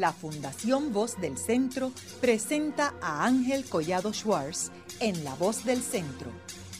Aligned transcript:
la 0.00 0.12
Fundación 0.12 0.94
Voz 0.94 1.20
del 1.20 1.36
Centro 1.36 1.92
presenta 2.22 2.94
a 3.02 3.26
Ángel 3.26 3.66
Collado 3.66 4.14
Schwartz 4.14 4.72
en 4.98 5.22
La 5.24 5.34
Voz 5.34 5.64
del 5.66 5.82
Centro, 5.82 6.30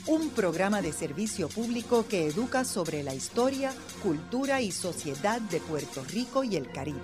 un 0.06 0.30
programa 0.30 0.80
de 0.80 0.94
servicio 0.94 1.48
público 1.48 2.06
que 2.08 2.26
educa 2.26 2.64
sobre 2.64 3.02
la 3.02 3.14
historia, 3.14 3.74
cultura 4.02 4.62
y 4.62 4.72
sociedad 4.72 5.38
de 5.38 5.60
Puerto 5.60 6.02
Rico 6.10 6.44
y 6.44 6.56
el 6.56 6.72
Caribe. 6.72 6.98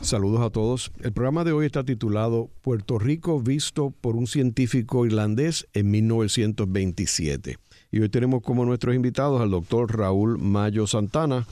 Saludos 0.00 0.42
a 0.42 0.50
todos. 0.50 0.92
El 1.02 1.12
programa 1.12 1.42
de 1.42 1.50
hoy 1.50 1.66
está 1.66 1.82
titulado 1.82 2.50
Puerto 2.60 3.00
Rico 3.00 3.40
visto 3.40 3.90
por 3.90 4.14
un 4.14 4.28
científico 4.28 5.04
irlandés 5.04 5.66
en 5.72 5.90
1927. 5.90 7.58
Y 7.90 8.00
hoy 8.00 8.08
tenemos 8.08 8.42
como 8.42 8.64
nuestros 8.64 8.94
invitados 8.94 9.40
al 9.40 9.50
doctor 9.50 9.96
Raúl 9.96 10.38
Mayo 10.38 10.86
Santana, 10.86 11.46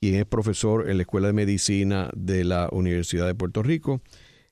quien 0.00 0.14
es 0.16 0.26
profesor 0.26 0.88
en 0.88 0.96
la 0.96 1.02
Escuela 1.02 1.28
de 1.28 1.32
Medicina 1.32 2.10
de 2.16 2.44
la 2.44 2.68
Universidad 2.72 3.26
de 3.26 3.34
Puerto 3.34 3.62
Rico, 3.62 4.00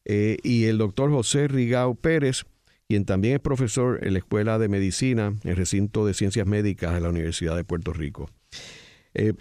eh, 0.05 0.39
y 0.43 0.65
el 0.65 0.79
doctor 0.79 1.11
José 1.11 1.49
Rigao 1.49 1.95
Pérez, 1.95 2.45
quien 2.89 3.05
también 3.05 3.35
es 3.35 3.41
profesor 3.41 4.01
en 4.03 4.13
la 4.13 4.21
Escuela 4.21 4.59
de 4.59 4.69
Medicina, 4.69 5.35
en 5.43 5.51
el 5.51 5.57
recinto 5.57 6.07
de 6.07 6.15
Ciencias 6.15 6.47
Médicas 6.47 6.95
de 6.95 7.01
la 7.01 7.09
Universidad 7.09 7.57
de 7.57 7.65
Puerto 7.65 7.93
Rico. 7.93 8.31
Eh, 9.15 9.33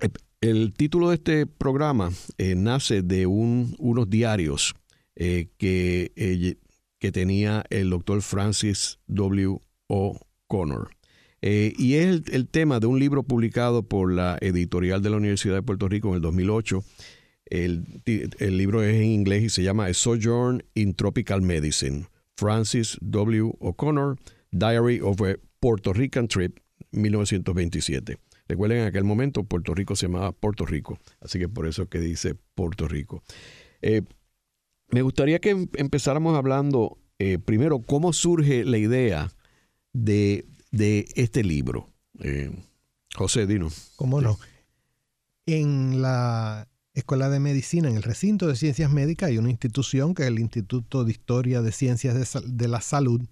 eh, 0.00 0.08
el 0.40 0.74
título 0.74 1.08
de 1.08 1.16
este 1.16 1.46
programa 1.46 2.10
nace 2.38 3.02
de 3.02 3.26
unos 3.26 4.08
diarios 4.08 4.76
que, 5.16 6.56
que, 7.00 7.12
tenía 7.12 7.64
el 7.70 7.90
doctor 7.90 8.22
Francis 8.22 9.00
W. 9.08 9.58
O'Connor. 9.88 10.97
Y 11.40 11.94
es 11.94 12.22
el, 12.32 12.48
tema 12.48 12.80
de 12.80 12.86
un 12.86 12.98
libro 12.98 13.22
publicado 13.22 13.82
por 13.82 14.12
la 14.12 14.38
editorial 14.40 15.02
de 15.02 15.10
la 15.10 15.18
Universidad 15.18 15.54
de 15.54 15.62
Puerto 15.62 15.88
Rico 15.88 16.08
en 16.08 16.14
el 16.14 16.20
2008. 16.20 16.84
El, 17.46 17.84
el 18.06 18.56
libro 18.58 18.82
es 18.82 18.96
en 18.96 19.04
inglés 19.04 19.44
y 19.44 19.48
se 19.48 19.62
llama 19.62 19.86
A 19.86 19.94
Sojourn 19.94 20.64
in 20.74 20.94
Tropical 20.94 21.42
Medicine. 21.42 22.06
Francis 22.38 22.96
W. 23.00 23.52
O'Connor, 23.58 24.16
Diary 24.52 25.00
of 25.00 25.20
a 25.22 25.36
Puerto 25.58 25.92
Rican 25.92 26.28
Trip, 26.28 26.56
1927. 26.92 28.16
Recuerden, 28.46 28.78
en 28.78 28.86
aquel 28.86 29.04
momento 29.04 29.42
Puerto 29.42 29.74
Rico 29.74 29.96
se 29.96 30.06
llamaba 30.06 30.32
Puerto 30.32 30.64
Rico, 30.64 30.98
así 31.20 31.38
que 31.40 31.48
por 31.48 31.66
eso 31.66 31.88
que 31.88 31.98
dice 31.98 32.36
Puerto 32.54 32.86
Rico. 32.86 33.22
Eh, 33.82 34.02
me 34.90 35.02
gustaría 35.02 35.40
que 35.40 35.50
em, 35.50 35.66
empezáramos 35.74 36.36
hablando 36.36 36.98
eh, 37.18 37.38
primero 37.38 37.80
cómo 37.80 38.12
surge 38.12 38.64
la 38.64 38.78
idea 38.78 39.32
de, 39.92 40.46
este 40.72 41.44
libro. 41.44 41.88
Eh, 42.20 42.50
José, 43.14 43.46
Dino. 43.46 43.68
¿Cómo 43.96 44.20
no? 44.20 44.38
En 45.46 46.02
la 46.02 46.68
Escuela 46.94 47.28
de 47.30 47.40
Medicina, 47.40 47.88
en 47.88 47.96
el 47.96 48.02
recinto 48.02 48.46
de 48.46 48.56
Ciencias 48.56 48.90
Médicas, 48.90 49.28
hay 49.28 49.38
una 49.38 49.50
institución 49.50 50.14
que 50.14 50.22
es 50.22 50.28
el 50.28 50.38
Instituto 50.38 51.04
de 51.04 51.12
Historia 51.12 51.62
de 51.62 51.72
Ciencias 51.72 52.38
de 52.44 52.68
la 52.68 52.80
Salud, 52.80 53.22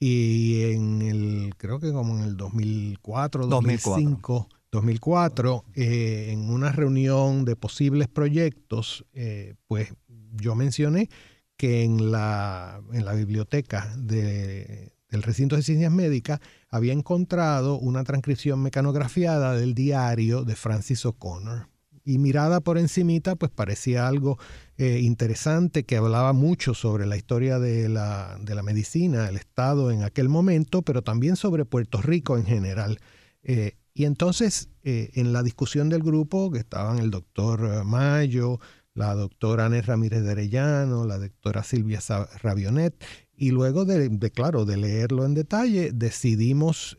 y 0.00 0.62
en 0.62 1.02
el, 1.02 1.54
creo 1.56 1.80
que 1.80 1.92
como 1.92 2.16
en 2.16 2.24
el 2.24 2.36
2004, 2.36 3.46
2005, 3.46 4.48
2004, 4.70 5.64
en 5.74 6.50
una 6.50 6.70
reunión 6.70 7.44
de 7.44 7.56
posibles 7.56 8.06
proyectos, 8.06 9.04
eh, 9.12 9.54
pues 9.66 9.92
yo 10.36 10.54
mencioné 10.54 11.08
que 11.56 11.82
en 11.82 12.12
la, 12.12 12.80
en 12.92 13.04
la 13.04 13.14
biblioteca 13.14 13.92
de, 13.96 14.92
del 15.08 15.22
recinto 15.22 15.56
de 15.56 15.62
ciencias 15.62 15.92
médicas 15.92 16.40
había 16.68 16.92
encontrado 16.92 17.78
una 17.78 18.04
transcripción 18.04 18.62
mecanografiada 18.62 19.54
del 19.54 19.74
diario 19.74 20.44
de 20.44 20.54
Francis 20.54 21.04
O'Connor 21.06 21.68
y 22.08 22.16
mirada 22.16 22.60
por 22.60 22.78
encimita, 22.78 23.36
pues 23.36 23.52
parecía 23.52 24.08
algo 24.08 24.38
eh, 24.78 25.00
interesante 25.02 25.84
que 25.84 25.98
hablaba 25.98 26.32
mucho 26.32 26.72
sobre 26.72 27.04
la 27.04 27.18
historia 27.18 27.58
de 27.58 27.90
la, 27.90 28.38
de 28.40 28.54
la, 28.54 28.62
medicina, 28.62 29.28
el 29.28 29.36
Estado 29.36 29.90
en 29.90 30.02
aquel 30.02 30.30
momento, 30.30 30.80
pero 30.80 31.02
también 31.02 31.36
sobre 31.36 31.66
Puerto 31.66 32.00
Rico 32.00 32.38
en 32.38 32.46
general. 32.46 32.98
Eh, 33.42 33.76
y 33.92 34.06
entonces, 34.06 34.70
eh, 34.84 35.10
en 35.16 35.34
la 35.34 35.42
discusión 35.42 35.90
del 35.90 36.02
grupo, 36.02 36.50
que 36.50 36.60
estaban 36.60 36.98
el 36.98 37.10
doctor 37.10 37.84
Mayo, 37.84 38.58
la 38.94 39.14
doctora 39.14 39.66
Anés 39.66 39.84
Ramírez 39.84 40.22
de 40.22 40.30
Arellano, 40.30 41.04
la 41.04 41.18
doctora 41.18 41.62
Silvia 41.62 42.00
Rabionet, 42.42 43.04
y 43.38 43.52
luego 43.52 43.84
de, 43.84 44.30
claro, 44.30 44.64
de 44.64 44.76
leerlo 44.76 45.24
en 45.24 45.34
detalle, 45.34 45.92
decidimos 45.92 46.98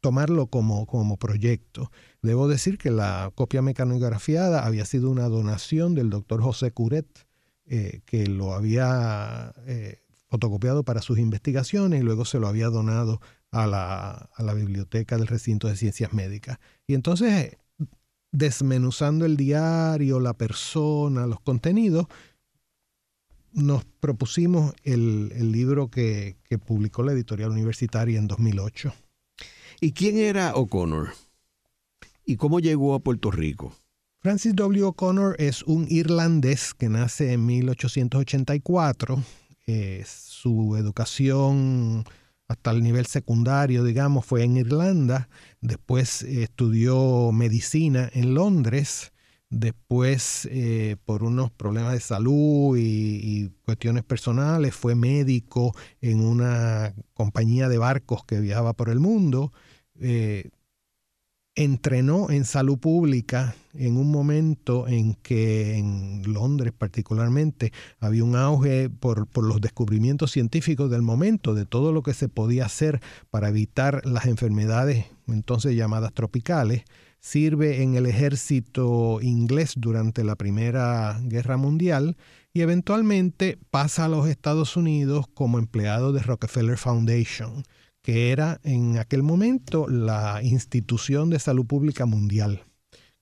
tomarlo 0.00 0.48
como, 0.48 0.86
como 0.86 1.16
proyecto. 1.16 1.90
Debo 2.22 2.48
decir 2.48 2.78
que 2.78 2.90
la 2.90 3.30
copia 3.34 3.62
mecanografiada 3.62 4.64
había 4.64 4.84
sido 4.84 5.10
una 5.10 5.28
donación 5.28 5.94
del 5.94 6.10
doctor 6.10 6.42
José 6.42 6.72
Curet, 6.72 7.26
eh, 7.66 8.00
que 8.06 8.26
lo 8.26 8.54
había 8.54 9.54
eh, 9.66 10.02
fotocopiado 10.28 10.84
para 10.84 11.02
sus 11.02 11.18
investigaciones 11.18 12.00
y 12.00 12.04
luego 12.04 12.24
se 12.24 12.40
lo 12.40 12.48
había 12.48 12.68
donado 12.68 13.20
a 13.50 13.66
la, 13.66 14.10
a 14.10 14.42
la 14.42 14.54
biblioteca 14.54 15.16
del 15.16 15.26
recinto 15.26 15.68
de 15.68 15.76
ciencias 15.76 16.12
médicas. 16.12 16.58
Y 16.86 16.94
entonces, 16.94 17.58
desmenuzando 18.32 19.24
el 19.24 19.36
diario, 19.36 20.20
la 20.20 20.34
persona, 20.34 21.26
los 21.26 21.40
contenidos, 21.40 22.06
nos 23.52 23.84
propusimos 23.84 24.74
el, 24.84 25.32
el 25.34 25.52
libro 25.52 25.88
que, 25.88 26.36
que 26.44 26.58
publicó 26.58 27.02
la 27.02 27.12
editorial 27.12 27.50
universitaria 27.50 28.18
en 28.18 28.28
2008. 28.28 28.92
¿Y 29.80 29.92
quién 29.92 30.18
era 30.18 30.54
O'Connor? 30.54 31.10
¿Y 32.24 32.36
cómo 32.36 32.60
llegó 32.60 32.94
a 32.94 33.00
Puerto 33.00 33.30
Rico? 33.30 33.74
Francis 34.20 34.54
W. 34.54 34.84
O'Connor 34.84 35.34
es 35.38 35.62
un 35.62 35.86
irlandés 35.88 36.74
que 36.74 36.90
nace 36.90 37.32
en 37.32 37.46
1884. 37.46 39.22
Eh, 39.66 40.04
su 40.06 40.76
educación 40.76 42.04
hasta 42.46 42.72
el 42.72 42.82
nivel 42.82 43.06
secundario, 43.06 43.82
digamos, 43.82 44.26
fue 44.26 44.42
en 44.42 44.58
Irlanda. 44.58 45.30
Después 45.62 46.22
estudió 46.22 47.32
medicina 47.32 48.10
en 48.12 48.34
Londres. 48.34 49.12
Después, 49.50 50.48
eh, 50.52 50.96
por 51.04 51.24
unos 51.24 51.50
problemas 51.50 51.92
de 51.92 52.00
salud 52.00 52.76
y, 52.78 53.50
cuestiones 53.64 54.04
personales, 54.04 54.74
fue 54.74 54.94
médico 54.94 55.74
en 56.00 56.20
una 56.20 56.94
compañía 57.14 57.68
de 57.68 57.78
barcos 57.78 58.24
que 58.24 58.40
viajaba 58.40 58.74
por 58.74 58.90
el 58.90 59.00
mundo. 59.00 59.52
Eh, 59.98 60.50
entrenó 61.56 62.30
en 62.30 62.44
salud 62.44 62.78
pública 62.78 63.56
en 63.74 63.96
un 63.96 64.12
momento 64.12 64.86
en 64.86 65.14
que 65.14 65.76
en 65.76 66.22
Londres 66.32 66.72
particularmente 66.76 67.72
había 67.98 68.22
un 68.22 68.36
auge 68.36 68.88
por, 68.88 69.26
por, 69.26 69.44
los 69.44 69.60
descubrimientos 69.60 70.30
científicos 70.30 70.90
del 70.92 71.02
momento, 71.02 71.54
de 71.54 71.66
todo 71.66 71.92
lo 71.92 72.02
que 72.02 72.14
se 72.14 72.28
podía 72.28 72.66
hacer 72.66 73.00
para 73.30 73.48
evitar 73.48 74.06
las 74.06 74.26
enfermedades 74.26 75.06
entonces 75.26 75.74
llamadas 75.74 76.12
tropicales. 76.14 76.84
Sirve 77.20 77.82
en 77.82 77.94
el 77.94 78.06
ejército 78.06 79.20
inglés 79.20 79.74
durante 79.76 80.24
la 80.24 80.36
Primera 80.36 81.20
Guerra 81.22 81.56
Mundial 81.56 82.16
y 82.52 82.62
eventualmente 82.62 83.58
pasa 83.70 84.06
a 84.06 84.08
los 84.08 84.26
Estados 84.26 84.76
Unidos 84.76 85.26
como 85.32 85.58
empleado 85.58 86.12
de 86.12 86.22
Rockefeller 86.22 86.78
Foundation 86.78 87.62
que 88.02 88.32
era 88.32 88.60
en 88.62 88.98
aquel 88.98 89.22
momento 89.22 89.86
la 89.88 90.40
institución 90.42 91.30
de 91.30 91.38
salud 91.38 91.66
pública 91.66 92.06
mundial, 92.06 92.64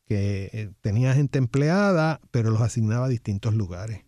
que 0.04 0.50
eh, 0.52 0.70
tenía 0.80 1.14
gente 1.14 1.38
empleada, 1.38 2.20
pero 2.30 2.50
los 2.50 2.60
asignaba 2.60 3.06
a 3.06 3.08
distintos 3.08 3.54
lugares. 3.54 4.04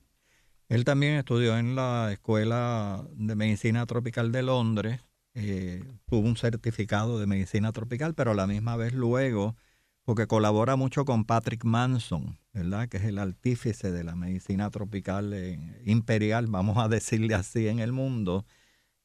Él 0.68 0.84
también 0.84 1.14
estudió 1.14 1.58
en 1.58 1.74
la 1.74 2.12
Escuela 2.12 3.04
de 3.14 3.34
Medicina 3.34 3.84
Tropical 3.86 4.30
de 4.30 4.42
Londres, 4.42 5.00
eh, 5.34 5.84
tuvo 6.06 6.28
un 6.28 6.36
certificado 6.36 7.18
de 7.18 7.26
medicina 7.26 7.72
tropical, 7.72 8.14
pero 8.14 8.32
a 8.32 8.34
la 8.34 8.46
misma 8.46 8.76
vez 8.76 8.92
luego, 8.92 9.56
porque 10.10 10.26
colabora 10.26 10.74
mucho 10.74 11.04
con 11.04 11.24
Patrick 11.24 11.64
Manson, 11.64 12.36
¿verdad? 12.52 12.88
Que 12.88 12.96
es 12.96 13.04
el 13.04 13.16
artífice 13.16 13.92
de 13.92 14.02
la 14.02 14.16
medicina 14.16 14.68
tropical 14.68 15.32
eh, 15.32 15.56
imperial, 15.84 16.48
vamos 16.48 16.78
a 16.78 16.88
decirle 16.88 17.36
así, 17.36 17.68
en 17.68 17.78
el 17.78 17.92
mundo 17.92 18.44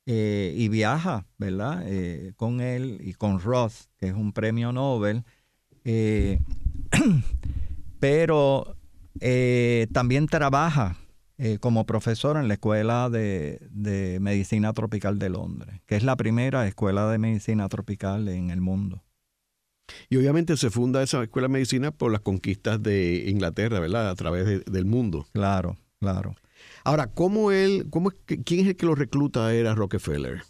eh, 0.07 0.55
y 0.57 0.67
viaja, 0.67 1.27
¿verdad? 1.37 1.83
Eh, 1.85 2.33
con 2.37 2.59
él 2.59 2.97
y 3.01 3.13
con 3.13 3.39
Roth, 3.39 3.85
que 3.97 4.07
es 4.07 4.15
un 4.15 4.33
premio 4.33 4.71
Nobel. 4.71 5.23
Pero 7.99 8.75
también 9.93 10.25
trabaja 10.25 10.97
como 11.59 11.85
profesor 11.85 12.37
en 12.37 12.47
la 12.47 12.55
Escuela 12.55 13.11
de, 13.11 14.17
Medicina 14.19 14.73
Tropical 14.73 15.19
de 15.19 15.29
Londres, 15.29 15.81
que 15.85 15.97
es 15.97 16.03
la 16.03 16.15
primera 16.15 16.67
escuela 16.67 17.07
de 17.11 17.19
medicina 17.19 17.69
tropical 17.69 18.27
en 18.27 18.49
el 18.49 18.59
mundo. 18.59 19.04
Y 20.09 20.17
obviamente 20.17 20.57
se 20.57 20.69
funda 20.69 21.03
esa 21.03 21.23
escuela 21.23 21.47
de 21.47 21.53
medicina 21.53 21.91
por 21.91 22.11
las 22.11 22.21
conquistas 22.21 22.81
de 22.81 23.25
Inglaterra, 23.27 23.79
¿verdad? 23.79 24.09
A 24.09 24.15
través 24.15 24.65
del 24.65 24.85
mundo. 24.85 25.27
Claro, 25.33 25.77
claro. 25.99 26.35
Ahora, 26.83 27.07
¿cómo 27.07 27.51
él, 27.51 27.87
cómo, 27.89 28.11
¿quién 28.25 28.61
es 28.61 28.67
el 28.67 28.75
que 28.75 28.85
lo 28.85 28.95
recluta 28.95 29.47
a, 29.47 29.49
a 29.49 29.75
Rockefeller? 29.75 30.43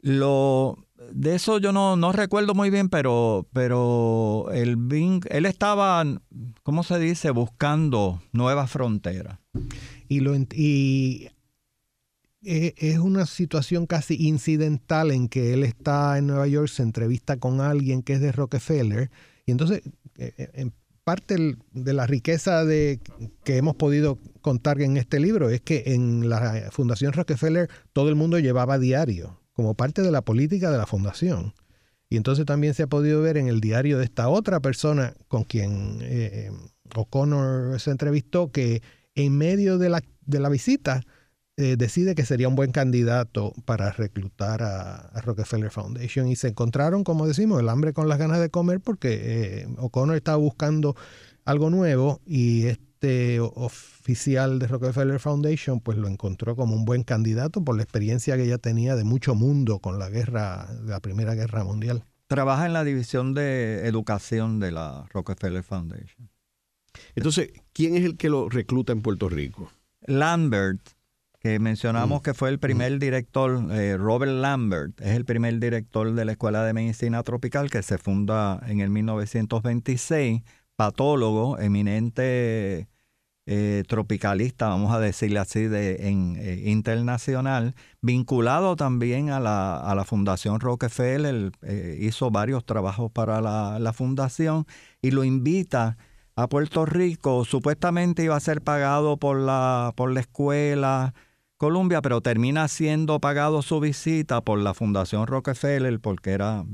Lo, 0.00 0.86
de 1.12 1.34
eso 1.34 1.58
yo 1.58 1.72
no, 1.72 1.96
no 1.96 2.12
recuerdo 2.12 2.54
muy 2.54 2.70
bien, 2.70 2.88
pero, 2.88 3.46
pero 3.52 4.48
el 4.52 4.78
él 5.30 5.46
estaba, 5.46 6.04
¿cómo 6.62 6.82
se 6.82 6.98
dice?, 6.98 7.30
buscando 7.30 8.22
nuevas 8.32 8.70
fronteras. 8.70 9.38
Y, 10.08 10.20
lo, 10.20 10.34
y 10.36 11.28
es 12.42 12.98
una 12.98 13.26
situación 13.26 13.86
casi 13.86 14.14
incidental 14.26 15.10
en 15.10 15.28
que 15.28 15.54
él 15.54 15.64
está 15.64 16.18
en 16.18 16.28
Nueva 16.28 16.46
York, 16.46 16.68
se 16.68 16.82
entrevista 16.82 17.36
con 17.36 17.60
alguien 17.60 18.02
que 18.02 18.14
es 18.14 18.20
de 18.20 18.32
Rockefeller, 18.32 19.10
y 19.44 19.50
entonces 19.50 19.82
e, 20.16 20.34
e, 20.36 20.50
en 20.54 20.72
parte 21.08 21.56
de 21.72 21.92
la 21.94 22.06
riqueza 22.06 22.66
de, 22.66 23.00
que 23.42 23.56
hemos 23.56 23.76
podido 23.76 24.18
contar 24.42 24.82
en 24.82 24.98
este 24.98 25.18
libro 25.18 25.48
es 25.48 25.62
que 25.62 25.84
en 25.86 26.28
la 26.28 26.68
Fundación 26.70 27.14
Rockefeller 27.14 27.70
todo 27.94 28.10
el 28.10 28.14
mundo 28.14 28.38
llevaba 28.38 28.78
diario, 28.78 29.40
como 29.54 29.72
parte 29.72 30.02
de 30.02 30.10
la 30.10 30.20
política 30.20 30.70
de 30.70 30.76
la 30.76 30.84
fundación. 30.84 31.54
Y 32.10 32.18
entonces 32.18 32.44
también 32.44 32.74
se 32.74 32.82
ha 32.82 32.88
podido 32.88 33.22
ver 33.22 33.38
en 33.38 33.48
el 33.48 33.62
diario 33.62 33.96
de 33.96 34.04
esta 34.04 34.28
otra 34.28 34.60
persona 34.60 35.14
con 35.28 35.44
quien 35.44 36.00
eh, 36.02 36.50
O'Connor 36.94 37.80
se 37.80 37.90
entrevistó 37.90 38.52
que 38.52 38.82
en 39.14 39.34
medio 39.36 39.78
de 39.78 39.88
la, 39.88 40.02
de 40.26 40.40
la 40.40 40.50
visita 40.50 41.00
eh, 41.60 41.74
decide 41.76 42.14
que 42.14 42.24
sería 42.24 42.46
un 42.46 42.54
buen 42.54 42.70
candidato 42.70 43.52
para 43.64 43.90
reclutar 43.90 44.62
a, 44.62 45.10
Rockefeller 45.22 45.72
Foundation 45.72 46.28
y 46.28 46.36
se 46.36 46.46
encontraron, 46.46 47.02
como 47.02 47.26
decimos, 47.26 47.58
el 47.58 47.68
hambre 47.68 47.92
con 47.92 48.08
las 48.08 48.18
ganas 48.20 48.38
de 48.38 48.48
comer 48.48 48.80
porque 48.80 49.62
eh, 49.62 49.68
O'Connor 49.78 50.14
estaba 50.14 50.36
buscando 50.36 50.94
algo 51.44 51.68
nuevo 51.68 52.20
y 52.24 52.66
este 52.66 53.40
oficial 53.40 54.60
de 54.60 54.68
Rockefeller 54.68 55.18
Foundation 55.18 55.80
pues 55.80 55.98
lo 55.98 56.06
encontró 56.06 56.54
como 56.54 56.76
un 56.76 56.84
buen 56.84 57.02
candidato 57.02 57.64
por 57.64 57.74
la 57.74 57.82
experiencia 57.82 58.36
que 58.36 58.44
ella 58.44 58.58
tenía 58.58 58.94
de 58.94 59.02
mucho 59.02 59.34
mundo 59.34 59.80
con 59.80 59.98
la 59.98 60.10
guerra, 60.10 60.68
la 60.84 61.00
Primera 61.00 61.34
Guerra 61.34 61.64
Mundial. 61.64 62.04
Trabaja 62.28 62.66
en 62.66 62.72
la 62.72 62.84
división 62.84 63.34
de 63.34 63.84
educación 63.88 64.60
de 64.60 64.70
la 64.70 65.06
Rockefeller 65.12 65.64
Foundation. 65.64 66.30
Entonces, 67.16 67.50
¿quién 67.72 67.96
es 67.96 68.04
el 68.04 68.16
que 68.16 68.28
lo 68.28 68.48
recluta 68.48 68.92
en 68.92 69.02
Puerto 69.02 69.28
Rico? 69.28 69.72
Lambert 70.06 70.96
que 71.38 71.58
mencionamos 71.58 72.20
mm. 72.20 72.24
que 72.24 72.34
fue 72.34 72.48
el 72.50 72.58
primer 72.58 72.96
mm. 72.96 72.98
director, 72.98 73.64
eh, 73.70 73.96
Robert 73.96 74.32
Lambert, 74.32 75.00
es 75.00 75.16
el 75.16 75.24
primer 75.24 75.58
director 75.58 76.12
de 76.12 76.24
la 76.24 76.32
Escuela 76.32 76.64
de 76.64 76.72
Medicina 76.72 77.22
Tropical 77.22 77.70
que 77.70 77.82
se 77.82 77.98
funda 77.98 78.60
en 78.66 78.80
el 78.80 78.90
1926, 78.90 80.42
patólogo, 80.76 81.58
eminente 81.58 82.88
eh, 83.46 83.84
tropicalista, 83.86 84.68
vamos 84.68 84.92
a 84.92 85.00
decirle 85.00 85.38
así, 85.38 85.64
de, 85.64 86.08
en, 86.08 86.36
eh, 86.38 86.64
internacional, 86.66 87.74
vinculado 88.02 88.76
también 88.76 89.30
a 89.30 89.40
la, 89.40 89.78
a 89.78 89.94
la 89.94 90.04
Fundación 90.04 90.60
Rockefeller, 90.60 91.52
hizo 92.00 92.30
varios 92.30 92.64
trabajos 92.66 93.10
para 93.10 93.40
la, 93.40 93.78
la 93.78 93.92
fundación 93.92 94.66
y 95.00 95.12
lo 95.12 95.24
invita 95.24 95.96
a 96.38 96.48
Puerto 96.48 96.86
Rico, 96.86 97.44
supuestamente 97.44 98.22
iba 98.22 98.36
a 98.36 98.40
ser 98.40 98.62
pagado 98.62 99.16
por 99.16 99.38
la, 99.38 99.92
por 99.96 100.12
la 100.12 100.20
escuela, 100.20 101.14
Columbia, 101.58 102.00
pero 102.02 102.20
termina 102.20 102.68
siendo 102.68 103.20
pagado 103.20 103.62
su 103.62 103.80
visita 103.80 104.40
por 104.42 104.60
la 104.60 104.74
Fundación 104.74 105.26
Rockefeller 105.26 105.98
porque 106.00 106.30
era, 106.30 106.64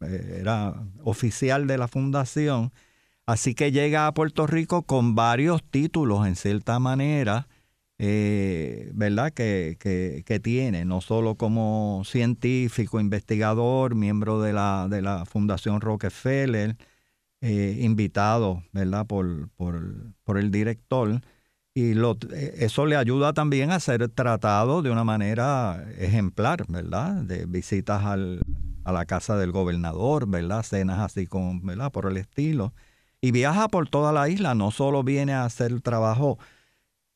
eh, 0.00 0.38
era 0.40 0.74
oficial 1.04 1.68
de 1.68 1.78
la 1.78 1.88
fundación. 1.88 2.72
Así 3.24 3.54
que 3.54 3.70
llega 3.70 4.08
a 4.08 4.14
Puerto 4.14 4.48
Rico 4.48 4.82
con 4.82 5.14
varios 5.14 5.62
títulos, 5.62 6.26
en 6.26 6.34
cierta 6.34 6.80
manera, 6.80 7.46
eh, 7.98 8.90
¿verdad? 8.94 9.32
Que, 9.32 9.76
que, 10.26 10.40
tiene, 10.40 10.84
no 10.84 11.00
solo 11.00 11.36
como 11.36 12.02
científico, 12.04 12.98
investigador, 13.00 13.94
miembro 13.94 14.40
de 14.40 14.52
la, 14.52 14.88
de 14.90 15.02
la 15.02 15.24
Fundación 15.24 15.80
Rockefeller, 15.80 16.76
eh, 17.40 17.78
invitado, 17.82 18.64
¿verdad? 18.72 19.06
Por, 19.06 19.50
por, 19.50 20.12
por 20.24 20.38
el 20.38 20.50
director, 20.50 21.20
y 21.74 21.94
lo, 21.94 22.16
eh, 22.32 22.54
eso 22.58 22.86
le 22.86 22.96
ayuda 22.96 23.32
también 23.32 23.70
a 23.70 23.80
ser 23.80 24.08
tratado 24.10 24.82
de 24.82 24.90
una 24.90 25.04
manera 25.04 25.84
ejemplar, 25.98 26.64
¿verdad? 26.68 27.22
De 27.22 27.46
visitas 27.46 28.04
al, 28.04 28.42
a 28.84 28.92
la 28.92 29.06
casa 29.06 29.36
del 29.36 29.52
gobernador, 29.52 30.28
¿verdad? 30.28 30.62
Cenas 30.62 30.98
así 30.98 31.26
con, 31.26 31.64
¿verdad? 31.64 31.90
Por 31.90 32.10
el 32.10 32.18
estilo. 32.18 32.74
Y 33.20 33.30
viaja 33.30 33.68
por 33.68 33.88
toda 33.88 34.12
la 34.12 34.28
isla, 34.28 34.54
no 34.54 34.70
solo 34.70 35.02
viene 35.02 35.32
a 35.32 35.44
hacer 35.44 35.80
trabajo 35.80 36.38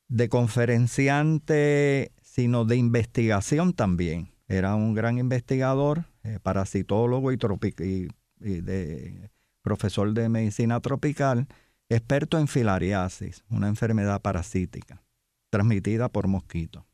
de 0.09 0.29
conferenciante, 0.29 2.13
sino 2.23 2.65
de 2.65 2.77
investigación 2.77 3.73
también. 3.73 4.31
Era 4.49 4.75
un 4.77 4.95
gran 4.95 5.19
investigador, 5.19 6.05
eh, 6.23 6.39
parasitólogo 6.43 7.33
y, 7.33 7.39
y, 7.81 8.09
y 8.41 8.61
de, 8.61 9.31
profesor 9.63 10.13
de 10.13 10.29
medicina 10.29 10.81
tropical 10.81 11.49
experto 11.89 12.39
en 12.39 12.49
filariasis, 12.49 13.45
una 13.49 13.69
enfermedad 13.69 14.21
parasítica 14.21 15.03
transmitida 15.51 16.09
por 16.09 16.29
mosquitos. 16.29 16.85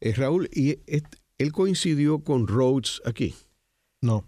Eh, 0.00 0.12
Raúl, 0.14 0.48
¿y 0.52 0.78
él 1.38 1.52
coincidió 1.52 2.24
con 2.24 2.46
Rhodes 2.46 3.00
aquí? 3.04 3.34
No, 4.00 4.24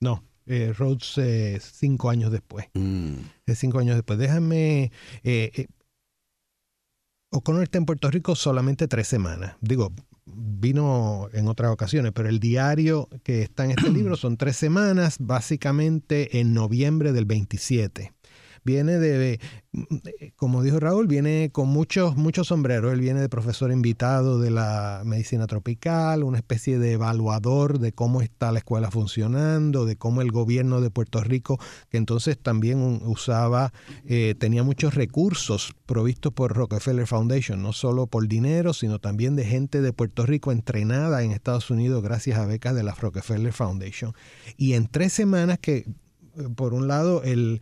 no. 0.00 0.22
Eh, 0.46 0.72
Rhodes 0.76 1.18
eh, 1.18 1.58
cinco 1.60 2.10
años 2.10 2.30
después. 2.30 2.66
Mm. 2.74 3.16
cinco 3.54 3.78
años 3.78 3.96
después. 3.96 4.18
Déjame... 4.18 4.92
O'Connor 7.30 7.64
está 7.64 7.78
en 7.78 7.86
Puerto 7.86 8.08
Rico 8.12 8.36
solamente 8.36 8.86
tres 8.86 9.08
semanas. 9.08 9.56
Digo, 9.60 9.92
vino 10.24 11.28
en 11.32 11.48
otras 11.48 11.72
ocasiones, 11.72 12.12
pero 12.14 12.28
el 12.28 12.38
diario 12.38 13.08
que 13.24 13.42
está 13.42 13.64
en 13.64 13.72
este 13.72 13.90
libro 13.90 14.16
son 14.16 14.36
tres 14.36 14.56
semanas, 14.56 15.16
básicamente 15.18 16.38
en 16.38 16.54
noviembre 16.54 17.12
del 17.12 17.24
27 17.24 18.13
viene 18.64 18.98
de, 18.98 19.40
como 20.36 20.62
dijo 20.62 20.80
Raúl, 20.80 21.06
viene 21.06 21.50
con 21.52 21.68
muchos, 21.68 22.16
muchos 22.16 22.48
sombreros. 22.48 22.92
Él 22.92 23.00
viene 23.00 23.20
de 23.20 23.28
profesor 23.28 23.70
invitado 23.70 24.38
de 24.38 24.50
la 24.50 25.02
medicina 25.04 25.46
tropical, 25.46 26.24
una 26.24 26.38
especie 26.38 26.78
de 26.78 26.92
evaluador 26.92 27.78
de 27.78 27.92
cómo 27.92 28.22
está 28.22 28.52
la 28.52 28.58
escuela 28.58 28.90
funcionando, 28.90 29.84
de 29.84 29.96
cómo 29.96 30.22
el 30.22 30.32
gobierno 30.32 30.80
de 30.80 30.90
Puerto 30.90 31.22
Rico, 31.22 31.58
que 31.90 31.98
entonces 31.98 32.38
también 32.38 33.00
usaba, 33.04 33.72
eh, 34.06 34.34
tenía 34.38 34.62
muchos 34.62 34.94
recursos 34.94 35.74
provistos 35.86 36.32
por 36.32 36.54
Rockefeller 36.54 37.06
Foundation, 37.06 37.62
no 37.62 37.72
solo 37.72 38.06
por 38.06 38.26
dinero, 38.28 38.72
sino 38.72 38.98
también 38.98 39.36
de 39.36 39.44
gente 39.44 39.82
de 39.82 39.92
Puerto 39.92 40.24
Rico 40.24 40.52
entrenada 40.52 41.22
en 41.22 41.32
Estados 41.32 41.70
Unidos 41.70 42.02
gracias 42.02 42.38
a 42.38 42.46
becas 42.46 42.74
de 42.74 42.82
la 42.82 42.92
Rockefeller 42.92 43.52
Foundation. 43.52 44.14
Y 44.56 44.72
en 44.72 44.86
tres 44.86 45.12
semanas 45.12 45.58
que 45.58 45.84
por 46.56 46.74
un 46.74 46.88
lado, 46.88 47.22
el, 47.22 47.60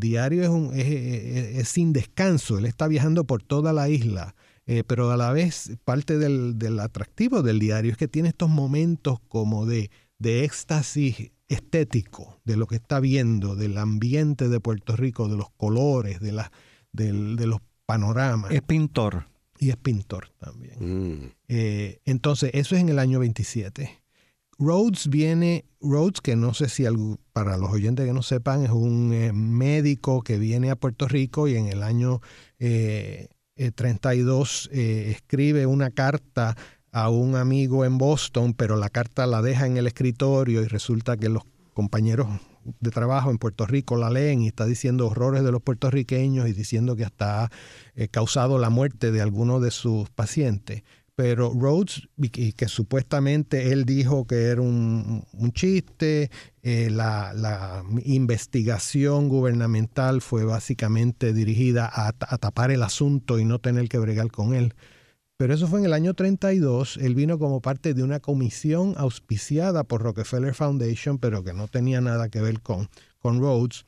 diario 0.00 0.42
es, 0.42 0.48
un, 0.48 0.70
es, 0.74 1.68
sin 1.68 1.92
descanso, 1.92 2.58
él 2.58 2.66
está 2.66 2.88
viajando 2.88 3.24
por 3.24 3.42
toda 3.42 3.72
la 3.72 3.88
isla, 3.88 4.34
eh, 4.66 4.82
pero 4.86 5.10
a 5.10 5.16
la 5.16 5.32
vez 5.32 5.72
parte 5.84 6.18
del, 6.18 6.80
atractivo 6.80 7.42
del 7.42 7.58
diario 7.58 7.92
es 7.92 7.96
que 7.96 8.08
tiene 8.08 8.30
estos 8.30 8.48
momentos 8.48 9.20
como 9.28 9.66
de, 9.66 9.90
de 10.18 10.44
éxtasis 10.44 11.30
estético 11.48 12.40
de 12.44 12.56
lo 12.56 12.66
que 12.66 12.76
está 12.76 13.00
viendo, 13.00 13.54
del 13.54 13.78
ambiente 13.78 14.48
de 14.48 14.60
Puerto 14.60 14.96
Rico, 14.96 15.28
de 15.28 15.36
los 15.36 15.50
colores, 15.50 16.20
de, 16.20 16.32
la, 16.32 16.50
de, 16.92 17.12
los 17.46 17.60
panoramas. 17.86 18.50
Es 18.50 18.62
pintor. 18.62 19.26
Y 19.58 19.70
es 19.70 19.76
pintor 19.76 20.32
también. 20.38 20.76
Mm. 20.80 21.32
Eh, 21.48 22.00
entonces, 22.04 22.50
eso 22.52 22.74
es 22.74 22.82
en 22.82 22.88
el 22.88 22.98
año 22.98 23.20
27. 23.20 24.02
Rhodes 24.58 25.08
viene, 25.08 25.64
Rhodes, 25.80 26.20
que 26.20 26.36
no 26.36 26.54
sé 26.54 26.68
si 26.68 26.84
para 27.36 27.58
los 27.58 27.70
oyentes 27.70 28.06
que 28.06 28.14
no 28.14 28.22
sepan, 28.22 28.64
es 28.64 28.70
un 28.70 29.12
eh, 29.12 29.30
médico 29.34 30.22
que 30.22 30.38
viene 30.38 30.70
a 30.70 30.76
Puerto 30.76 31.06
Rico 31.06 31.48
y 31.48 31.56
en 31.56 31.66
el 31.66 31.82
año 31.82 32.22
32 32.56 34.70
eh, 34.72 34.80
eh, 34.80 35.10
escribe 35.10 35.66
una 35.66 35.90
carta 35.90 36.56
a 36.92 37.10
un 37.10 37.36
amigo 37.36 37.84
en 37.84 37.98
Boston, 37.98 38.54
pero 38.54 38.76
la 38.76 38.88
carta 38.88 39.26
la 39.26 39.42
deja 39.42 39.66
en 39.66 39.76
el 39.76 39.86
escritorio 39.86 40.62
y 40.62 40.66
resulta 40.66 41.18
que 41.18 41.28
los 41.28 41.42
compañeros 41.74 42.26
de 42.80 42.90
trabajo 42.90 43.30
en 43.30 43.36
Puerto 43.36 43.66
Rico 43.66 43.98
la 43.98 44.08
leen 44.08 44.40
y 44.40 44.46
está 44.46 44.64
diciendo 44.64 45.06
horrores 45.06 45.44
de 45.44 45.52
los 45.52 45.60
puertorriqueños 45.60 46.48
y 46.48 46.54
diciendo 46.54 46.96
que 46.96 47.04
hasta 47.04 47.44
ha 47.44 47.50
causado 48.10 48.58
la 48.58 48.70
muerte 48.70 49.12
de 49.12 49.20
algunos 49.20 49.60
de 49.60 49.72
sus 49.72 50.08
pacientes. 50.08 50.84
Pero 51.16 51.50
Rhodes, 51.58 52.08
que 52.56 52.68
supuestamente 52.68 53.72
él 53.72 53.86
dijo 53.86 54.26
que 54.26 54.44
era 54.44 54.60
un, 54.60 55.24
chiste, 55.54 56.30
eh, 56.68 56.90
la, 56.90 57.84
investigación 58.04 59.28
gubernamental 59.28 60.20
fue 60.20 60.44
básicamente 60.44 61.32
dirigida 61.32 61.88
a, 61.94 62.12
tapar 62.12 62.72
el 62.72 62.82
asunto 62.82 63.38
y 63.38 63.44
no 63.44 63.60
tener 63.60 63.88
que 63.88 64.00
bregar 64.00 64.32
con 64.32 64.52
él. 64.52 64.74
Pero 65.36 65.54
eso 65.54 65.68
fue 65.68 65.78
en 65.78 65.84
el 65.84 65.92
año 65.92 66.14
32, 66.14 66.96
él 66.96 67.14
vino 67.14 67.38
como 67.38 67.60
parte 67.60 67.94
de 67.94 68.02
una 68.02 68.18
comisión 68.18 68.94
auspiciada 68.96 69.84
por 69.84 70.02
Rockefeller 70.02 70.54
Foundation, 70.54 71.18
pero 71.18 71.44
que 71.44 71.52
no 71.52 71.68
tenía 71.68 72.00
nada 72.00 72.30
que 72.30 72.40
ver 72.40 72.60
con, 72.60 72.88
con 73.20 73.38
Rhodes 73.38 73.86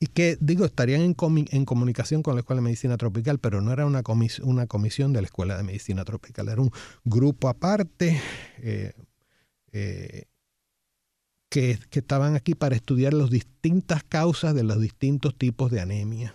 y 0.00 0.08
que, 0.08 0.36
digo, 0.40 0.64
estarían 0.64 1.02
en, 1.02 1.14
en, 1.52 1.64
comunicación 1.64 2.24
con 2.24 2.34
la 2.34 2.40
Escuela 2.40 2.62
de 2.62 2.64
Medicina 2.64 2.96
Tropical, 2.96 3.38
pero 3.38 3.60
no 3.60 3.72
era 3.72 3.86
una, 3.86 4.02
una 4.42 4.66
comisión 4.66 5.12
de 5.12 5.20
la 5.20 5.26
Escuela 5.26 5.56
de 5.56 5.62
Medicina 5.62 6.04
Tropical, 6.04 6.48
era 6.48 6.60
un 6.60 6.72
grupo 7.04 7.48
aparte. 7.48 8.20
Eh, 8.58 8.92
eh, 9.70 10.24
que, 11.48 11.78
estaban 11.92 12.36
aquí 12.36 12.54
para 12.54 12.76
estudiar 12.76 13.14
las 13.14 13.30
distintas 13.30 14.04
causas 14.04 14.54
de 14.54 14.64
los 14.64 14.80
distintos 14.80 15.36
tipos 15.36 15.70
de 15.70 15.80
anemia 15.80 16.34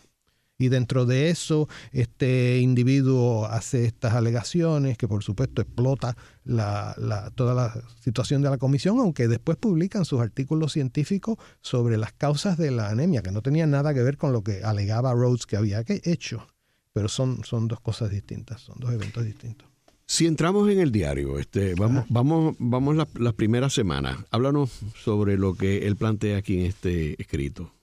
y 0.62 0.70
dentro 0.70 1.06
de 1.06 1.30
eso 1.30 1.68
este 1.91 2.60
individuo 2.60 3.46
hace 3.46 3.86
estas 3.86 4.13
alegaciones 4.13 4.98
que 4.98 5.08
por 5.08 5.24
supuesto 5.24 5.62
explota 5.62 6.15
la, 6.44 7.32
toda 7.36 7.56
la 7.56 7.84
situación 8.00 8.44
de 8.44 8.50
la 8.50 8.60
comisión, 8.60 9.00
aunque 9.00 9.27
después 9.27 9.58
publican 9.58 10.06
sus 10.06 10.22
artículos 10.22 10.74
científicos 10.74 11.38
sobre 11.62 11.98
las 11.98 12.13
causas 12.13 12.58
de 12.58 12.70
la 12.70 12.89
anemia, 12.89 13.24
que 13.24 13.32
no 13.32 13.41
tenían 13.41 13.72
nada 13.72 13.94
que 13.94 14.03
ver 14.03 14.18
con 14.18 14.34
lo 14.34 14.44
que 14.44 14.63
alegaba 14.63 15.13
Rhodes 15.13 15.48
que 15.48 15.58
había 15.58 15.84
hecho, 15.88 16.48
pero 16.94 17.08
son, 17.08 17.44
son 17.44 17.68
dos 17.68 17.82
cosas 17.82 18.12
distintas, 18.12 18.62
son 18.62 18.80
dos 18.80 18.91
eventos 18.91 19.25
distintos. 19.25 19.71
Si 20.12 20.27
entramos 20.27 20.70
en 20.70 20.82
el 20.82 20.91
diario, 20.91 21.39
este, 21.39 21.74
vamos, 21.74 22.03
vamos, 22.10 22.56
vamos 22.60 22.98
las 22.98 23.08
la 23.18 23.32
primeras 23.32 23.72
semanas. 23.72 24.18
Háblanos 24.30 24.82
sobre 25.01 25.38
lo 25.38 25.53
que 25.53 25.88
él 25.88 25.96
plantea 25.96 26.38
aquí 26.38 26.60
en 26.60 26.65
este 26.65 27.15
escrito. 27.22 27.74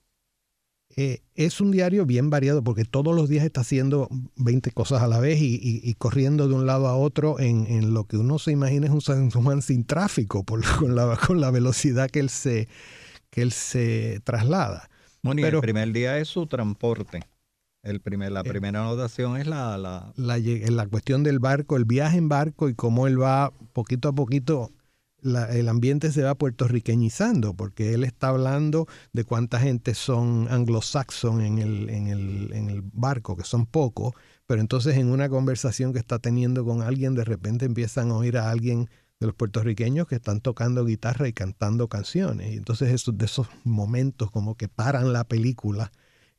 Eh, 0.94 1.22
es 1.34 1.62
un 1.62 1.70
diario 1.70 2.04
bien 2.04 2.28
variado 2.28 2.62
porque 2.62 2.84
todos 2.84 3.16
los 3.16 3.30
días 3.30 3.46
está 3.46 3.62
haciendo 3.62 4.10
20 4.36 4.72
cosas 4.72 5.00
a 5.00 5.06
la 5.06 5.20
vez 5.20 5.38
y, 5.40 5.94
corriendo 5.94 6.48
de 6.48 6.54
un 6.54 6.66
lado 6.66 6.88
a 6.88 6.96
otro 6.96 7.40
en, 7.40 7.94
lo 7.94 8.04
que 8.04 8.18
uno 8.18 8.38
se 8.38 8.52
imagina 8.52 8.88
es 8.88 8.92
un 8.92 9.00
San 9.00 9.30
Juan 9.30 9.62
sin 9.62 9.86
tráfico 9.86 10.44
por, 10.44 10.60
con, 10.78 10.94
la, 10.94 11.16
con 11.26 11.40
la 11.40 11.50
velocidad 11.50 12.10
que 12.10 12.20
él 12.20 12.28
se, 12.28 12.68
que 13.30 13.40
él 13.40 13.52
se 13.52 14.20
traslada. 14.22 14.90
Bueno, 15.22 15.40
Pero, 15.40 15.58
el 15.58 15.62
primer 15.62 15.92
día 15.92 16.18
es 16.18 16.28
su 16.28 16.46
transporte. 16.46 17.22
El 17.82 18.00
primer, 18.00 18.32
la 18.32 18.40
eh, 18.40 18.44
primera 18.44 18.80
anotación 18.80 19.36
es 19.36 19.46
la 19.46 19.78
la... 19.78 20.12
la... 20.16 20.38
la 20.38 20.86
cuestión 20.86 21.22
del 21.22 21.38
barco, 21.38 21.76
el 21.76 21.84
viaje 21.84 22.18
en 22.18 22.28
barco 22.28 22.68
y 22.68 22.74
cómo 22.74 23.06
él 23.06 23.20
va 23.20 23.52
poquito 23.72 24.08
a 24.08 24.12
poquito 24.12 24.72
el 25.22 25.68
ambiente 25.68 26.12
se 26.12 26.22
va 26.22 26.36
puertorriqueñizando, 26.36 27.54
porque 27.54 27.94
él 27.94 28.04
está 28.04 28.28
hablando 28.28 28.86
de 29.12 29.24
cuánta 29.24 29.58
gente 29.58 29.94
son 29.94 30.46
anglosaxon 30.48 31.40
en 31.40 31.58
el, 31.58 31.90
en 31.90 32.06
el, 32.06 32.52
en 32.52 32.70
el 32.70 32.82
barco, 32.82 33.36
que 33.36 33.42
son 33.42 33.66
pocos, 33.66 34.14
pero 34.46 34.60
entonces 34.60 34.96
en 34.96 35.10
una 35.10 35.28
conversación 35.28 35.92
que 35.92 35.98
está 35.98 36.18
teniendo 36.18 36.64
con 36.64 36.82
alguien, 36.82 37.14
de 37.14 37.24
repente 37.24 37.66
empiezan 37.66 38.10
a 38.10 38.16
oír 38.16 38.38
a 38.38 38.50
alguien 38.50 38.88
de 39.20 39.26
los 39.26 39.34
puertorriqueños 39.34 40.06
que 40.06 40.14
están 40.14 40.40
tocando 40.40 40.84
guitarra 40.84 41.26
y 41.26 41.32
cantando 41.32 41.88
canciones. 41.88 42.52
Y 42.52 42.56
entonces 42.56 42.90
esos, 42.92 43.18
de 43.18 43.24
esos 43.24 43.48
momentos 43.64 44.30
como 44.30 44.56
que 44.56 44.68
paran 44.68 45.12
la 45.12 45.24
película 45.24 45.90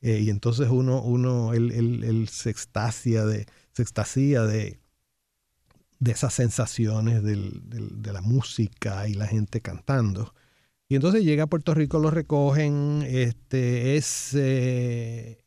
eh, 0.02 0.20
y 0.20 0.30
entonces 0.30 0.68
uno, 0.70 1.02
uno 1.02 1.52
él, 1.52 1.70
él, 1.72 2.28
se 2.28 2.50
extasia 2.50 3.24
de, 3.24 3.46
se 3.72 3.82
extasia 3.82 4.42
de, 4.42 4.80
de 5.98 6.12
esas 6.12 6.32
sensaciones 6.34 7.22
del, 7.22 7.60
de 7.64 8.12
la 8.12 8.22
música 8.22 9.08
y 9.08 9.14
la 9.14 9.26
gente 9.26 9.60
cantando. 9.60 10.34
Y 10.90 10.96
entonces 10.96 11.22
llega 11.22 11.44
a 11.44 11.46
Puerto 11.46 11.72
Rico, 11.72 12.00
lo 12.00 12.10
recogen, 12.10 13.04
este, 13.06 13.96
es... 13.96 14.34
Eh, 14.34 15.44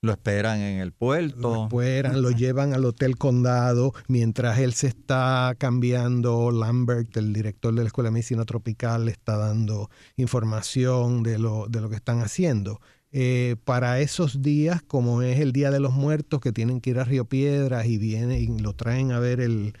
lo 0.00 0.12
esperan 0.12 0.58
en 0.60 0.80
el 0.80 0.92
puerto. 0.92 1.38
Lo 1.38 1.64
esperan, 1.64 2.22
lo 2.22 2.30
llevan 2.30 2.72
al 2.72 2.84
Hotel 2.86 3.18
Condado, 3.18 3.92
mientras 4.08 4.58
él 4.58 4.72
se 4.72 4.86
está 4.86 5.54
cambiando, 5.58 6.50
Lambert, 6.50 7.14
el 7.18 7.34
director 7.34 7.74
de 7.74 7.82
la 7.82 7.88
Escuela 7.88 8.08
de 8.08 8.14
Medicina 8.14 8.44
Tropical, 8.46 9.04
le 9.04 9.12
está 9.12 9.36
dando 9.36 9.90
información 10.16 11.22
de 11.22 11.38
lo, 11.38 11.66
de 11.68 11.82
lo 11.82 11.90
que 11.90 11.96
están 11.96 12.20
haciendo. 12.20 12.80
Eh, 13.16 13.54
para 13.62 14.00
esos 14.00 14.42
días, 14.42 14.82
como 14.82 15.22
es 15.22 15.38
el 15.38 15.52
Día 15.52 15.70
de 15.70 15.78
los 15.78 15.92
Muertos, 15.92 16.40
que 16.40 16.50
tienen 16.50 16.80
que 16.80 16.90
ir 16.90 16.98
a 16.98 17.04
Río 17.04 17.26
Piedras 17.26 17.86
y 17.86 17.96
vienen 17.96 18.42
y 18.42 18.58
lo 18.58 18.74
traen 18.74 19.12
a 19.12 19.20
ver 19.20 19.40
el, 19.40 19.74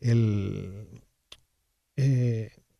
eh, 0.00 0.88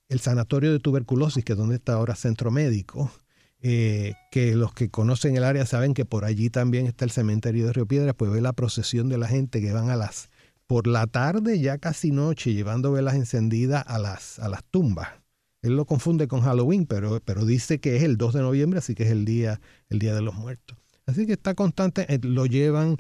el 0.09 0.21
sanatorio 0.21 0.73
de 0.73 0.79
tuberculosis, 0.79 1.45
que 1.45 1.53
es 1.53 1.59
donde 1.59 1.75
está 1.75 1.93
ahora 1.93 2.15
Centro 2.15 2.51
Médico, 2.51 3.13
eh, 3.61 4.15
que 4.31 4.55
los 4.55 4.73
que 4.73 4.89
conocen 4.89 5.37
el 5.37 5.45
área 5.45 5.67
saben 5.67 5.93
que 5.93 6.07
por 6.07 6.25
allí 6.25 6.49
también 6.49 6.87
está 6.87 7.05
el 7.05 7.11
cementerio 7.11 7.67
de 7.67 7.75
Río 7.75 7.87
Piedras, 7.87 8.15
pues 8.17 8.31
ve 8.31 8.41
la 8.41 8.55
procesión 8.55 9.11
de 9.11 9.19
la 9.19 9.29
gente 9.29 9.61
que 9.61 9.75
van 9.75 9.91
a 9.91 9.97
las, 9.97 10.31
por 10.67 10.87
la 10.87 11.07
tarde, 11.07 11.61
ya 11.61 11.77
casi 11.77 12.13
noche, 12.13 12.55
llevando 12.55 12.93
velas 12.93 13.15
encendidas 13.15 13.85
a 13.87 13.99
las, 13.99 14.39
a 14.39 14.49
las 14.49 14.65
tumbas. 14.65 15.09
Él 15.63 15.77
lo 15.77 15.87
confunde 15.87 16.29
con 16.29 16.41
Halloween, 16.43 16.87
pero, 16.87 17.21
pero 17.25 17.45
dice 17.45 17.81
que 17.81 17.97
es 17.97 18.03
el 18.03 18.17
2 18.17 18.35
de 18.35 18.41
noviembre, 18.43 18.79
así 18.79 18.95
que 18.95 19.05
es 19.05 19.11
el 19.11 19.25
día, 19.25 19.61
el 19.89 19.99
día 19.99 20.15
de 20.15 20.23
los 20.23 20.35
muertos. 20.35 20.79
Así 21.07 21.27
que 21.27 21.33
está 21.33 21.55
constante, 21.55 22.13
eh, 22.13 22.19
lo 22.23 22.47
llevan 22.47 22.97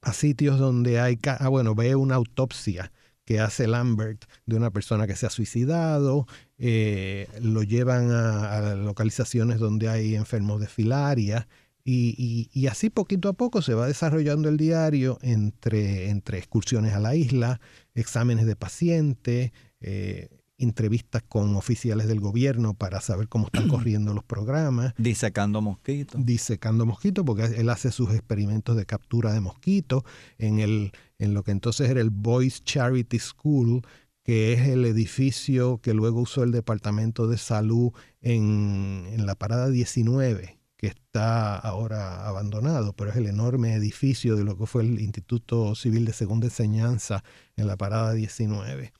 a 0.00 0.12
sitios 0.12 0.58
donde 0.58 1.00
hay, 1.00 1.18
ah, 1.26 1.48
bueno, 1.48 1.74
ve 1.74 1.94
una 1.94 2.14
autopsia 2.14 2.92
que 3.24 3.40
hace 3.40 3.66
Lambert 3.66 4.24
de 4.46 4.56
una 4.56 4.70
persona 4.70 5.06
que 5.06 5.14
se 5.14 5.26
ha 5.26 5.30
suicidado, 5.30 6.26
eh, 6.56 7.28
lo 7.42 7.62
llevan 7.62 8.10
a, 8.10 8.74
localizaciones 8.74 9.58
donde 9.58 9.88
hay 9.88 10.14
enfermos 10.14 10.60
de 10.60 10.66
filaria, 10.66 11.46
y, 11.84 12.50
y, 12.52 12.66
así 12.66 12.90
poquito 12.90 13.30
a 13.30 13.32
poco 13.32 13.62
se 13.62 13.72
va 13.72 13.86
desarrollando 13.86 14.50
el 14.50 14.58
diario 14.58 15.18
entre, 15.22 16.10
entre 16.10 16.36
excursiones 16.36 16.92
a 16.92 17.00
la 17.00 17.14
isla, 17.14 17.60
exámenes 17.94 18.44
de 18.44 18.56
pacientes, 18.56 19.52
eh, 19.80 20.28
entrevistas 20.58 21.22
con 21.22 21.54
oficiales 21.56 22.08
del 22.08 22.20
gobierno 22.20 22.74
para 22.74 23.00
saber 23.00 23.28
cómo 23.28 23.46
están 23.46 23.68
corriendo 23.68 24.12
los 24.12 24.24
programas. 24.24 24.94
Disecando 24.98 25.62
mosquitos. 25.62 26.24
Disecando 26.24 26.84
mosquitos, 26.84 27.24
porque 27.24 27.44
él 27.44 27.70
hace 27.70 27.90
sus 27.92 28.10
experimentos 28.10 28.76
de 28.76 28.84
captura 28.84 29.32
de 29.32 29.40
mosquitos 29.40 30.02
en, 30.38 30.58
el, 30.58 30.92
en 31.18 31.34
lo 31.34 31.42
que 31.42 31.52
entonces 31.52 31.88
era 31.88 32.00
el 32.00 32.10
Boys 32.10 32.62
Charity 32.64 33.18
School, 33.18 33.82
que 34.22 34.52
es 34.52 34.68
el 34.68 34.84
edificio 34.84 35.78
que 35.78 35.94
luego 35.94 36.20
usó 36.20 36.42
el 36.42 36.52
Departamento 36.52 37.28
de 37.28 37.38
Salud 37.38 37.92
en, 38.20 39.06
en 39.10 39.26
la 39.26 39.34
Parada 39.34 39.68
19 39.70 40.58
que 40.76 40.86
está 40.86 41.56
ahora 41.56 42.28
abandonado, 42.28 42.92
pero 42.92 43.10
es 43.10 43.16
el 43.16 43.26
enorme 43.26 43.74
edificio 43.74 44.36
de 44.36 44.44
lo 44.44 44.56
que 44.56 44.66
fue 44.66 44.82
el 44.82 45.00
Instituto 45.00 45.74
Civil 45.74 46.04
de 46.04 46.12
Segunda 46.12 46.46
Enseñanza 46.46 47.24
en 47.56 47.66
la 47.66 47.76
Parada 47.76 48.12
19 48.12 48.92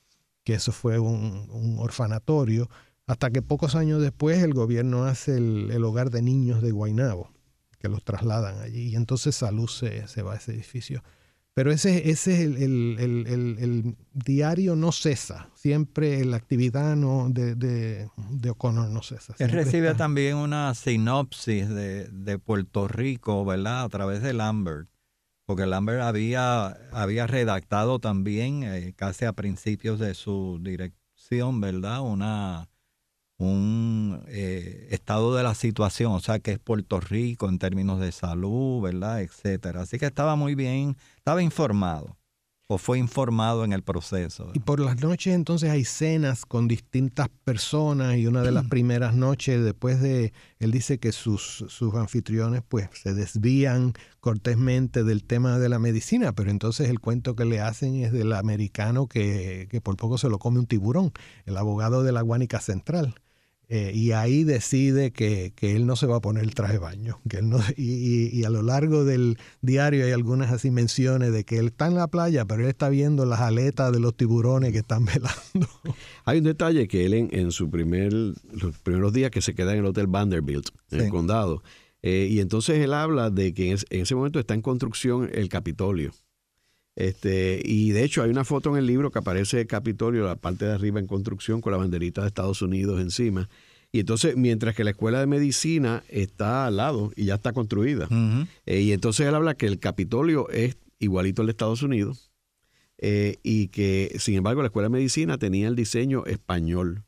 que 0.48 0.54
eso 0.54 0.72
fue 0.72 0.98
un, 0.98 1.76
orfanatorio, 1.78 2.70
hasta 3.06 3.28
que 3.28 3.42
pocos 3.42 3.74
años 3.74 4.00
después 4.00 4.42
el 4.42 4.54
gobierno 4.54 5.04
hace 5.04 5.36
el, 5.36 5.84
hogar 5.84 6.08
de 6.08 6.22
niños 6.22 6.62
de 6.62 6.70
Guainabo, 6.70 7.30
que 7.78 7.90
los 7.90 8.02
trasladan 8.02 8.58
allí, 8.62 8.88
y 8.88 8.96
entonces 8.96 9.36
Salud 9.36 9.68
se, 9.68 10.08
se 10.08 10.22
va 10.22 10.32
a 10.32 10.36
ese 10.36 10.52
edificio. 10.52 11.02
Pero 11.52 11.70
ese, 11.70 12.08
ese 12.08 12.44
es 12.44 12.62
el, 12.62 13.94
diario 14.14 14.74
no 14.74 14.90
cesa, 14.90 15.50
siempre 15.54 16.24
la 16.24 16.38
actividad 16.38 16.96
no, 16.96 17.28
de, 17.28 17.54
de, 17.54 18.08
O'Connor 18.48 18.88
no 18.88 19.02
cesa. 19.02 19.34
Él 19.38 19.50
recibe 19.50 19.94
también 19.96 20.36
una 20.36 20.74
sinopsis 20.74 21.68
de, 21.68 22.08
de 22.08 22.38
Puerto 22.38 22.88
Rico, 22.88 23.44
¿verdad? 23.44 23.82
A 23.82 23.88
través 23.90 24.22
de 24.22 24.32
Lambert 24.32 24.88
porque 25.48 25.64
Lambert 25.64 26.02
había, 26.02 26.76
había 26.92 27.26
redactado 27.26 28.00
también, 28.00 28.64
eh, 28.64 28.92
casi 28.94 29.24
a 29.24 29.32
principios 29.32 29.98
de 29.98 30.12
su 30.12 30.58
dirección, 30.60 31.62
¿verdad? 31.62 32.02
Una, 32.02 32.68
un 33.38 34.24
eh, 34.28 34.88
estado 34.90 35.34
de 35.34 35.42
la 35.42 35.54
situación, 35.54 36.12
o 36.12 36.20
sea, 36.20 36.38
que 36.38 36.52
es 36.52 36.58
Puerto 36.58 37.00
Rico 37.00 37.48
en 37.48 37.58
términos 37.58 37.98
de 37.98 38.12
salud, 38.12 38.82
¿verdad? 38.82 39.22
Etcétera. 39.22 39.80
Así 39.80 39.98
que 39.98 40.04
estaba 40.04 40.36
muy 40.36 40.54
bien, 40.54 40.98
estaba 41.16 41.42
informado 41.42 42.17
o 42.70 42.76
fue 42.76 42.98
informado 42.98 43.64
en 43.64 43.72
el 43.72 43.82
proceso. 43.82 44.50
Y 44.52 44.58
por 44.58 44.78
las 44.78 45.00
noches 45.00 45.34
entonces 45.34 45.70
hay 45.70 45.86
cenas 45.86 46.44
con 46.44 46.68
distintas 46.68 47.30
personas 47.44 48.18
y 48.18 48.26
una 48.26 48.42
de 48.42 48.52
las 48.52 48.66
primeras 48.68 49.14
noches 49.14 49.64
después 49.64 50.02
de, 50.02 50.34
él 50.58 50.70
dice 50.70 50.98
que 50.98 51.12
sus, 51.12 51.64
sus 51.68 51.94
anfitriones 51.94 52.62
pues 52.68 52.90
se 52.92 53.14
desvían 53.14 53.94
cortésmente 54.20 55.02
del 55.02 55.24
tema 55.24 55.58
de 55.58 55.70
la 55.70 55.78
medicina, 55.78 56.32
pero 56.32 56.50
entonces 56.50 56.90
el 56.90 57.00
cuento 57.00 57.34
que 57.34 57.46
le 57.46 57.60
hacen 57.60 57.96
es 57.96 58.12
del 58.12 58.34
americano 58.34 59.06
que, 59.06 59.66
que 59.70 59.80
por 59.80 59.96
poco 59.96 60.18
se 60.18 60.28
lo 60.28 60.38
come 60.38 60.58
un 60.58 60.66
tiburón, 60.66 61.12
el 61.46 61.56
abogado 61.56 62.02
de 62.02 62.12
la 62.12 62.20
Guánica 62.20 62.60
Central. 62.60 63.14
Eh, 63.70 63.92
y 63.94 64.12
ahí 64.12 64.44
decide 64.44 65.12
que, 65.12 65.52
él 65.60 65.86
no 65.86 65.94
se 65.94 66.06
va 66.06 66.16
a 66.16 66.20
poner 66.20 66.42
el 66.42 66.54
traje 66.54 66.74
de 66.74 66.78
baño. 66.78 67.20
Que 67.28 67.38
él 67.38 67.50
no, 67.50 67.58
y, 67.76 68.42
a 68.44 68.50
lo 68.50 68.62
largo 68.62 69.04
del 69.04 69.36
diario 69.60 70.06
hay 70.06 70.12
algunas 70.12 70.50
así 70.50 70.70
menciones 70.70 71.32
de 71.32 71.44
que 71.44 71.58
él 71.58 71.66
está 71.66 71.86
en 71.86 71.94
la 71.94 72.08
playa, 72.08 72.46
pero 72.46 72.62
él 72.62 72.68
está 72.68 72.88
viendo 72.88 73.26
las 73.26 73.40
aletas 73.40 73.92
de 73.92 74.00
los 74.00 74.16
tiburones 74.16 74.72
que 74.72 74.78
están 74.78 75.04
velando. 75.04 75.68
Hay 76.24 76.38
un 76.38 76.44
detalle 76.44 76.88
que 76.88 77.04
él 77.04 77.28
en, 77.30 77.52
su 77.52 77.68
primer, 77.70 78.12
los 78.12 78.78
primeros 78.82 79.12
días 79.12 79.30
que 79.30 79.42
se 79.42 79.54
queda 79.54 79.72
en 79.72 79.80
el 79.80 79.86
Hotel 79.86 80.06
Vanderbilt, 80.06 80.68
en 80.90 81.00
el 81.00 81.10
condado, 81.10 81.62
eh, 82.02 82.28
y 82.30 82.40
entonces 82.40 82.78
él 82.78 82.94
habla 82.94 83.30
de 83.30 83.52
que 83.52 83.70
en, 83.72 83.78
ese 83.90 84.14
momento 84.14 84.38
está 84.38 84.54
en 84.54 84.62
construcción 84.62 85.28
el 85.32 85.48
Capitolio. 85.48 86.12
Este, 86.98 87.62
y 87.64 87.92
de 87.92 88.02
hecho 88.02 88.24
hay 88.24 88.30
una 88.30 88.42
foto 88.44 88.70
en 88.70 88.76
el 88.76 88.86
libro 88.86 89.12
que 89.12 89.20
aparece 89.20 89.60
el 89.60 89.68
Capitolio, 89.68 90.26
la 90.26 90.34
parte 90.34 90.64
de 90.64 90.72
arriba 90.72 90.98
en 90.98 91.06
construcción 91.06 91.60
con 91.60 91.70
la 91.70 91.78
banderita 91.78 92.22
de 92.22 92.26
Estados 92.26 92.60
Unidos 92.60 93.00
encima. 93.00 93.48
Y 93.92 94.00
entonces, 94.00 94.36
mientras 94.36 94.74
que 94.74 94.82
la 94.82 94.90
escuela 94.90 95.20
de 95.20 95.28
medicina 95.28 96.02
está 96.08 96.66
al 96.66 96.78
lado 96.78 97.12
y 97.14 97.26
ya 97.26 97.36
está 97.36 97.52
construida. 97.52 98.08
Eh, 98.66 98.80
y 98.80 98.90
entonces 98.90 99.28
él 99.28 99.34
habla 99.36 99.54
que 99.54 99.66
el 99.66 99.78
Capitolio 99.78 100.50
es 100.50 100.76
igualito 100.98 101.42
al 101.42 101.46
de 101.46 101.52
Estados 101.52 101.84
Unidos 101.84 102.32
eh, 102.98 103.36
y 103.44 103.68
que, 103.68 104.16
sin 104.18 104.34
embargo, 104.34 104.62
la 104.62 104.66
escuela 104.66 104.88
de 104.88 104.94
medicina 104.94 105.38
tenía 105.38 105.68
el 105.68 105.76
diseño 105.76 106.26
español. 106.26 107.04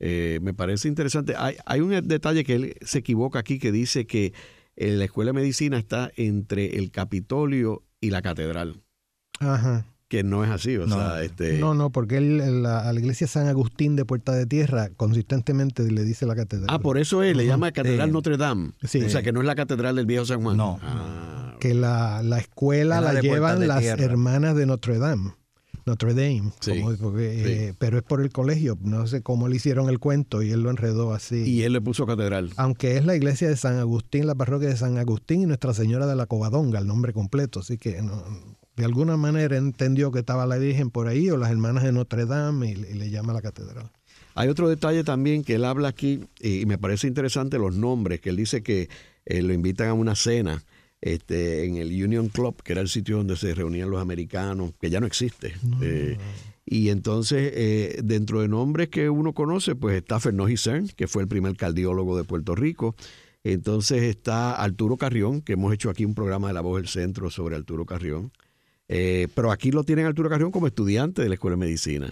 Eh, 0.00 0.40
me 0.42 0.52
parece 0.52 0.88
interesante. 0.88 1.34
Hay, 1.36 1.54
hay, 1.64 1.80
un 1.80 2.08
detalle 2.08 2.42
que 2.42 2.54
él 2.56 2.74
se 2.82 2.98
equivoca 2.98 3.38
aquí 3.38 3.60
que 3.60 3.70
dice 3.70 4.04
que 4.04 4.32
la 4.74 5.04
Escuela 5.04 5.28
de 5.28 5.40
Medicina 5.40 5.78
está 5.78 6.10
entre 6.16 6.76
el 6.78 6.90
Capitolio 6.90 7.84
y 8.00 8.10
la 8.10 8.20
Catedral. 8.20 8.82
Ajá 9.40 9.84
que 10.08 10.24
no 10.24 10.42
es 10.42 10.50
así, 10.50 10.76
o 10.76 10.86
no, 10.86 10.96
sea, 10.96 11.22
este... 11.22 11.58
No, 11.58 11.74
no, 11.74 11.90
porque 11.90 12.16
él, 12.16 12.62
la, 12.62 12.88
a 12.88 12.92
la 12.92 12.98
iglesia 12.98 13.26
San 13.26 13.46
Agustín 13.46 13.94
de 13.94 14.06
Puerta 14.06 14.32
de 14.32 14.46
Tierra 14.46 14.88
consistentemente 14.96 15.82
le 15.90 16.02
dice 16.02 16.24
la 16.24 16.34
catedral. 16.34 16.68
Ah, 16.70 16.78
por 16.78 16.96
eso 16.96 17.22
él 17.22 17.36
le 17.36 17.46
llama 17.46 17.72
Catedral 17.72 18.10
Notre 18.10 18.38
Dame. 18.38 18.72
Sí. 18.82 19.02
O 19.02 19.10
sea, 19.10 19.22
que 19.22 19.32
no 19.32 19.40
es 19.40 19.46
la 19.46 19.54
catedral 19.54 19.96
del 19.96 20.06
viejo 20.06 20.24
San 20.24 20.42
Juan. 20.42 20.56
No. 20.56 20.78
Ah, 20.82 21.56
que 21.60 21.74
la, 21.74 22.22
la 22.22 22.38
escuela 22.38 23.02
la, 23.02 23.12
la 23.12 23.20
llevan 23.20 23.68
las 23.68 23.84
hermanas 23.84 24.56
de 24.56 24.64
Notre 24.64 24.98
Dame. 24.98 25.34
Notre 25.84 26.12
Dame, 26.12 26.52
sí, 26.60 26.80
como, 26.80 26.96
porque, 26.96 27.32
sí. 27.32 27.50
eh, 27.50 27.74
pero 27.78 27.96
es 27.96 28.02
por 28.02 28.20
el 28.20 28.30
colegio, 28.30 28.76
no 28.82 29.06
sé 29.06 29.22
cómo 29.22 29.48
le 29.48 29.56
hicieron 29.56 29.88
el 29.88 29.98
cuento 29.98 30.42
y 30.42 30.50
él 30.50 30.62
lo 30.62 30.68
enredó 30.68 31.14
así. 31.14 31.44
Y 31.44 31.62
él 31.62 31.72
le 31.72 31.80
puso 31.80 32.06
catedral. 32.06 32.50
Aunque 32.56 32.98
es 32.98 33.06
la 33.06 33.16
iglesia 33.16 33.48
de 33.48 33.56
San 33.56 33.78
Agustín, 33.78 34.26
la 34.26 34.34
parroquia 34.34 34.68
de 34.68 34.76
San 34.76 34.98
Agustín 34.98 35.40
y 35.40 35.46
Nuestra 35.46 35.72
Señora 35.72 36.06
de 36.06 36.14
la 36.14 36.26
Covadonga, 36.26 36.78
el 36.78 36.86
nombre 36.86 37.14
completo, 37.14 37.60
así 37.60 37.78
que 37.78 38.02
no, 38.02 38.22
de 38.78 38.84
alguna 38.84 39.16
manera 39.16 39.56
entendió 39.56 40.10
que 40.10 40.20
estaba 40.20 40.46
la 40.46 40.56
Virgen 40.56 40.90
por 40.90 41.08
ahí 41.08 41.28
o 41.30 41.36
las 41.36 41.50
hermanas 41.50 41.84
de 41.84 41.92
Notre 41.92 42.24
Dame 42.26 42.70
y, 42.70 42.72
y 42.72 42.94
le 42.94 43.10
llama 43.10 43.32
la 43.32 43.42
catedral. 43.42 43.90
Hay 44.34 44.48
otro 44.48 44.68
detalle 44.68 45.02
también 45.02 45.42
que 45.42 45.56
él 45.56 45.64
habla 45.64 45.88
aquí 45.88 46.20
y 46.40 46.64
me 46.64 46.78
parece 46.78 47.08
interesante 47.08 47.58
los 47.58 47.74
nombres, 47.74 48.20
que 48.20 48.30
él 48.30 48.36
dice 48.36 48.62
que 48.62 48.88
eh, 49.26 49.42
lo 49.42 49.52
invitan 49.52 49.88
a 49.88 49.94
una 49.94 50.14
cena 50.14 50.62
este, 51.00 51.64
en 51.64 51.76
el 51.76 51.88
Union 51.88 52.28
Club, 52.28 52.62
que 52.62 52.72
era 52.72 52.80
el 52.80 52.88
sitio 52.88 53.16
donde 53.16 53.36
se 53.36 53.52
reunían 53.52 53.90
los 53.90 54.00
americanos, 54.00 54.72
que 54.80 54.90
ya 54.90 55.00
no 55.00 55.06
existe. 55.06 55.54
No. 55.62 55.78
Eh, 55.82 56.18
y 56.64 56.90
entonces, 56.90 57.52
eh, 57.54 58.00
dentro 58.04 58.40
de 58.40 58.48
nombres 58.48 58.90
que 58.90 59.10
uno 59.10 59.32
conoce, 59.32 59.74
pues 59.74 59.96
está 59.96 60.20
Fernó 60.20 60.46
Cern, 60.56 60.88
que 60.88 61.08
fue 61.08 61.22
el 61.22 61.28
primer 61.28 61.56
cardiólogo 61.56 62.16
de 62.16 62.24
Puerto 62.24 62.54
Rico. 62.54 62.94
Entonces 63.42 64.02
está 64.02 64.54
Arturo 64.54 64.96
Carrión, 64.96 65.40
que 65.40 65.54
hemos 65.54 65.72
hecho 65.72 65.90
aquí 65.90 66.04
un 66.04 66.14
programa 66.14 66.48
de 66.48 66.54
La 66.54 66.60
Voz 66.60 66.76
del 66.80 66.88
Centro 66.88 67.30
sobre 67.30 67.56
Arturo 67.56 67.86
Carrión. 67.86 68.32
Eh, 68.88 69.28
pero 69.34 69.52
aquí 69.52 69.70
lo 69.70 69.84
tienen 69.84 70.06
Arturo 70.06 70.28
Carrión 70.30 70.50
como 70.50 70.66
estudiante 70.66 71.22
de 71.22 71.28
la 71.28 71.34
Escuela 71.34 71.56
de 71.56 71.60
Medicina. 71.60 72.10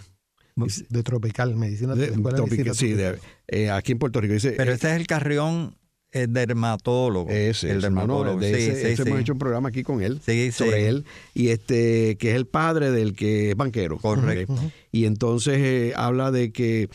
De 0.88 1.02
tropical, 1.02 1.54
medicina 1.54 1.95
de, 1.95 2.11
de 2.12 2.16
medicina 2.16 2.73
sí, 2.73 2.95
de, 2.95 3.18
eh, 3.47 3.71
aquí 3.71 3.92
en 3.92 3.99
Puerto 3.99 4.23
Rico. 4.23 4.33
Dice, 4.33 4.52
pero 4.52 4.73
ese 4.73 4.90
es 4.90 4.97
el 4.97 5.06
Carrión 5.06 5.76
el 6.12 6.33
dermatólogo. 6.33 7.30
Ese, 7.30 7.71
el 7.71 7.83
dermatólogo. 7.83 8.37
No, 8.37 8.38
de 8.38 8.54
sí, 8.54 8.62
ese, 8.62 8.80
sí, 8.80 8.87
ese 8.87 9.02
sí. 9.02 9.09
hemos 9.09 9.21
hecho 9.21 9.33
un 9.35 9.38
programa 9.38 9.68
aquí 9.68 9.83
con 9.83 10.02
él 10.02 10.21
Sí, 10.25 10.50
sobre 10.52 10.80
sí. 10.80 10.87
él 10.87 11.04
y 11.35 11.49
este 11.49 12.16
que 12.16 12.30
es 12.30 12.37
el 12.37 12.47
padre 12.47 12.90
del 12.90 13.14
que 13.14 13.50
es 13.50 13.56
banquero. 13.56 13.99
Correcto. 13.99 14.54
Y 14.92 15.04
entonces 15.04 15.59
eh, 15.59 15.92
habla 15.95 16.30
de 16.30 16.52
que 16.52 16.88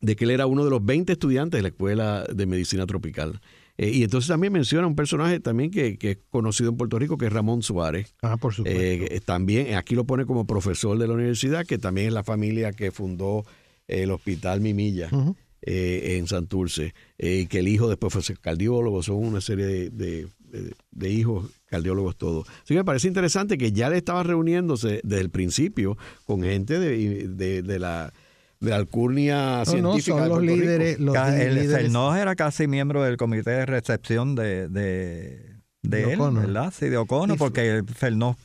de 0.00 0.14
que 0.16 0.24
él 0.24 0.30
era 0.30 0.46
uno 0.46 0.64
de 0.64 0.70
los 0.70 0.84
20 0.84 1.12
estudiantes 1.12 1.56
de 1.58 1.62
la 1.62 1.68
escuela 1.68 2.24
de 2.24 2.46
medicina 2.46 2.86
tropical. 2.86 3.40
Eh, 3.78 3.90
y 3.90 4.02
entonces 4.02 4.28
también 4.28 4.52
menciona 4.52 4.86
un 4.86 4.96
personaje 4.96 5.40
también 5.40 5.70
que, 5.70 5.98
que, 5.98 6.12
es 6.12 6.18
conocido 6.30 6.70
en 6.70 6.76
Puerto 6.76 6.98
Rico, 6.98 7.18
que 7.18 7.26
es 7.26 7.32
Ramón 7.32 7.62
Suárez. 7.62 8.14
Ah, 8.22 8.36
por 8.36 8.54
supuesto. 8.54 8.80
Eh, 8.80 9.20
también 9.24 9.74
aquí 9.74 9.94
lo 9.94 10.04
pone 10.04 10.26
como 10.26 10.46
profesor 10.46 10.98
de 10.98 11.06
la 11.06 11.14
universidad, 11.14 11.66
que 11.66 11.78
también 11.78 12.08
es 12.08 12.12
la 12.12 12.24
familia 12.24 12.72
que 12.72 12.90
fundó 12.90 13.44
el 13.86 14.10
Hospital 14.10 14.60
Mimilla. 14.60 15.08
Uh 15.12 15.16
-huh 15.16 15.36
eh, 15.62 16.18
en 16.18 16.28
Santurce, 16.28 16.94
eh, 17.18 17.46
que 17.48 17.58
el 17.58 17.66
hijo 17.66 17.88
después 17.88 18.12
fue 18.12 18.22
cardiólogo, 18.36 19.02
son 19.02 19.16
una 19.16 19.40
serie 19.40 19.66
de, 19.66 19.90
de, 19.90 20.28
de, 20.38 20.74
de, 20.92 21.10
hijos 21.10 21.50
cardiólogos 21.64 22.16
todos. 22.16 22.46
Así 22.48 22.68
que 22.68 22.76
me 22.76 22.84
parece 22.84 23.08
interesante 23.08 23.58
que 23.58 23.72
ya 23.72 23.90
le 23.90 23.96
estaba 23.96 24.22
reuniéndose 24.22 25.00
desde 25.02 25.22
el 25.22 25.30
principio 25.30 25.98
con 26.24 26.42
gente 26.42 26.78
de, 26.78 27.78
la 27.80 28.12
de 28.60 28.70
la 28.70 28.76
alcurnia 28.76 29.58
no, 29.58 29.64
científica. 29.64 30.16
No, 30.16 30.20
son 30.20 30.28
los 30.28 30.42
líderes. 30.42 30.98
Los 30.98 31.16
el 31.16 31.54
líderes. 31.54 31.82
Fernández 31.82 32.22
era 32.22 32.34
casi 32.34 32.66
miembro 32.66 33.02
del 33.02 33.16
comité 33.16 33.50
de 33.50 33.66
recepción 33.66 34.34
de, 34.34 34.68
de, 34.68 35.56
de 35.82 36.12
él, 36.12 36.18
¿verdad? 36.32 36.72
Sí, 36.76 36.88
de 36.88 36.96
Ocono, 36.96 37.36
porque 37.36 37.82
Fernández 37.94 38.36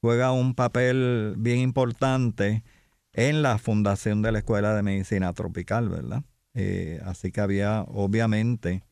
juega 0.00 0.32
un 0.32 0.54
papel 0.54 1.34
bien 1.36 1.58
importante 1.58 2.62
en 3.12 3.42
la 3.42 3.58
fundación 3.58 4.22
de 4.22 4.32
la 4.32 4.38
Escuela 4.38 4.74
de 4.74 4.82
Medicina 4.82 5.32
Tropical, 5.32 5.88
¿verdad? 5.88 6.22
Eh, 6.54 7.00
así 7.04 7.32
que 7.32 7.40
había 7.40 7.82
obviamente 7.82 8.82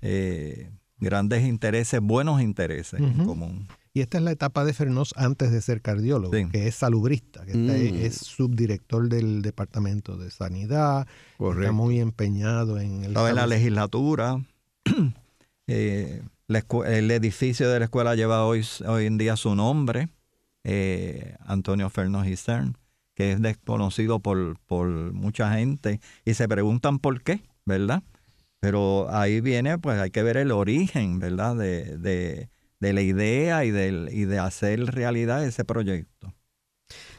eh, 0.00 0.70
grandes 0.98 1.44
intereses, 1.44 2.00
buenos 2.00 2.40
intereses 2.40 3.00
uh 3.00 3.04
-huh. 3.04 3.20
en 3.20 3.24
común. 3.26 3.68
Y 3.94 4.00
esta 4.00 4.18
es 4.18 4.24
la 4.24 4.32
etapa 4.32 4.64
de 4.64 4.72
Fernós 4.72 5.12
antes 5.16 5.52
de 5.52 5.60
ser 5.60 5.82
cardiólogo, 5.82 6.34
sí. 6.34 6.46
que 6.50 6.66
es 6.66 6.74
salubrista, 6.74 7.44
que 7.44 7.52
está, 7.52 7.72
mm. 7.72 8.04
es 8.04 8.16
subdirector 8.16 9.08
del 9.08 9.42
Departamento 9.42 10.16
de 10.16 10.30
Sanidad, 10.30 11.06
Correcto. 11.36 11.62
está 11.62 11.72
muy 11.72 12.00
empeñado 12.00 12.80
en 12.80 13.04
el... 13.04 13.08
Estaba 13.08 13.30
en 13.30 13.36
la 13.36 13.46
legislatura. 13.46 14.42
eh, 15.66 16.22
la 16.46 16.64
el 16.86 17.10
edificio 17.10 17.68
de 17.68 17.78
la 17.80 17.84
escuela 17.84 18.14
lleva 18.14 18.46
hoy, 18.46 18.64
hoy 18.86 19.06
en 19.06 19.18
día 19.18 19.36
su 19.36 19.54
nombre, 19.54 20.08
eh, 20.64 21.36
Antonio 21.40 21.90
Fernós 21.90 22.26
y 22.26 22.36
Cern 22.36 22.76
que 23.14 23.32
es 23.32 23.42
desconocido 23.42 24.20
por, 24.20 24.58
por 24.60 24.88
mucha 24.88 25.54
gente 25.54 26.00
y 26.24 26.34
se 26.34 26.48
preguntan 26.48 26.98
por 26.98 27.22
qué, 27.22 27.42
¿verdad? 27.64 28.02
Pero 28.60 29.08
ahí 29.10 29.40
viene, 29.40 29.78
pues 29.78 30.00
hay 30.00 30.10
que 30.10 30.22
ver 30.22 30.36
el 30.36 30.52
origen, 30.52 31.18
¿verdad? 31.18 31.56
De, 31.56 31.98
de, 31.98 32.48
de 32.82 32.92
la 32.92 33.00
idea 33.00 33.64
y 33.64 33.70
de, 33.70 34.08
y 34.10 34.24
de 34.24 34.38
hacer 34.40 34.84
realidad 34.86 35.44
ese 35.46 35.64
proyecto. 35.64 36.34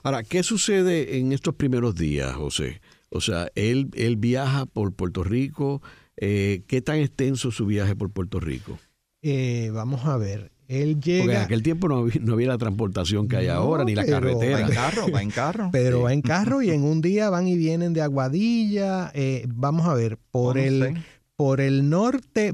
Ahora, 0.04 0.22
¿qué 0.24 0.44
sucede 0.44 1.18
en 1.18 1.32
estos 1.32 1.56
primeros 1.56 1.96
días, 1.96 2.34
José? 2.36 2.82
O 3.10 3.22
sea, 3.22 3.48
él, 3.56 3.90
él 3.96 4.18
viaja 4.18 4.66
por 4.66 4.94
Puerto 4.94 5.24
Rico. 5.24 5.82
Eh, 6.18 6.64
¿Qué 6.68 6.82
tan 6.82 6.98
extenso 6.98 7.48
es 7.48 7.56
su 7.56 7.66
viaje 7.66 7.96
por 7.96 8.12
Puerto 8.12 8.42
Rico? 8.42 8.78
Eh, 9.22 9.72
vamos 9.74 10.06
a 10.06 10.18
ver. 10.18 10.52
Él 10.68 11.00
llega. 11.00 11.24
Porque 11.24 11.38
en 11.38 11.44
aquel 11.44 11.64
tiempo 11.64 11.88
no 11.88 12.00
había, 12.00 12.20
no 12.20 12.34
había 12.34 12.48
la 12.50 12.58
transportación 12.58 13.30
que 13.30 13.38
hay 13.38 13.48
no, 13.48 13.54
ahora, 13.54 13.86
ni 13.86 13.96
la 13.96 14.06
carretera. 14.06 14.60
Va 14.60 14.68
en 14.68 14.74
carro, 14.74 15.12
va 15.14 15.22
en 15.22 15.32
carro. 15.32 15.70
Pero 15.72 15.98
sí. 15.98 16.04
va 16.04 16.14
en 16.14 16.22
carro 16.22 16.62
y 16.62 16.72
en 16.72 16.84
un 16.84 17.00
día 17.00 17.30
van 17.30 17.48
y 17.48 17.56
vienen 17.56 17.94
de 17.94 18.02
Aguadilla. 18.02 19.12
Eh, 19.14 19.46
vamos 19.48 19.88
a 19.88 19.94
ver, 19.94 20.18
por 20.30 20.58
el, 20.58 21.02
por 21.38 21.62
el 21.62 21.90
norte 21.90 22.54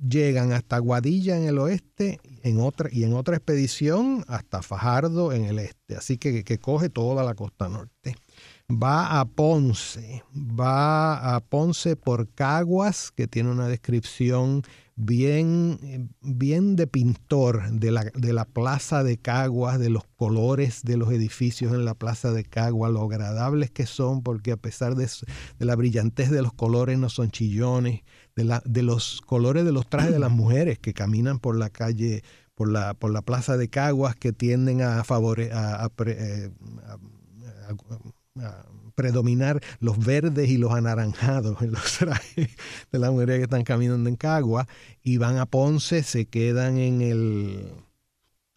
llegan 0.00 0.52
hasta 0.52 0.76
Aguadilla 0.76 1.36
en 1.36 1.44
el 1.44 1.58
oeste 1.58 2.20
en 2.42 2.60
otra, 2.60 2.88
y 2.92 3.04
en 3.04 3.14
otra 3.14 3.36
expedición 3.36 4.24
hasta 4.28 4.62
Fajardo 4.62 5.32
en 5.32 5.44
el 5.44 5.58
este. 5.58 5.96
Así 5.96 6.18
que, 6.18 6.44
que 6.44 6.58
coge 6.58 6.88
toda 6.88 7.24
la 7.24 7.34
costa 7.34 7.68
norte. 7.68 8.16
Va 8.70 9.18
a 9.18 9.24
Ponce, 9.24 10.22
va 10.34 11.34
a 11.34 11.40
Ponce 11.40 11.96
por 11.96 12.28
Caguas, 12.28 13.10
que 13.10 13.26
tiene 13.26 13.50
una 13.50 13.66
descripción 13.66 14.62
bien, 14.94 16.10
bien 16.20 16.76
de 16.76 16.86
pintor 16.86 17.70
de 17.70 17.92
la, 17.92 18.04
de 18.14 18.32
la 18.32 18.44
plaza 18.44 19.04
de 19.04 19.16
Caguas, 19.16 19.78
de 19.78 19.90
los 19.90 20.02
colores 20.16 20.82
de 20.82 20.96
los 20.96 21.10
edificios 21.12 21.72
en 21.72 21.84
la 21.84 21.94
plaza 21.94 22.32
de 22.32 22.44
Caguas, 22.44 22.92
lo 22.92 23.02
agradables 23.02 23.70
que 23.70 23.86
son, 23.86 24.22
porque 24.22 24.52
a 24.52 24.56
pesar 24.56 24.96
de, 24.96 25.08
de 25.58 25.64
la 25.64 25.76
brillantez 25.76 26.30
de 26.30 26.42
los 26.42 26.52
colores 26.52 26.98
no 26.98 27.08
son 27.08 27.30
chillones, 27.30 28.02
de, 28.38 28.44
la, 28.44 28.62
de 28.64 28.84
los 28.84 29.20
colores 29.26 29.64
de 29.64 29.72
los 29.72 29.88
trajes 29.88 30.12
de 30.12 30.20
las 30.20 30.30
mujeres 30.42 30.78
que 30.78 30.94
caminan 30.94 31.40
por 31.40 31.56
la 31.56 31.70
calle, 31.70 32.22
por 32.54 32.70
la, 32.70 32.94
por 32.94 33.12
la 33.12 33.22
plaza 33.22 33.56
de 33.56 33.68
Caguas, 33.68 34.14
que 34.14 34.32
tienden 34.32 34.80
a, 34.80 35.02
favore, 35.02 35.50
a, 35.52 35.84
a, 35.84 35.90
eh, 36.06 36.50
a, 36.86 38.46
a 38.46 38.66
predominar 38.94 39.60
los 39.80 39.98
verdes 39.98 40.48
y 40.50 40.56
los 40.56 40.72
anaranjados 40.72 41.60
en 41.62 41.72
los 41.72 41.92
trajes 41.98 42.56
de 42.92 42.98
las 42.98 43.10
mujeres 43.10 43.38
que 43.38 43.44
están 43.44 43.64
caminando 43.64 44.08
en 44.08 44.16
Cagua 44.16 44.68
y 45.02 45.16
van 45.18 45.38
a 45.38 45.46
Ponce, 45.46 46.04
se 46.04 46.26
quedan 46.26 46.78
en 46.78 47.02
el 47.02 47.72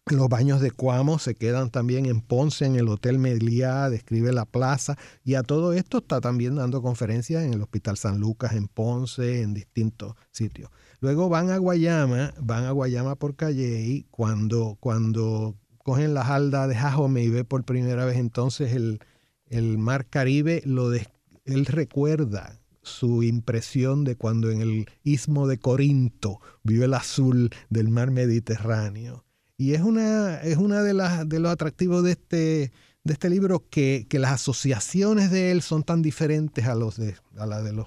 los 0.06 0.28
baños 0.28 0.60
de 0.60 0.72
Cuamo, 0.72 1.18
se 1.18 1.36
quedan 1.36 1.70
también 1.70 2.06
en 2.06 2.20
Ponce, 2.20 2.66
en 2.66 2.74
el 2.76 2.88
Hotel 2.88 3.18
Meliá, 3.18 3.88
describe 3.88 4.32
la 4.32 4.44
plaza 4.44 4.98
y 5.24 5.34
a 5.34 5.42
todo 5.42 5.72
esto 5.72 5.98
está 5.98 6.20
también 6.20 6.56
dando 6.56 6.82
conferencias 6.82 7.44
en 7.44 7.54
el 7.54 7.62
Hospital 7.62 7.96
San 7.96 8.18
Lucas, 8.18 8.54
en 8.54 8.66
Ponce, 8.66 9.42
en 9.42 9.54
distintos 9.54 10.14
sitios. 10.32 10.70
Luego 11.00 11.28
van 11.28 11.50
a 11.50 11.58
Guayama, 11.58 12.34
van 12.40 12.64
a 12.64 12.72
Guayama 12.72 13.14
por 13.14 13.36
Calley, 13.36 14.06
cuando, 14.10 14.76
cuando 14.80 15.56
cogen 15.78 16.14
la 16.14 16.22
halda 16.22 16.66
de 16.66 16.74
Jajome 16.74 17.22
y 17.22 17.28
ve 17.28 17.44
por 17.44 17.64
primera 17.64 18.04
vez 18.04 18.16
entonces 18.16 18.72
el, 18.74 19.00
el 19.46 19.78
mar 19.78 20.06
Caribe, 20.08 20.62
lo 20.64 20.92
él 20.92 21.66
recuerda 21.66 22.60
su 22.82 23.22
impresión 23.22 24.02
de 24.02 24.16
cuando 24.16 24.50
en 24.50 24.60
el 24.60 24.86
istmo 25.04 25.46
de 25.46 25.58
Corinto 25.58 26.40
vio 26.64 26.84
el 26.84 26.94
azul 26.94 27.50
del 27.70 27.88
mar 27.88 28.10
Mediterráneo. 28.10 29.24
Y 29.62 29.74
es 29.74 29.80
una, 29.80 30.38
es 30.38 30.56
una 30.56 30.82
de, 30.82 30.92
las, 30.92 31.28
de 31.28 31.38
los 31.38 31.52
atractivos 31.52 32.02
de 32.02 32.10
este, 32.10 32.72
de 33.04 33.12
este 33.12 33.30
libro 33.30 33.64
que, 33.70 34.06
que 34.08 34.18
las 34.18 34.32
asociaciones 34.32 35.30
de 35.30 35.52
él 35.52 35.62
son 35.62 35.84
tan 35.84 36.02
diferentes 36.02 36.66
a, 36.66 36.74
los 36.74 36.96
de, 36.96 37.14
a 37.38 37.46
la 37.46 37.62
de 37.62 37.72
los 37.72 37.86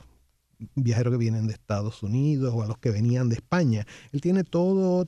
viajeros 0.75 1.11
que 1.11 1.17
vienen 1.17 1.47
de 1.47 1.53
Estados 1.53 2.01
Unidos 2.01 2.53
o 2.55 2.63
a 2.63 2.67
los 2.67 2.77
que 2.77 2.91
venían 2.91 3.27
de 3.27 3.35
España. 3.35 3.85
Él 4.13 4.21
tiene 4.21 4.45
todo 4.45 5.05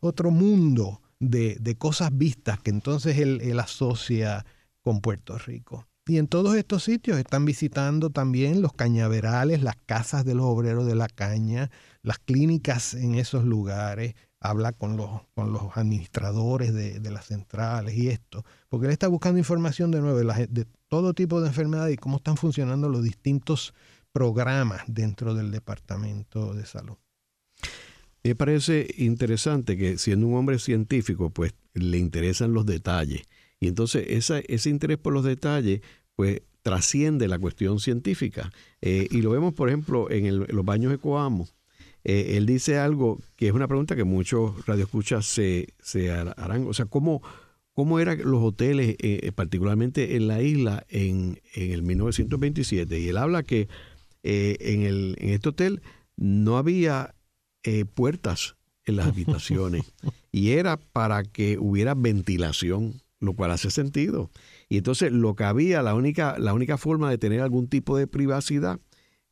otro 0.00 0.30
mundo 0.30 1.00
de, 1.18 1.56
de 1.58 1.78
cosas 1.78 2.10
vistas 2.12 2.60
que 2.60 2.68
entonces 2.68 3.16
él, 3.16 3.40
él 3.40 3.58
asocia 3.58 4.44
con 4.82 5.00
Puerto 5.00 5.38
Rico. 5.38 5.88
Y 6.06 6.18
en 6.18 6.28
todos 6.28 6.56
estos 6.56 6.84
sitios 6.84 7.16
están 7.16 7.46
visitando 7.46 8.10
también 8.10 8.60
los 8.60 8.74
cañaverales, 8.74 9.62
las 9.62 9.76
casas 9.86 10.26
de 10.26 10.34
los 10.34 10.44
obreros 10.44 10.86
de 10.86 10.94
la 10.94 11.08
caña, 11.08 11.70
las 12.02 12.18
clínicas 12.18 12.92
en 12.92 13.14
esos 13.14 13.44
lugares, 13.44 14.14
habla 14.42 14.72
con 14.72 14.96
los, 14.96 15.08
con 15.34 15.52
los 15.52 15.76
administradores 15.76 16.74
de, 16.74 17.00
las 17.10 17.26
centrales 17.26 17.94
y 17.96 18.08
esto, 18.08 18.44
porque 18.68 18.86
él 18.86 18.92
está 18.92 19.08
buscando 19.08 19.38
información 19.38 19.90
de 19.90 20.00
nuevo 20.00 20.18
de, 20.18 20.46
de 20.48 20.66
todo 20.88 21.14
tipo 21.14 21.40
de 21.40 21.48
enfermedades 21.48 21.94
y 21.94 21.96
cómo 21.96 22.16
están 22.16 22.36
funcionando 22.36 22.88
los 22.88 23.02
distintos 23.02 23.74
programas 24.12 24.82
dentro 24.86 25.34
del 25.34 25.50
Departamento 25.50 26.54
de 26.54 26.66
Salud. 26.66 26.96
Me 28.24 28.34
parece 28.34 28.86
interesante 28.98 29.76
que 29.76 29.98
siendo 29.98 30.26
un 30.26 30.34
hombre 30.34 30.58
científico, 30.58 31.30
pues 31.30 31.54
le 31.74 31.98
interesan 31.98 32.52
los 32.52 32.66
detalles. 32.66 33.22
Y 33.58 33.68
entonces 33.68 34.06
ese 34.08 34.70
interés 34.70 34.98
por 34.98 35.12
los 35.12 35.24
detalles, 35.24 35.80
pues 36.14 36.42
trasciende 36.62 37.28
la 37.28 37.38
cuestión 37.38 37.80
científica. 37.80 38.52
Eh, 38.80 39.08
y 39.10 39.22
lo 39.22 39.30
vemos, 39.30 39.54
por 39.54 39.68
ejemplo, 39.68 40.10
en, 40.10 40.38
los 40.38 40.64
baños 40.64 40.92
de 40.92 40.98
Coamo. 40.98 41.48
Eh, 42.04 42.34
él 42.36 42.46
dice 42.46 42.78
algo 42.78 43.20
que 43.36 43.48
es 43.48 43.52
una 43.52 43.68
pregunta 43.68 43.96
que 43.96 44.04
muchos 44.04 44.66
radioescuchas 44.66 45.26
se, 45.26 45.74
se 45.80 46.10
harán. 46.10 46.66
O 46.66 46.74
sea, 46.74 46.86
¿cómo, 46.86 47.22
cómo 47.72 48.00
eran 48.00 48.18
los 48.24 48.42
hoteles, 48.42 48.96
eh, 48.98 49.30
particularmente 49.34 50.16
en 50.16 50.28
la 50.28 50.42
isla, 50.42 50.84
en, 50.88 51.40
en, 51.54 51.72
el 51.72 51.82
1927? 51.82 52.98
Y 52.98 53.08
él 53.08 53.16
habla 53.16 53.42
que 53.42 53.68
en, 54.24 54.82
el, 54.82 55.16
en 55.18 55.30
este 55.30 55.48
hotel 55.48 55.82
no 56.16 56.58
había 56.58 57.14
eh, 57.64 57.84
puertas 57.84 58.56
en 58.84 58.96
las 58.96 59.06
habitaciones 59.06 59.92
y 60.32 60.50
era 60.50 60.76
para 60.76 61.22
que 61.22 61.58
hubiera 61.58 61.94
ventilación, 61.94 63.02
lo 63.20 63.34
cual 63.34 63.52
hace 63.52 63.70
sentido. 63.70 64.30
Y 64.68 64.78
entonces 64.78 65.12
lo 65.12 65.36
que 65.36 65.44
había, 65.44 65.82
la 65.82 65.94
única, 65.94 66.38
la 66.38 66.54
única 66.54 66.76
forma 66.76 67.08
de 67.08 67.18
tener 67.18 67.40
algún 67.40 67.68
tipo 67.68 67.96
de 67.96 68.08
privacidad 68.08 68.80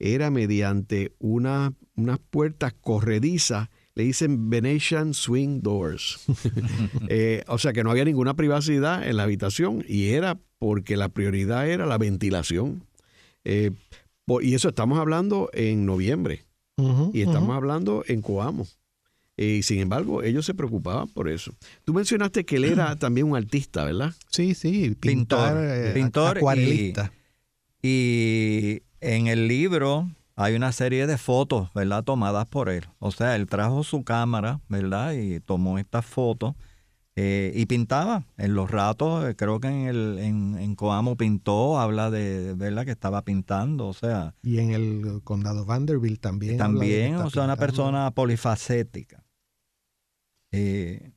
era 0.00 0.30
mediante 0.30 1.12
una, 1.18 1.74
unas 1.94 2.18
puertas 2.18 2.72
corredizas, 2.80 3.68
le 3.94 4.04
dicen 4.04 4.50
Venetian 4.50 5.14
Swing 5.14 5.60
Doors. 5.62 6.20
Eh, 7.12 7.42
o 7.48 7.58
sea 7.58 7.72
que 7.72 7.82
no 7.82 7.90
había 7.90 8.04
ninguna 8.04 8.34
privacidad 8.34 9.06
en 9.06 9.16
la 9.16 9.24
habitación 9.24 9.84
y 9.88 10.10
era 10.10 10.38
porque 10.58 10.96
la 10.96 11.08
prioridad 11.08 11.68
era 11.68 11.86
la 11.86 11.98
ventilación. 11.98 12.84
Eh, 13.44 13.72
y 14.42 14.54
eso 14.54 14.68
estamos 14.68 14.98
hablando 15.00 15.50
en 15.52 15.86
noviembre 15.86 16.44
y 17.12 17.22
estamos 17.22 17.56
hablando 17.56 18.04
en 18.06 18.22
Coamo. 18.22 18.66
Y 19.36 19.62
sin 19.62 19.80
embargo, 19.80 20.22
ellos 20.22 20.46
se 20.46 20.54
preocupaban 20.54 21.08
por 21.08 21.28
eso. 21.28 21.52
Tú 21.84 21.94
mencionaste 21.94 22.44
que 22.44 22.56
él 22.56 22.64
era 22.64 22.94
también 22.98 23.26
un 23.26 23.36
artista, 23.36 23.84
¿verdad? 23.84 24.14
Sí, 24.30 24.54
sí, 24.54 24.94
pintor, 25.00 25.94
pintor, 25.94 26.36
eh, 26.36 26.40
acuarelista. 26.40 27.12
Y, 27.82 28.82
en 29.00 29.26
el 29.26 29.48
libro 29.48 30.08
hay 30.36 30.54
una 30.54 30.72
serie 30.72 31.06
de 31.06 31.18
fotos, 31.18 31.68
¿verdad? 31.74 32.04
Tomadas 32.04 32.48
por 32.48 32.68
él. 32.70 32.86
O 32.98 33.10
sea, 33.10 33.36
él 33.36 33.46
trajo 33.46 33.84
su 33.84 34.04
cámara, 34.04 34.60
¿verdad? 34.68 35.12
Y 35.12 35.40
tomó 35.40 35.78
estas 35.78 36.06
fotos 36.06 36.54
eh, 37.16 37.52
y 37.54 37.66
pintaba 37.66 38.24
en 38.38 38.54
los 38.54 38.70
ratos, 38.70 39.28
eh, 39.28 39.34
creo 39.36 39.60
que 39.60 39.68
en 39.68 39.88
el 39.88 40.18
en, 40.18 40.74
Coamo 40.76 41.16
pintó, 41.16 41.78
habla 41.78 42.10
de, 42.10 42.54
¿verdad? 42.54 42.86
Que 42.86 42.92
estaba 42.92 43.22
pintando, 43.22 43.88
o 43.88 43.92
sea. 43.92 44.34
Y 44.42 44.58
en 44.58 44.70
el 44.70 45.20
condado 45.24 45.66
Vanderbilt 45.66 46.20
también. 46.20 46.56
También, 46.56 47.16
o 47.16 47.28
sea, 47.28 47.44
una 47.44 47.56
persona 47.56 48.10
polifacética. 48.12 49.22
Eh, 50.52 51.12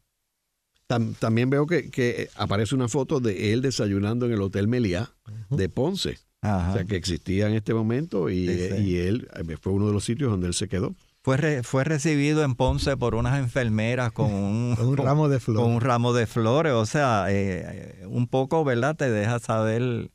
también 0.88 1.50
veo 1.50 1.66
que, 1.66 2.30
aparece 2.36 2.76
una 2.76 2.88
foto 2.88 3.20
de 3.20 3.54
él 3.54 3.62
desayunando 3.62 4.26
en 4.26 4.34
el 4.34 4.42
Hotel 4.42 4.68
Meliá 4.68 5.16
de 5.50 5.70
Ponce. 5.70 6.20
O 6.44 6.74
sea, 6.74 6.84
que 6.84 6.98
existía 6.98 7.48
en 7.48 7.54
este 7.54 7.74
momento 7.74 8.30
y, 8.30 8.50
y 8.50 8.98
él 8.98 9.30
fue 9.62 9.72
uno 9.72 9.88
de 9.88 9.94
los 9.94 10.04
sitios 10.04 10.30
donde 10.30 10.48
él 10.48 10.54
se 10.54 10.68
quedó. 10.68 10.94
Fue, 11.24 11.64
fue 11.64 11.86
recibido 11.86 12.44
en 12.44 12.56
Ponce 12.56 12.98
por 12.98 13.16
unas 13.16 13.40
enfermeras 13.40 14.12
con 14.12 14.34
un, 14.34 14.76
un 14.80 14.98
ramo 14.98 15.30
de 15.30 15.40
flores. 15.40 15.64
Con 15.64 15.74
un 15.76 15.82
ramo 15.82 16.12
de 16.12 16.28
flores. 16.28 16.74
O 16.74 16.86
sea, 16.86 17.28
eh, 17.30 18.06
un 18.08 18.28
poco, 18.28 18.66
¿verdad? 18.66 18.98
Te 18.98 19.10
deja 19.10 19.40
saber 19.40 20.12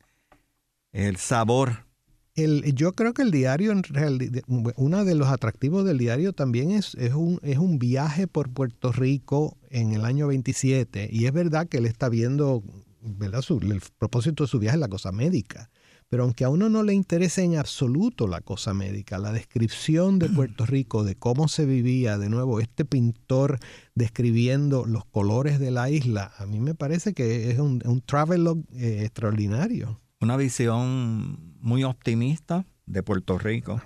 el, 0.91 1.17
sabor. 1.17 1.87
El, 2.35 2.75
yo 2.75 2.93
creo 2.93 3.15
que 3.15 3.23
el 3.23 3.31
diario, 3.31 3.71
en 3.71 3.81
realidad, 3.81 4.43
uno 4.47 5.03
de 5.03 5.15
los 5.15 5.29
atractivos 5.29 5.83
del 5.83 5.97
diario 5.97 6.31
también 6.31 6.69
es, 6.69 6.93
es, 6.93 7.15
un, 7.15 7.39
es 7.41 7.57
un 7.57 7.79
viaje 7.79 8.27
por 8.27 8.51
Puerto 8.51 8.91
Rico 8.91 9.57
en 9.71 9.93
el 9.93 10.05
año 10.05 10.27
27. 10.27 11.09
Y 11.11 11.25
es 11.25 11.33
verdad 11.33 11.67
que 11.67 11.77
él 11.77 11.87
está 11.87 12.07
viendo, 12.09 12.61
¿verdad? 13.01 13.43
el 13.63 13.81
propósito 13.97 14.43
de 14.43 14.47
su 14.47 14.59
viaje 14.59 14.75
es 14.75 14.81
la 14.81 14.87
cosa 14.87 15.11
médica. 15.11 15.71
Pero 16.09 16.23
aunque 16.23 16.43
a 16.43 16.49
uno 16.49 16.69
no 16.69 16.81
le 16.81 16.93
interese 16.93 17.43
en 17.43 17.57
absoluto 17.57 18.27
la 18.27 18.41
cosa 18.41 18.73
médica, 18.73 19.19
la 19.19 19.31
descripción 19.31 20.17
de 20.17 20.27
Puerto 20.27 20.65
Rico, 20.65 21.03
de 21.03 21.15
cómo 21.15 21.47
se 21.47 21.65
vivía, 21.65 22.17
de 22.17 22.29
nuevo, 22.29 22.59
este 22.59 22.83
pintor 22.83 23.59
describiendo 23.93 24.85
los 24.85 25.05
colores 25.05 25.59
de 25.59 25.69
la 25.69 25.91
isla, 25.91 26.33
a 26.39 26.47
mí 26.47 26.59
me 26.59 26.73
parece 26.73 27.13
que 27.13 27.51
es 27.51 27.59
un, 27.59 27.81
un 27.85 28.01
travelogue 28.01 28.63
eh, 28.73 29.03
extraordinario. 29.03 29.99
Una 30.19 30.35
visión 30.35 31.55
muy 31.61 31.83
optimista 31.83 32.65
de 32.87 33.03
Puerto 33.03 33.37
Rico. 33.37 33.79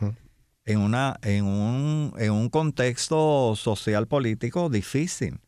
En, 0.63 0.79
una, 0.79 1.19
en, 1.23 1.43
un, 1.43 2.13
en 2.17 2.31
un 2.31 2.49
contexto 2.49 3.53
social 3.57 4.07
político 4.07 4.69
difícil, 4.69 5.39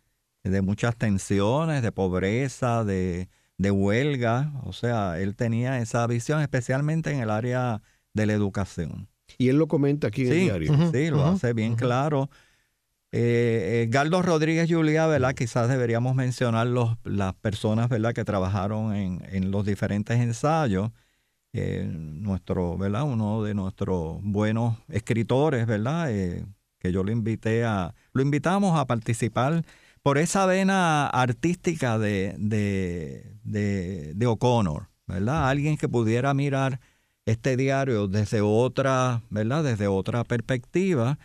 de 0.43 0.61
muchas 0.61 0.97
tensiones, 0.97 1.81
de 1.81 1.91
pobreza, 1.93 2.83
de, 2.83 3.29
de 3.57 3.71
huelga, 3.71 4.51
o 4.63 4.73
sea, 4.73 5.19
él 5.19 5.35
tenía 5.35 5.79
esa 5.79 6.05
visión 6.07 6.41
especialmente 6.41 7.11
en 7.11 7.19
el 7.19 7.29
área 7.29 7.81
de 8.13 8.25
la 8.25 8.33
educación. 8.33 9.07
Y 9.37 9.49
él 9.49 9.57
lo 9.57 9.67
comenta 9.67 10.07
aquí 10.07 10.23
en 10.23 10.31
el 10.31 10.39
diario. 10.39 10.91
sí, 10.91 11.09
lo 11.09 11.25
hace 11.25 11.53
bien 11.53 11.75
claro. 11.75 12.29
Eh, 13.11 13.83
eh, 13.83 13.87
Galdo 13.89 14.21
Rodríguez 14.21 14.69
Julia, 14.69 15.07
¿verdad? 15.07 15.33
Quizás 15.33 15.69
deberíamos 15.69 16.15
mencionar 16.15 16.67
los, 16.67 16.97
las 17.05 17.33
personas, 17.35 17.87
¿verdad? 17.89 18.13
Que 18.13 18.25
trabajaron 18.25 18.93
en, 18.93 19.51
los 19.51 19.65
diferentes 19.65 20.19
ensayos. 20.19 20.91
Eh, 21.53 21.89
nuestro, 21.89 22.77
¿verdad? 22.77 23.03
Uno 23.03 23.41
de 23.41 23.53
nuestros 23.53 24.19
buenos 24.21 24.77
escritores, 24.89 25.65
¿verdad? 25.65 26.09
que 26.09 26.91
yo 26.91 27.03
lo 27.03 27.11
invité 27.11 27.63
a, 27.63 27.95
lo 28.11 28.21
invitamos 28.21 28.77
a 28.77 28.85
participar 28.85 29.63
por 30.05 30.19
esa 30.19 30.45
vena 30.45 31.07
artística 31.07 31.97
de, 31.97 32.35
de, 32.37 34.27
O'Connor, 34.27 34.87
¿verdad? 35.07 35.49
Alguien 35.49 35.77
que 35.77 35.89
pudiera 35.89 36.35
mirar 36.35 36.79
este 37.25 37.57
diario 37.57 38.07
desde 38.07 38.41
otra, 38.41 39.23
¿verdad? 39.31 39.63
Desde 39.63 39.87
otra 39.87 40.23
perspectiva. 40.23 41.17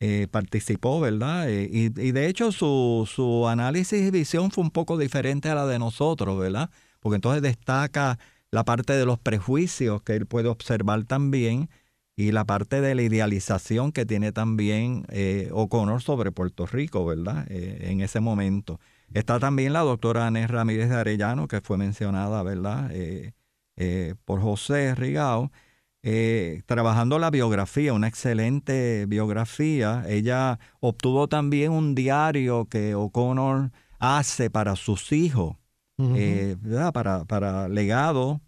Eh, 0.00 0.26
participó, 0.28 0.98
¿verdad? 0.98 1.48
Eh, 1.48 1.70
y, 1.70 1.84
y, 1.84 2.10
de 2.10 2.26
hecho 2.26 2.50
su, 2.50 3.08
su 3.08 3.46
análisis 3.46 4.02
y 4.02 4.10
visión 4.10 4.50
fue 4.50 4.64
un 4.64 4.72
poco 4.72 4.98
diferente 4.98 5.48
a 5.48 5.54
la 5.54 5.66
de 5.66 5.78
nosotros, 5.78 6.36
¿verdad? 6.36 6.70
Porque 6.98 7.14
entonces 7.14 7.40
destaca 7.40 8.18
la 8.50 8.64
parte 8.64 8.94
de 8.94 9.06
los 9.06 9.20
prejuicios 9.20 10.02
que 10.02 10.16
él 10.16 10.26
puede 10.26 10.48
observar 10.48 11.04
también 11.04 11.70
y 12.16 12.30
la 12.30 12.44
parte 12.44 12.80
de 12.80 12.94
la 12.94 13.02
idealización 13.02 13.90
que 13.92 14.06
tiene 14.06 14.30
también 14.32 15.04
eh, 15.08 15.48
O'Connor 15.52 16.00
sobre 16.00 16.30
Puerto 16.30 16.66
Rico, 16.66 17.04
¿verdad? 17.04 17.46
Eh, 17.48 17.90
en 17.90 18.00
ese 18.00 18.20
momento. 18.20 18.78
Está 19.12 19.40
también 19.40 19.72
la 19.72 19.80
doctora 19.80 20.26
Anés 20.26 20.50
Ramírez 20.50 20.88
de 20.88 20.96
Arellano, 20.96 21.48
que 21.48 21.60
fue 21.60 21.76
mencionada, 21.76 22.42
¿verdad? 22.42 22.90
Eh, 22.92 24.14
por 24.24 24.40
José 24.40 24.94
Rigao, 24.94 25.50
trabajando 26.66 27.18
la 27.18 27.30
biografía, 27.30 27.92
una 27.92 28.08
excelente 28.08 29.06
biografía. 29.08 30.04
Ella 30.06 30.60
obtuvo 30.80 31.28
también 31.28 31.72
un 31.72 31.94
diario 31.94 32.66
que 32.66 32.94
O'Connor 32.94 33.72
hace 33.98 34.50
para 34.50 34.76
sus 34.76 35.10
hijos, 35.12 35.56
¿verdad? 35.96 36.92
Para, 36.92 37.24
para 37.24 37.68
legado 37.68 38.40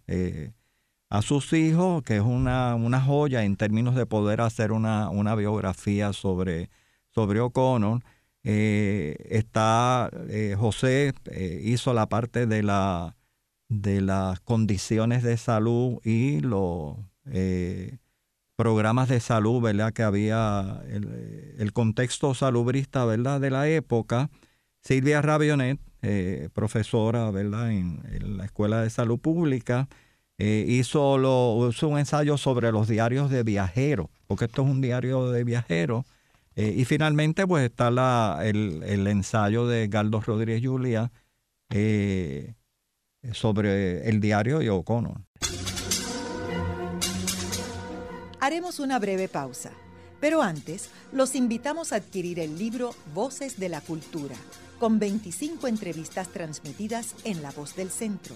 a 1.09 1.21
sus 1.21 1.53
hijos, 1.53 2.03
que 2.03 2.17
es 2.17 2.21
una, 2.21 2.75
una 2.75 3.01
joya 3.01 3.43
en 3.43 3.55
términos 3.55 3.95
de 3.95 4.05
poder 4.05 4.41
hacer 4.41 4.71
una, 4.71 5.09
una 5.09 5.35
biografía 5.35 6.13
sobre, 6.13 6.69
sobre 7.09 7.39
O'Connor. 7.39 8.01
Eh, 8.43 9.15
está 9.29 10.09
eh, 10.29 10.55
José 10.57 11.13
eh, 11.31 11.61
hizo 11.65 11.93
la 11.93 12.07
parte 12.07 12.45
de 12.47 12.63
la 12.63 13.15
de 13.67 13.99
las 13.99 14.39
condiciones 14.39 15.23
de 15.23 15.35
salud 15.35 15.99
y 16.05 16.39
los 16.39 16.95
programas 18.55 19.09
de 19.09 19.19
salud, 19.19 19.61
¿verdad? 19.61 19.91
Que 19.91 20.03
había 20.03 20.81
el, 20.87 21.73
contexto 21.73 22.33
salubrista, 22.33 23.03
¿verdad? 23.03 23.41
De 23.41 23.49
la 23.49 23.67
época. 23.67 24.29
Silvia 24.81 25.21
Rabionet, 25.21 25.79
profesora, 26.53 27.29
¿verdad? 27.31 27.71
En, 27.71 28.01
en, 28.09 28.37
la 28.37 28.45
Escuela 28.45 28.81
de 28.81 28.89
Salud 28.89 29.19
Pública, 29.19 29.89
eh, 30.39 30.65
hizo, 30.67 31.15
un 31.15 31.97
ensayo 31.97 32.37
sobre 32.37 32.71
los 32.71 32.87
diarios 32.87 33.31
de 33.31 33.41
viajeros, 33.43 34.07
porque 34.27 34.45
esto 34.45 34.61
es 34.61 34.69
un 34.69 34.81
diario 34.81 35.31
de 35.31 35.43
viajeros. 35.43 36.05
Eh, 36.55 36.73
y 36.77 36.85
finalmente, 36.85 37.47
pues 37.47 37.65
está 37.65 37.89
el, 38.45 39.07
ensayo 39.07 39.67
de 39.67 39.87
Galdo 39.87 40.21
Rodríguez 40.21 40.61
Julia 40.63 41.11
eh, 41.69 42.53
sobre 43.31 44.07
el 44.09 44.19
diario 44.19 44.59
de 44.59 44.69
O'Connor. 44.69 45.21
Haremos 48.39 48.79
una 48.79 48.99
breve 48.99 49.27
pausa, 49.27 49.71
pero 50.19 50.43
antes 50.43 50.89
los 51.11 51.35
invitamos 51.35 51.91
a 51.91 51.97
adquirir 51.97 52.39
el 52.39 52.57
libro 52.59 52.93
Voces 53.15 53.59
de 53.59 53.69
la 53.69 53.81
Cultura, 53.81 54.35
con 54.79 54.99
25 54.99 55.67
entrevistas 55.67 56.27
transmitidas 56.29 57.15
en 57.23 57.41
La 57.41 57.49
Voz 57.51 57.75
del 57.75 57.89
Centro. 57.89 58.35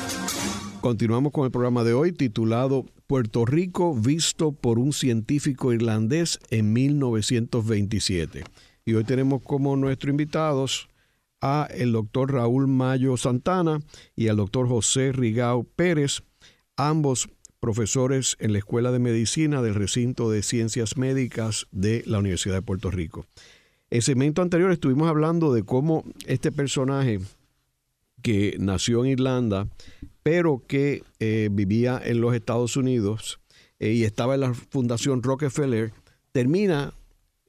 Continuamos 0.81 1.31
con 1.31 1.45
el 1.45 1.51
programa 1.51 1.83
de 1.83 1.93
hoy 1.93 2.11
titulado 2.11 2.87
Puerto 3.05 3.45
Rico 3.45 3.93
visto 3.93 4.51
por 4.51 4.79
un 4.79 4.93
científico 4.93 5.71
irlandés 5.73 6.39
en 6.49 6.73
1927. 6.73 8.43
Y 8.83 8.93
hoy 8.95 9.03
tenemos 9.03 9.43
como 9.43 9.77
nuestros 9.77 10.09
invitados 10.09 10.89
a 11.39 11.67
el 11.69 11.91
doctor 11.91 12.33
Raúl 12.33 12.67
Mayo 12.67 13.15
Santana 13.15 13.79
y 14.15 14.29
al 14.29 14.37
doctor 14.37 14.67
José 14.67 15.11
Rigao 15.11 15.65
Pérez, 15.65 16.23
ambos 16.77 17.29
profesores 17.59 18.35
en 18.39 18.51
la 18.51 18.57
Escuela 18.57 18.91
de 18.91 18.97
Medicina 18.97 19.61
del 19.61 19.75
Recinto 19.75 20.31
de 20.31 20.41
Ciencias 20.41 20.97
Médicas 20.97 21.67
de 21.69 22.01
la 22.07 22.17
Universidad 22.17 22.55
de 22.55 22.63
Puerto 22.63 22.89
Rico. 22.89 23.27
En 23.91 24.01
segmento 24.01 24.41
anterior 24.41 24.71
estuvimos 24.71 25.07
hablando 25.07 25.53
de 25.53 25.61
cómo 25.61 26.03
este 26.25 26.51
personaje 26.51 27.19
que 28.23 28.55
nació 28.59 29.05
en 29.05 29.11
Irlanda, 29.11 29.67
pero 30.23 30.63
que 30.67 31.03
eh, 31.19 31.49
vivía 31.51 32.01
en 32.03 32.21
los 32.21 32.35
Estados 32.35 32.77
Unidos 32.77 33.39
eh, 33.79 33.93
y 33.93 34.03
estaba 34.03 34.35
en 34.35 34.41
la 34.41 34.53
Fundación 34.53 35.23
Rockefeller, 35.23 35.93
termina 36.31 36.93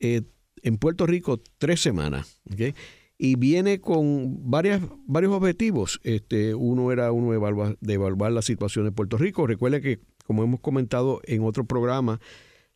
eh, 0.01 0.23
en 0.63 0.79
Puerto 0.79 1.07
Rico 1.07 1.43
tres 1.59 1.81
semanas 1.81 2.41
y 3.19 3.37
viene 3.37 3.81
con 3.81 4.51
varias, 4.51 4.83
varios 5.07 5.33
objetivos. 5.33 6.01
Este, 6.03 6.55
uno 6.55 6.93
era 6.93 7.13
uno 7.13 7.31
de 7.31 7.95
evaluar, 7.95 8.33
la 8.33 8.43
situación 8.43 8.85
de 8.85 8.93
Puerto 8.93 9.19
Rico. 9.19 9.47
Recuerde 9.47 9.81
que, 9.81 10.01
como 10.27 10.43
hemos 10.43 10.61
comentado 10.61 11.21
en 11.25 11.43
otro 11.45 11.65
programa, 11.65 12.21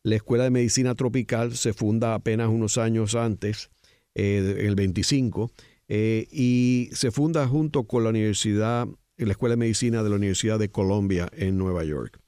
la 0.03 0.15
Escuela 0.15 0.43
de 0.43 0.51
Medicina 0.51 0.95
Tropical 0.95 1.55
se 1.55 1.73
funda 1.73 2.13
apenas 2.13 2.49
unos 2.49 2.77
años 2.77 3.15
antes, 3.15 3.69
el 4.13 4.73
25, 4.75 5.51
eh, 5.89 6.27
y 6.31 6.89
se 6.91 7.11
funda 7.11 7.47
junto 7.47 7.83
con 7.83 8.03
la 8.03 8.09
Universidad, 8.09 8.87
la 9.25 9.31
Escuela 9.31 9.53
de 9.53 9.57
Medicina 9.57 10.03
de 10.03 10.09
la 10.09 10.15
Universidad 10.15 10.59
de 10.59 10.69
Columbia 10.69 11.29
en 11.33 11.57
Nueva 11.57 11.83
York. 11.83 12.19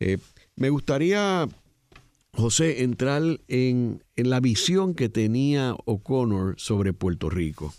Eh, 0.00 0.18
me 0.56 0.70
gustaría 0.70 1.48
José, 2.34 2.82
entrar 2.82 3.22
en, 3.48 4.02
la 4.16 4.40
visión 4.40 4.94
que 4.94 5.08
tenía 5.08 5.76
O'Connor 5.84 6.54
sobre 6.58 6.92
Puerto 6.92 7.28
Rico. 7.28 7.74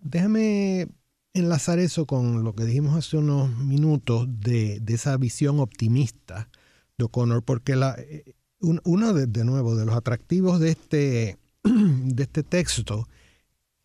Déjame 0.00 0.88
enlazar 1.34 1.80
eso 1.80 2.06
con 2.06 2.44
lo 2.44 2.54
que 2.54 2.64
dijimos 2.64 2.96
hace 2.96 3.16
unos 3.16 3.50
minutos 3.58 4.28
de, 4.40 4.80
esa 4.86 5.16
visión 5.16 5.58
optimista 5.58 6.48
de 6.96 7.04
O'Connor, 7.06 7.42
porque 7.42 7.74
la, 7.74 7.96
eh, 7.98 8.34
uno 8.60 9.12
de, 9.12 9.26
de, 9.26 9.44
nuevo 9.44 9.74
de 9.74 9.84
los 9.84 9.96
atractivos 9.96 10.60
de 10.60 10.70
este, 10.70 11.38
de 11.64 12.22
este 12.22 12.44
texto 12.44 13.08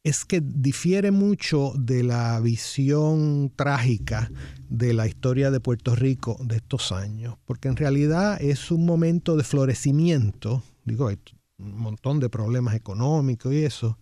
es 0.03 0.25
que 0.25 0.41
difiere 0.41 1.11
mucho 1.11 1.71
de 1.77 2.03
la 2.03 2.39
visión 2.41 3.53
trágica 3.55 4.29
de 4.69 4.93
la 4.93 5.07
historia 5.07 5.49
de 5.49 5.61
Puerto 5.61 5.95
Rico 5.95 6.37
de 6.43 6.57
estos 6.57 6.91
años, 6.91 7.37
porque 7.45 7.69
en 7.69 7.77
realidad 7.77 8.41
es 8.41 8.69
un 8.69 8.85
momento 8.85 9.37
de 9.37 9.45
florecimiento, 9.45 10.61
digo, 10.83 11.07
hay 11.07 11.17
un 11.57 11.77
montón 11.77 12.19
de 12.19 12.29
problemas 12.29 12.75
económicos 12.75 13.53
y 13.53 13.63
eso, 13.63 13.97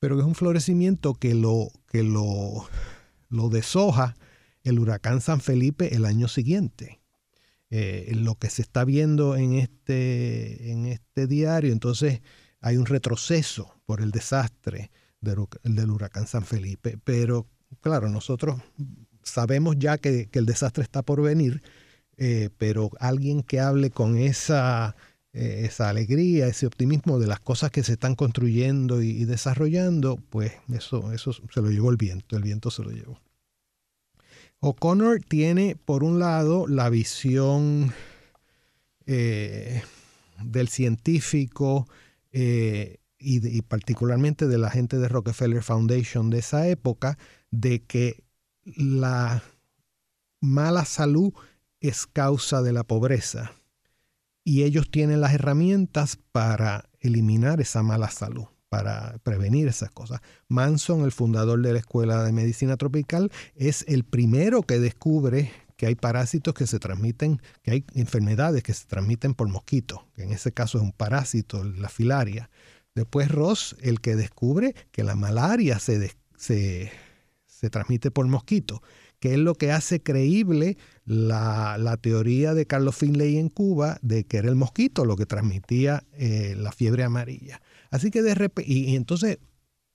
pero 0.00 0.18
es 0.18 0.26
un 0.26 0.34
florecimiento 0.34 1.14
que 1.14 1.34
lo, 1.34 1.68
que 1.86 2.02
lo, 2.02 2.68
deshoja 3.50 4.16
el 4.64 4.80
huracán 4.80 5.20
San 5.20 5.40
Felipe 5.40 5.94
el 5.94 6.06
año 6.06 6.26
siguiente. 6.26 7.00
Eh, 7.70 8.12
lo 8.14 8.34
que 8.34 8.50
se 8.50 8.62
está 8.62 8.84
viendo 8.84 9.36
en 9.36 9.54
este, 9.54 10.70
en 10.70 10.86
este 10.86 11.26
diario, 11.26 11.72
entonces 11.72 12.20
hay 12.60 12.76
un 12.76 12.86
retroceso 12.86 13.74
por 13.86 14.00
el 14.00 14.10
desastre 14.10 14.90
del, 15.24 15.90
huracán 15.90 16.26
San 16.26 16.44
Felipe. 16.44 16.98
Pero 17.02 17.46
claro, 17.80 18.08
nosotros 18.08 18.60
sabemos 19.22 19.76
ya 19.78 19.98
que, 19.98 20.28
el 20.32 20.46
desastre 20.46 20.82
está 20.82 21.02
por 21.02 21.22
venir, 21.22 21.62
eh, 22.16 22.50
pero 22.58 22.90
alguien 23.00 23.42
que 23.42 23.60
hable 23.60 23.90
con 23.90 24.16
esa, 24.16 24.94
eh, 25.32 25.62
esa 25.64 25.88
alegría, 25.88 26.46
ese 26.46 26.66
optimismo 26.66 27.18
de 27.18 27.26
las 27.26 27.40
cosas 27.40 27.70
que 27.70 27.82
se 27.82 27.92
están 27.94 28.14
construyendo 28.14 29.02
y, 29.02 29.24
desarrollando, 29.24 30.16
pues 30.30 30.52
eso, 30.72 31.12
eso 31.12 31.32
se 31.32 31.60
lo 31.60 31.70
llevó 31.70 31.90
el 31.90 31.96
viento, 31.96 32.36
el 32.36 32.42
viento 32.42 32.70
se 32.70 32.82
lo 32.82 32.90
llevó. 32.90 33.18
O'Connor 34.60 35.20
tiene, 35.26 35.76
por 35.76 36.04
un 36.04 36.18
lado, 36.18 36.66
la 36.66 36.88
visión 36.88 37.92
eh, 39.06 39.82
del 40.42 40.68
científico 40.68 41.86
y, 43.24 43.62
particularmente 43.62 44.46
de 44.46 44.58
la 44.58 44.70
gente 44.70 44.98
de 44.98 45.08
Rockefeller 45.08 45.62
Foundation 45.62 46.30
de 46.30 46.38
esa 46.38 46.68
época, 46.68 47.18
de 47.50 47.82
que 47.82 48.24
la 48.64 49.42
mala 50.40 50.84
salud 50.84 51.32
es 51.80 52.06
causa 52.06 52.62
de 52.62 52.72
la 52.72 52.84
pobreza 52.84 53.52
y 54.44 54.62
ellos 54.62 54.90
tienen 54.90 55.20
las 55.20 55.32
herramientas 55.32 56.18
para 56.32 56.90
eliminar 57.00 57.60
esa 57.60 57.82
mala 57.82 58.10
salud, 58.10 58.44
para 58.68 59.18
prevenir 59.22 59.68
esas 59.68 59.90
cosas. 59.90 60.20
Manson, 60.48 61.04
el 61.04 61.12
fundador 61.12 61.62
de 61.62 61.72
la 61.72 61.78
Escuela 61.78 62.22
de 62.22 62.32
Medicina 62.32 62.76
Tropical, 62.76 63.32
es 63.56 63.84
el 63.88 64.04
primero 64.04 64.62
que 64.62 64.78
descubre 64.78 65.50
que 65.76 65.86
hay 65.86 65.94
parásitos 65.94 66.54
que 66.54 66.66
se 66.66 66.78
transmiten, 66.78 67.40
que 67.62 67.70
hay 67.70 67.84
enfermedades 67.94 68.62
que 68.62 68.74
se 68.74 68.86
transmiten 68.86 69.34
por 69.34 69.48
mosquitos, 69.48 70.00
que 70.14 70.22
en 70.22 70.32
ese 70.32 70.52
caso 70.52 70.78
es 70.78 70.84
un 70.84 70.92
parásito, 70.92 71.64
la 71.64 71.88
filaria. 71.88 72.50
Después 72.94 73.28
Ross, 73.28 73.76
el 73.80 74.00
que 74.00 74.14
descubre 74.14 74.74
que 74.92 75.02
la 75.02 75.16
malaria 75.16 75.80
se, 75.80 76.12
se, 76.36 76.90
transmite 77.70 78.10
por 78.12 78.26
mosquito, 78.28 78.82
que 79.18 79.32
es 79.32 79.38
lo 79.38 79.54
que 79.54 79.72
hace 79.72 80.02
creíble 80.02 80.76
la, 81.04 81.98
teoría 82.00 82.54
de 82.54 82.66
Carlos 82.66 82.96
Finlay 82.96 83.38
en 83.38 83.48
Cuba 83.48 83.98
de 84.02 84.24
que 84.24 84.36
era 84.36 84.48
el 84.48 84.54
mosquito 84.54 85.04
lo 85.04 85.16
que 85.16 85.26
transmitía 85.26 86.04
eh, 86.12 86.54
la 86.56 86.70
fiebre 86.70 87.02
amarilla. 87.02 87.60
Así 87.90 88.10
que 88.10 88.22
de 88.22 88.34
repente, 88.34 88.70
y, 88.70 88.94
entonces 88.94 89.38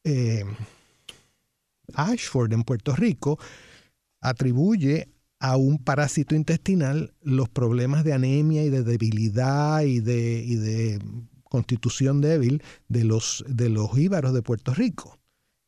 eh, 0.04 0.44
Ashford 1.94 2.52
en 2.52 2.64
Puerto 2.64 2.96
Rico 2.96 3.40
atribuye 4.20 5.10
a 5.40 5.56
un 5.56 5.78
parásito 5.78 6.36
intestinal 6.36 7.14
los 7.22 7.48
problemas 7.48 8.04
de 8.04 8.12
anemia 8.12 8.64
y 8.64 8.70
de 8.70 8.84
debilidad 8.84 9.84
y 9.84 10.02
de, 10.02 10.44
y 10.46 10.56
de 10.56 11.00
constitución 11.50 12.22
débil 12.22 12.64
de 12.88 13.04
los, 13.04 13.44
de 13.48 13.70
los 13.70 13.98
íbaros 13.98 14.34
de 14.34 14.42
Puerto 14.42 14.74
Rico. 14.74 15.20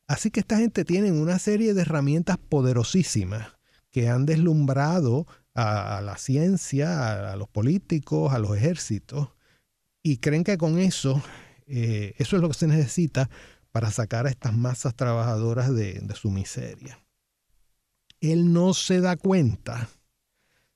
Así 0.08 0.32
que 0.32 0.42
esta 0.42 0.58
gente 0.58 0.86
tiene 0.86 1.12
una 1.12 1.40
serie 1.40 1.74
de 1.74 1.82
herramientas 1.82 2.38
poderosísimas 2.38 3.54
que 3.92 4.10
han 4.10 4.26
deslumbrado 4.26 5.28
a, 5.54 6.02
la 6.02 6.18
ciencia, 6.18 7.32
a, 7.32 7.36
los 7.36 7.50
políticos, 7.50 8.34
a 8.34 8.40
los 8.40 8.56
ejércitos, 8.56 9.30
y 10.04 10.18
creen 10.18 10.44
que 10.44 10.58
con 10.58 10.80
eso, 10.80 11.22
eh, 11.68 12.14
eso 12.18 12.36
es 12.36 12.42
lo 12.42 12.48
que 12.48 12.56
se 12.56 12.68
necesita 12.68 13.30
para 13.72 13.92
sacar 13.92 14.28
a 14.28 14.30
estas 14.30 14.54
masas 14.54 14.96
trabajadoras 14.96 15.74
de, 15.74 16.02
su 16.16 16.32
miseria. 16.32 17.00
Él 18.20 18.54
no 18.54 18.74
se 18.74 19.02
da 19.02 19.18
cuenta 19.18 19.90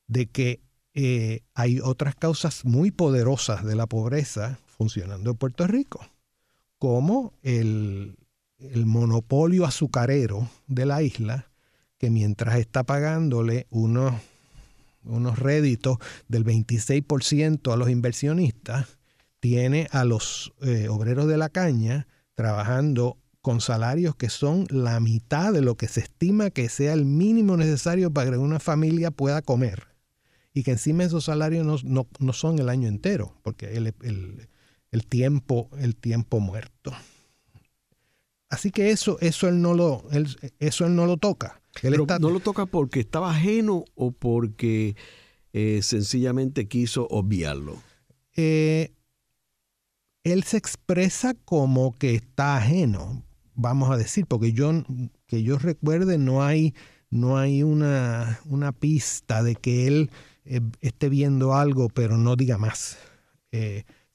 de 0.07 0.27
que 0.27 0.61
eh, 0.93 1.41
hay 1.53 1.79
otras 1.79 2.15
causas 2.15 2.63
muy 2.63 2.91
poderosas 2.91 3.65
de 3.65 3.75
la 3.75 3.85
pobreza 3.85 4.59
funcionando 4.77 5.31
en 5.31 5.38
Puerto 5.38 5.67
Rico, 5.67 6.05
como 6.77 7.33
el, 7.43 8.17
monopolio 8.85 9.65
azucarero 9.65 10.49
de 10.67 10.85
la 10.85 11.01
isla, 11.01 11.51
que 11.97 12.09
mientras 12.09 12.57
está 12.57 12.83
pagándole 12.83 13.67
unos, 13.69 14.13
unos 15.03 15.39
réditos 15.39 15.97
del 16.27 16.45
26% 16.45 17.71
a 17.71 17.75
los 17.75 17.89
inversionistas, 17.89 18.97
tiene 19.39 19.88
a 19.91 20.03
los 20.03 20.53
eh, 20.61 20.88
obreros 20.89 21.27
de 21.27 21.38
la 21.38 21.49
caña 21.49 22.07
trabajando 22.33 23.17
con 23.41 23.61
salarios 23.61 24.15
que 24.15 24.29
son 24.29 24.65
la 24.69 24.99
mitad 24.99 25.53
de 25.53 25.61
lo 25.61 25.75
que 25.75 25.88
se 25.88 25.99
estima 25.99 26.49
que 26.49 26.67
sea 26.67 26.93
el 26.93 27.05
mínimo 27.05 27.55
necesario 27.57 28.11
para 28.11 28.31
que 28.31 28.38
una 28.38 28.59
familia 28.59 29.11
pueda 29.11 29.41
comer. 29.41 29.88
Y 30.53 30.63
que 30.63 30.71
encima 30.71 31.03
esos 31.03 31.25
salarios 31.25 31.83
no, 31.83 32.07
son 32.33 32.59
el 32.59 32.69
año 32.69 32.88
entero, 32.88 33.35
porque 33.43 33.75
el 33.75 34.47
tiempo, 35.03 35.69
el 35.77 35.95
tiempo 35.95 36.39
muerto. 36.39 36.93
Así 38.49 38.71
que 38.71 38.91
eso, 38.91 39.17
eso 39.19 39.49
él 39.49 39.62
no 39.62 39.73
lo, 39.73 40.05
eso 40.60 40.86
él 40.86 40.95
no 40.95 41.05
lo 41.05 41.17
toca. 41.17 41.62
¿No 42.19 42.29
lo 42.29 42.39
toca 42.39 42.65
porque 42.65 43.01
estaba 43.01 43.31
ajeno 43.31 43.84
o 43.95 44.12
porque 44.12 44.95
eh, 45.51 45.81
sencillamente 45.81 46.67
quiso 46.67 47.08
obviarlo? 47.10 47.81
Eh, 48.36 48.93
él 50.23 50.43
se 50.43 50.58
expresa 50.58 51.34
como 51.45 51.93
que 51.93 52.15
está 52.15 52.58
ajeno, 52.58 53.23
vamos 53.55 53.91
a 53.91 53.97
decir, 53.97 54.25
porque 54.25 54.53
yo, 54.53 54.71
que 55.27 55.43
yo 55.43 55.58
recuerde, 55.58 56.17
no 56.17 56.43
hay, 56.43 56.73
no 57.10 57.38
hay 57.38 57.62
una, 57.62 58.39
una 58.45 58.71
pista 58.71 59.43
de 59.43 59.55
que 59.55 59.88
él 59.88 60.12
eh, 60.45 60.62
esté 60.81 61.10
viendo 61.10 61.53
algo, 61.53 61.89
pero 61.89 62.17
no 62.17 62.36
diga 62.36 62.58
más, 62.58 62.97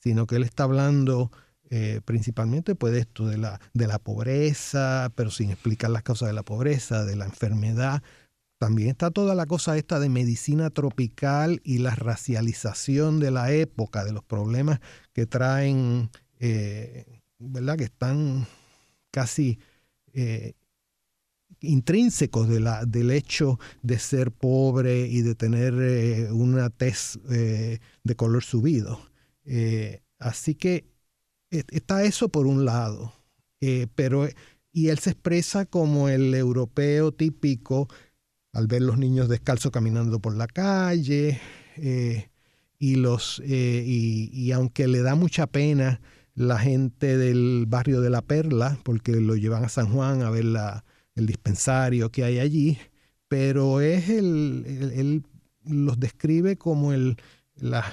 sino 0.01 0.27
que 0.27 0.37
él 0.37 0.43
está 0.43 0.65
hablando 0.65 1.31
eh, 1.73 2.01
principalmente 2.05 2.75
pues 2.75 2.97
esto 2.97 3.29
de 3.29 3.39
la, 3.39 3.61
de 3.75 3.87
la 3.87 4.01
pobreza, 4.01 5.13
pero 5.15 5.31
sin 5.31 5.51
explicar 5.51 5.91
las 5.91 6.03
causas 6.03 6.29
de 6.29 6.33
la 6.33 6.43
pobreza, 6.43 7.05
de 7.05 7.15
la 7.15 7.27
enfermedad. 7.27 8.03
También 8.59 8.91
está 8.91 9.13
toda 9.13 9.37
la 9.37 9.47
cosa 9.47 9.77
esta 9.77 10.01
de 10.01 10.09
medicina 10.09 10.71
tropical 10.71 11.61
y 11.63 11.79
la 11.79 11.95
racialización 11.95 13.21
de 13.21 13.31
la 13.31 13.53
época, 13.53 14.05
de 14.05 14.13
los 14.13 14.25
problemas 14.25 14.81
que 15.13 15.27
traen, 15.27 16.11
eh, 16.41 17.21
¿verdad? 17.39 17.77
Que 17.77 17.85
están 17.85 18.49
casi 19.13 19.61
eh, 20.13 20.55
intrínsecos 21.61 22.49
de 22.49 22.59
la, 22.59 22.85
del 22.85 23.13
hecho 23.13 23.61
de 23.83 24.01
ser 24.01 24.33
pobre 24.33 25.07
y 25.07 25.23
de 25.23 25.37
tener 25.37 26.33
una 26.33 26.69
tez 26.69 27.21
de 27.23 28.17
color 28.17 28.43
subido. 28.43 29.10
Así 30.19 30.55
que 30.55 30.91
está 31.51 32.05
eso 32.05 32.29
por 32.29 32.47
un 32.47 32.65
lado, 32.65 33.13
eh, 33.61 33.87
pero 33.95 34.29
y 34.73 34.89
él 34.89 34.99
se 34.99 35.11
expresa 35.11 35.67
como 35.67 36.09
el 36.09 36.35
europeo 36.35 37.13
típico 37.13 37.89
al 38.53 38.67
ver 38.67 38.83
los 38.83 38.99
niños 38.99 39.29
descalzos 39.29 39.73
caminando 39.73 40.21
por 40.21 40.37
la 40.37 40.47
calle 40.47 41.41
eh, 41.77 42.31
y 42.79 42.97
los 42.97 43.43
eh, 43.45 43.85
y, 43.85 44.53
aunque 44.53 44.87
le 44.87 45.03
da 45.03 45.15
mucha 45.15 45.47
pena 45.47 46.01
la 46.35 46.59
gente 46.59 47.19
del 47.19 47.67
barrio 47.67 48.01
de 48.01 48.11
la 48.11 48.23
Perla 48.23 48.79
porque 48.85 49.21
lo 49.21 49.37
llevan 49.37 49.65
a 49.65 49.69
San 49.69 49.93
Juan 49.93 50.23
a 50.23 50.31
ver 50.31 50.45
la, 50.45 50.85
el 51.17 51.27
dispensario 51.27 52.11
que 52.11 52.25
hay 52.25 52.39
allí, 52.39 52.79
pero 53.29 53.81
es 53.81 54.09
el, 54.09 54.65
él 54.95 55.25
los 55.65 55.99
describe 55.99 56.57
como 56.57 56.93
el 56.93 57.17
la, 57.57 57.85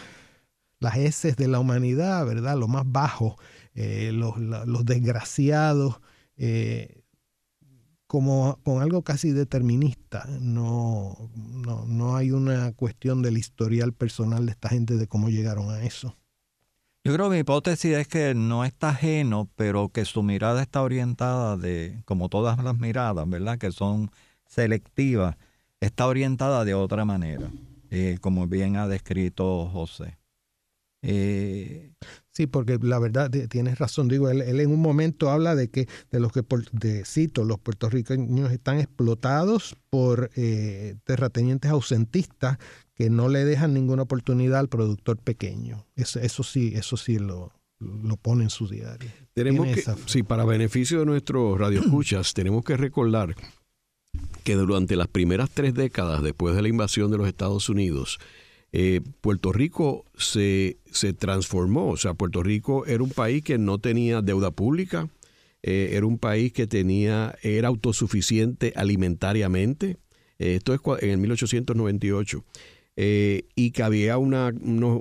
las 0.80 0.98
heces 0.98 1.36
de 1.36 1.48
la 1.48 1.60
humanidad, 1.60 2.26
¿verdad? 2.26 2.58
Lo 2.58 2.68
más 2.68 2.84
bajo, 2.86 3.38
eh, 3.74 4.12
los, 4.14 4.36
desgraciados, 4.86 6.00
eh, 6.38 7.02
como 8.06 8.60
con 8.64 8.82
algo 8.82 9.04
casi 9.04 9.32
determinista. 9.32 10.26
No, 10.40 11.30
no, 11.36 11.86
no 11.86 12.16
hay 12.16 12.32
una 12.32 12.72
cuestión 12.74 13.22
del 13.22 13.38
historial 13.38 13.94
personal 13.94 14.46
de 14.46 14.52
esta 14.52 14.70
gente 14.70 14.96
de 14.96 15.08
cómo 15.08 15.30
llegaron 15.30 15.70
a 15.72 15.84
eso. 15.84 16.16
Yo 17.08 17.14
creo 17.14 17.30
que 17.30 17.36
mi 17.36 17.40
hipótesis 17.40 17.96
es 17.96 18.08
que 18.10 18.36
no 18.36 18.66
está 18.66 18.90
ajeno, 18.90 19.50
pero 19.56 19.88
que 19.88 20.04
su 20.04 20.24
mirada 20.24 20.62
está 20.62 20.82
orientada 20.82 21.56
de, 21.56 22.02
como 22.04 22.28
todas 22.28 22.62
las 22.62 22.78
miradas, 22.78 23.30
¿verdad? 23.30 23.58
Que 23.58 23.72
son 23.72 24.12
selectivas, 24.46 25.38
está 25.80 26.06
orientada 26.06 26.66
de 26.66 26.74
otra 26.74 27.06
manera, 27.06 27.50
eh, 27.92 28.18
como 28.20 28.48
bien 28.48 28.76
ha 28.76 28.90
descrito 28.90 29.70
José. 29.72 30.18
Eh, 31.02 31.92
sí, 32.32 32.48
porque 32.48 32.80
la 32.82 33.00
verdad 33.00 33.30
tienes 33.50 33.80
razón. 33.80 34.08
Digo, 34.08 34.30
él, 34.30 34.42
en 34.42 34.72
un 34.72 34.82
momento 34.82 35.30
habla 35.30 35.56
de 35.56 35.70
que 35.70 35.88
de 36.12 36.20
los 36.20 36.32
que 36.32 36.44
de, 36.72 37.06
cito, 37.06 37.44
los 37.46 37.60
puertorriqueños 37.60 38.52
están 38.52 38.80
explotados 38.80 39.76
por 39.90 40.32
eh, 40.36 40.96
terratenientes 41.04 41.72
ausentistas 41.72 42.58
que 42.96 43.10
no 43.10 43.30
le 43.30 43.46
dejan 43.46 43.74
ninguna 43.74 44.04
oportunidad 44.04 44.60
al 44.60 44.70
productor 44.70 45.18
pequeño. 45.18 45.86
Eso, 45.96 46.20
eso 46.20 46.44
sí, 46.44 46.74
eso 46.76 46.98
sí 46.98 47.20
lo, 47.20 47.54
lo 47.80 48.18
pone 48.18 48.44
en 48.44 48.50
su 48.50 48.68
diario. 48.68 49.10
Tenemos 49.34 49.68
que, 49.68 49.84
sí, 50.08 50.24
para 50.24 50.46
beneficio 50.46 51.00
de 51.00 51.06
nuestros 51.06 51.60
radioescuchas, 51.60 52.34
tenemos 52.34 52.64
que 52.64 52.76
recordar 52.76 53.36
que 54.44 54.56
durante 54.56 54.96
las 54.96 55.08
primeras 55.08 55.50
tres 55.52 55.74
décadas 55.74 56.24
después 56.24 56.56
de 56.56 56.62
la 56.62 56.70
invasión 56.70 57.12
de 57.12 57.18
los 57.18 57.28
Estados 57.28 57.70
Unidos, 57.70 58.20
eh, 58.80 59.02
Puerto 59.22 59.52
Rico 59.52 60.06
se, 60.16 60.78
se, 60.92 61.12
transformó. 61.12 61.88
O 61.90 61.98
sea, 61.98 62.14
Puerto 62.14 62.44
Rico 62.44 62.86
era 62.86 63.02
un 63.02 63.10
país 63.10 63.42
que 63.42 63.58
no 63.58 63.80
tenía 63.80 64.22
deuda 64.22 64.52
pública, 64.52 65.10
eh, 65.64 65.94
era 65.94 66.06
un 66.06 66.20
país 66.20 66.54
que 66.54 66.68
tenía, 66.68 67.36
era 67.42 67.70
autosuficiente 67.70 68.74
alimentariamente. 68.76 69.98
Eh, 70.38 70.58
esto 70.58 70.76
es 70.76 70.82
en 71.02 71.10
el 71.10 71.18
1898. 71.18 72.46
y 73.56 73.72
que 73.72 73.82
había 73.84 74.20
una, 74.20 74.54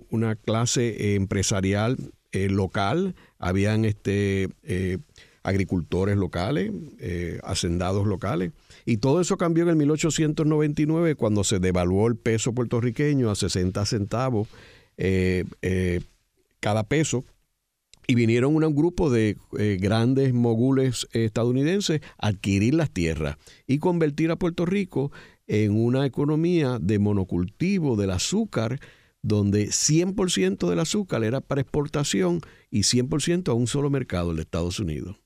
una 0.09 0.37
clase 0.37 1.15
empresarial 1.15 1.99
local, 2.33 3.15
habían 3.39 3.85
este, 3.85 4.49
agricultores 5.47 6.17
locales, 6.17 6.73
hacendados 7.43 8.07
locales. 8.07 8.53
Y 8.85 8.99
todo 8.99 9.21
eso 9.21 9.37
cambió 9.37 9.65
en 9.65 9.71
el 9.71 9.77
1899 9.77 11.15
cuando 11.15 11.45
se 11.45 11.59
devaluó 11.59 12.09
el 12.09 12.17
peso 12.17 12.53
puertorriqueño 12.53 13.31
a 13.31 13.35
60 13.35 13.85
centavos 13.87 14.49
eh, 14.97 15.45
eh, 15.63 16.01
cada 16.61 16.85
peso. 16.85 17.25
Y 18.09 18.15
vinieron 18.15 18.55
un 18.55 18.75
grupo 18.75 19.11
de 19.11 19.37
eh, 19.59 19.79
grandes 19.81 20.33
mogules 20.33 21.09
estadounidenses 21.13 22.01
a 22.19 22.29
adquirir 22.29 22.75
las 22.75 22.91
tierras 22.91 23.37
y 23.67 23.79
convertir 23.79 24.31
a 24.31 24.37
Puerto 24.37 24.65
Rico 24.65 25.11
en 25.49 25.77
una 25.77 26.07
economía 26.07 26.79
de 26.81 27.01
monocultivo 27.01 27.97
del 27.97 28.13
azúcar, 28.13 28.79
donde 29.23 29.67
100% 29.67 30.71
del 30.71 30.79
azúcar 30.79 31.25
era 31.25 31.41
para 31.41 31.61
exportación 31.61 32.41
y 32.71 32.83
100% 32.83 33.49
a 33.49 33.55
un 33.55 33.67
solo 33.67 33.91
mercado, 33.91 34.31
el 34.31 34.37
de 34.37 34.43
Estados 34.43 34.79
Unidos. 34.79 35.17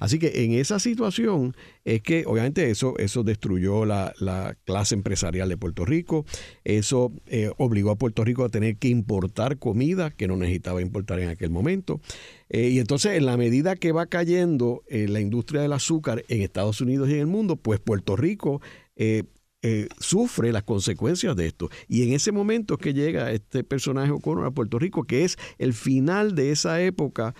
Así 0.00 0.18
que 0.18 0.44
en 0.44 0.52
esa 0.54 0.80
situación 0.80 1.54
es 1.84 2.02
que 2.02 2.24
obviamente 2.26 2.68
eso, 2.70 2.98
eso 2.98 3.22
destruyó 3.22 3.84
la, 3.84 4.12
clase 4.64 4.94
empresarial 4.94 5.48
de 5.48 5.56
Puerto 5.56 5.84
Rico, 5.84 6.24
eso 6.64 7.12
eh, 7.26 7.50
obligó 7.58 7.90
a 7.90 7.96
Puerto 7.96 8.24
Rico 8.24 8.44
a 8.44 8.48
tener 8.48 8.76
que 8.76 8.88
importar 8.88 9.58
comida 9.58 10.10
que 10.10 10.26
no 10.26 10.36
necesitaba 10.36 10.82
importar 10.82 11.20
en 11.20 11.28
aquel 11.28 11.50
momento. 11.50 12.00
Eh, 12.48 12.68
y 12.68 12.78
entonces 12.78 13.16
en 13.16 13.26
la 13.26 13.36
medida 13.36 13.76
que 13.76 13.92
va 13.92 14.06
cayendo 14.06 14.82
eh, 14.88 15.06
la 15.08 15.20
industria 15.20 15.62
del 15.62 15.72
azúcar 15.72 16.24
en 16.28 16.42
Estados 16.42 16.80
Unidos 16.80 17.08
y 17.08 17.14
en 17.14 17.20
el 17.20 17.26
mundo, 17.26 17.56
pues 17.56 17.80
Puerto 17.80 18.16
Rico... 18.16 18.60
sufre 20.00 20.50
las 20.50 20.64
consecuencias 20.64 21.36
de 21.36 21.46
esto. 21.46 21.70
Y 21.86 22.02
en 22.02 22.12
ese 22.14 22.32
momento 22.32 22.74
es 22.74 22.80
que 22.80 22.94
llega 22.94 23.30
este 23.30 23.62
personaje 23.62 24.10
O'Connor 24.10 24.46
a 24.46 24.50
Puerto 24.50 24.76
Rico, 24.80 25.04
que 25.04 25.22
es 25.24 25.38
el 25.58 25.72
final 25.72 26.34
de 26.34 26.50
esa 26.50 26.82
época 26.82 27.32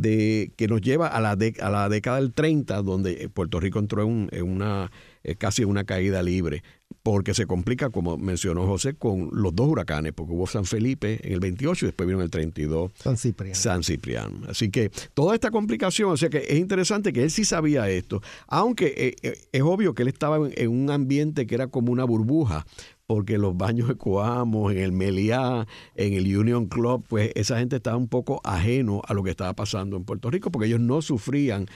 de, 0.00 0.52
que 0.56 0.68
nos 0.68 0.80
lleva 0.80 1.08
a 1.08 1.20
la, 1.20 1.30
a 1.32 1.70
la 1.70 1.88
década 1.88 2.20
del 2.20 2.32
30, 2.32 2.82
donde 2.82 3.28
Puerto 3.32 3.60
Rico 3.60 3.78
entró 3.78 4.02
en, 4.02 4.28
una 4.42 4.90
eh, 5.22 5.36
casi 5.36 5.64
una 5.64 5.84
caída 5.84 6.22
libre, 6.22 6.62
porque 7.02 7.34
se 7.34 7.46
complica, 7.46 7.90
como 7.90 8.16
mencionó 8.16 8.66
José, 8.66 8.94
con 8.94 9.30
los 9.32 9.54
dos 9.54 9.68
huracanes, 9.68 10.12
porque 10.12 10.32
hubo 10.32 10.46
San 10.46 10.64
Felipe 10.64 11.20
en 11.22 11.32
el 11.32 11.40
28 11.40 11.84
y 11.84 11.88
después 11.88 12.06
vino 12.06 12.20
en 12.20 12.24
el 12.24 12.30
32 12.30 12.92
San 12.94 13.16
Cipriano. 13.16 13.54
San 13.54 13.82
Cipriano. 13.82 14.46
Así 14.48 14.70
que 14.70 14.90
toda 15.12 15.34
esta 15.34 15.50
complicación, 15.50 16.10
o 16.10 16.16
sea 16.16 16.30
que 16.30 16.38
es 16.48 16.58
interesante 16.58 17.12
que 17.12 17.22
él 17.22 17.30
sí 17.30 17.44
sabía 17.44 17.88
esto, 17.88 18.22
aunque 18.46 18.94
eh, 18.96 19.16
eh, 19.22 19.38
es 19.52 19.62
obvio 19.62 19.94
que 19.94 20.02
él 20.02 20.08
estaba 20.08 20.38
en 20.50 20.70
un 20.70 20.90
ambiente 20.90 21.46
que 21.46 21.54
era 21.54 21.68
como 21.68 21.92
una 21.92 22.04
burbuja, 22.04 22.66
porque 23.06 23.38
los 23.38 23.56
baños 23.56 23.88
de 23.88 23.96
Coamo, 23.96 24.70
en 24.70 24.78
el 24.78 24.92
Meliá, 24.92 25.66
en 25.94 26.14
el 26.14 26.36
Union 26.36 26.66
Club, 26.66 27.04
pues 27.08 27.30
esa 27.34 27.58
gente 27.58 27.76
estaba 27.76 27.96
un 27.96 28.08
poco 28.08 28.40
ajeno 28.44 29.02
a 29.06 29.14
lo 29.14 29.22
que 29.22 29.30
estaba 29.30 29.52
pasando 29.52 29.96
en 29.96 30.04
Puerto 30.04 30.30
Rico, 30.30 30.50
porque 30.50 30.66
ellos 30.66 30.80
no 30.80 31.02
sufrían 31.02 31.66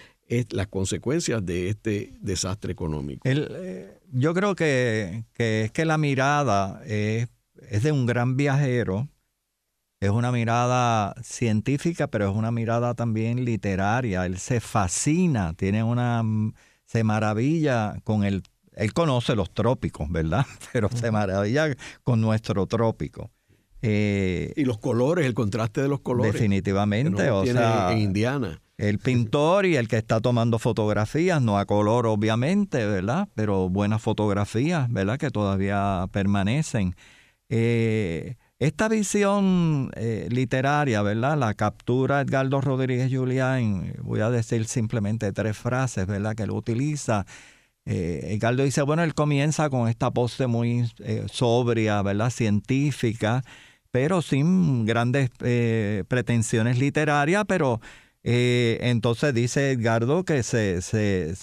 las 0.50 0.66
consecuencias 0.66 1.44
de 1.44 1.70
este 1.70 2.14
desastre 2.20 2.72
económico. 2.72 3.22
Eh, 3.24 3.98
yo 4.12 4.34
creo 4.34 4.54
que, 4.54 5.24
es 5.36 5.72
que 5.72 5.84
la 5.84 5.98
mirada 5.98 6.82
es, 6.86 7.28
es 7.70 7.82
de 7.82 7.92
un 7.92 8.06
gran 8.06 8.36
viajero, 8.36 9.08
es 10.00 10.10
una 10.10 10.30
mirada 10.30 11.14
científica, 11.22 12.06
pero 12.06 12.30
es 12.30 12.36
una 12.36 12.52
mirada 12.52 12.94
también 12.94 13.44
literaria. 13.44 14.26
Él 14.26 14.38
se 14.38 14.60
fascina, 14.60 15.54
tiene 15.54 15.82
una 15.82 16.22
se 16.84 17.04
maravilla 17.04 17.96
con 18.04 18.24
el 18.24 18.42
él 18.78 18.92
conoce 18.92 19.34
los 19.34 19.52
trópicos, 19.52 20.10
¿verdad? 20.10 20.46
Pero 20.72 20.88
se 20.88 21.10
maravilla 21.10 21.74
con 22.04 22.20
nuestro 22.20 22.66
trópico. 22.66 23.30
Eh, 23.82 24.52
y 24.56 24.64
los 24.64 24.78
colores, 24.78 25.26
el 25.26 25.34
contraste 25.34 25.82
de 25.82 25.88
los 25.88 26.00
colores. 26.00 26.32
Definitivamente, 26.32 27.30
o 27.30 27.44
sea, 27.44 27.92
en 27.92 27.98
Indiana. 27.98 28.60
El 28.76 28.98
pintor 29.00 29.66
y 29.66 29.76
el 29.76 29.88
que 29.88 29.96
está 29.96 30.20
tomando 30.20 30.60
fotografías, 30.60 31.42
no 31.42 31.58
a 31.58 31.66
color 31.66 32.06
obviamente, 32.06 32.86
¿verdad? 32.86 33.28
Pero 33.34 33.68
buenas 33.68 34.00
fotografías, 34.00 34.90
¿verdad? 34.92 35.18
Que 35.18 35.30
todavía 35.30 36.06
permanecen. 36.12 36.94
Eh, 37.48 38.36
esta 38.60 38.88
visión 38.88 39.90
eh, 39.96 40.28
literaria, 40.30 41.02
¿verdad? 41.02 41.36
La 41.36 41.54
captura 41.54 42.20
Edgardo 42.20 42.60
Rodríguez 42.60 43.10
Julián, 43.12 43.94
voy 44.02 44.20
a 44.20 44.30
decir 44.30 44.66
simplemente 44.66 45.32
tres 45.32 45.56
frases, 45.56 46.06
¿verdad? 46.06 46.36
Que 46.36 46.44
él 46.44 46.52
utiliza. 46.52 47.26
Eh, 47.90 48.34
Edgardo 48.34 48.64
dice, 48.64 48.82
bueno, 48.82 49.02
él 49.02 49.14
comienza 49.14 49.70
con 49.70 49.88
esta 49.88 50.10
pose 50.10 50.46
muy 50.46 50.90
eh, 50.98 51.24
sobria, 51.32 52.02
¿verdad? 52.02 52.28
Científica, 52.28 53.42
pero 53.90 54.20
sin 54.20 54.84
grandes 54.84 55.30
pretensiones 56.06 56.78
literarias, 56.78 57.44
pero 57.48 57.80
entonces 58.22 59.32
dice 59.32 59.70
Edgardo 59.70 60.24
que 60.24 60.42
se, 60.42 60.82
se 60.82 61.34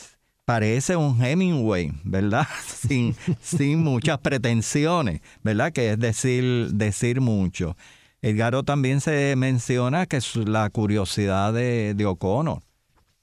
parece 0.46 0.96
un 0.96 1.20
Hemingway, 1.20 1.92
¿verdad? 2.04 2.48
Sin, 2.68 3.16
sin 3.42 3.80
muchas 3.80 4.20
pretensiones, 4.20 5.22
¿verdad? 5.42 5.74
Que 5.74 5.94
es 5.94 6.00
decir, 6.00 6.70
decir 6.74 7.22
mucho. 7.22 7.76
Edgaro 8.22 8.62
también 8.62 9.02
se 9.02 9.36
menciona 9.36 10.06
que 10.06 10.20
la 10.46 10.70
curiosidad 10.70 11.54
de, 11.54 11.96
de 11.96 12.06
O'Connor 12.06 12.62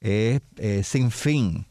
es, 0.01 0.41
sin 0.85 1.09
fin, 1.11 1.65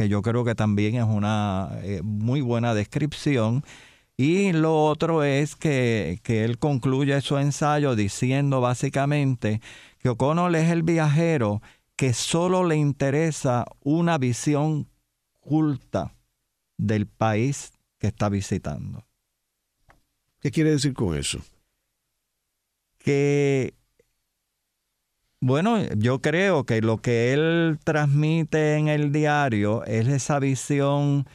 que 0.00 0.08
yo 0.08 0.22
creo 0.22 0.46
que 0.46 0.54
también 0.54 0.94
es 0.94 1.04
una 1.04 1.78
eh, 1.82 2.00
muy 2.02 2.40
buena 2.40 2.72
descripción. 2.72 3.62
Y 4.16 4.52
lo 4.52 4.86
otro 4.86 5.24
es 5.24 5.56
que, 5.56 6.20
que 6.22 6.42
él 6.46 6.56
concluye 6.56 7.20
su 7.20 7.36
ensayo 7.36 7.94
diciendo 7.94 8.62
básicamente 8.62 9.60
que 9.98 10.08
O'Connor 10.08 10.56
es 10.56 10.70
el 10.70 10.84
viajero 10.84 11.60
que 11.96 12.14
solo 12.14 12.64
le 12.64 12.76
interesa 12.76 13.66
una 13.82 14.16
visión 14.16 14.88
culta 15.38 16.14
del 16.78 17.06
país 17.06 17.74
que 17.98 18.06
está 18.06 18.30
visitando. 18.30 19.04
¿Qué 20.40 20.50
quiere 20.50 20.70
decir 20.70 20.94
con 20.94 21.14
eso? 21.14 21.40
Que, 22.96 23.74
bueno, 25.40 25.82
yo 25.96 26.20
creo 26.20 26.64
que 26.64 26.82
lo 26.82 26.98
que 26.98 27.32
él 27.32 27.78
transmite 27.84 28.76
en 28.76 28.88
el 28.88 29.10
diario 29.12 29.84
es 29.84 30.06
esa 30.08 30.38
visión 30.38 31.26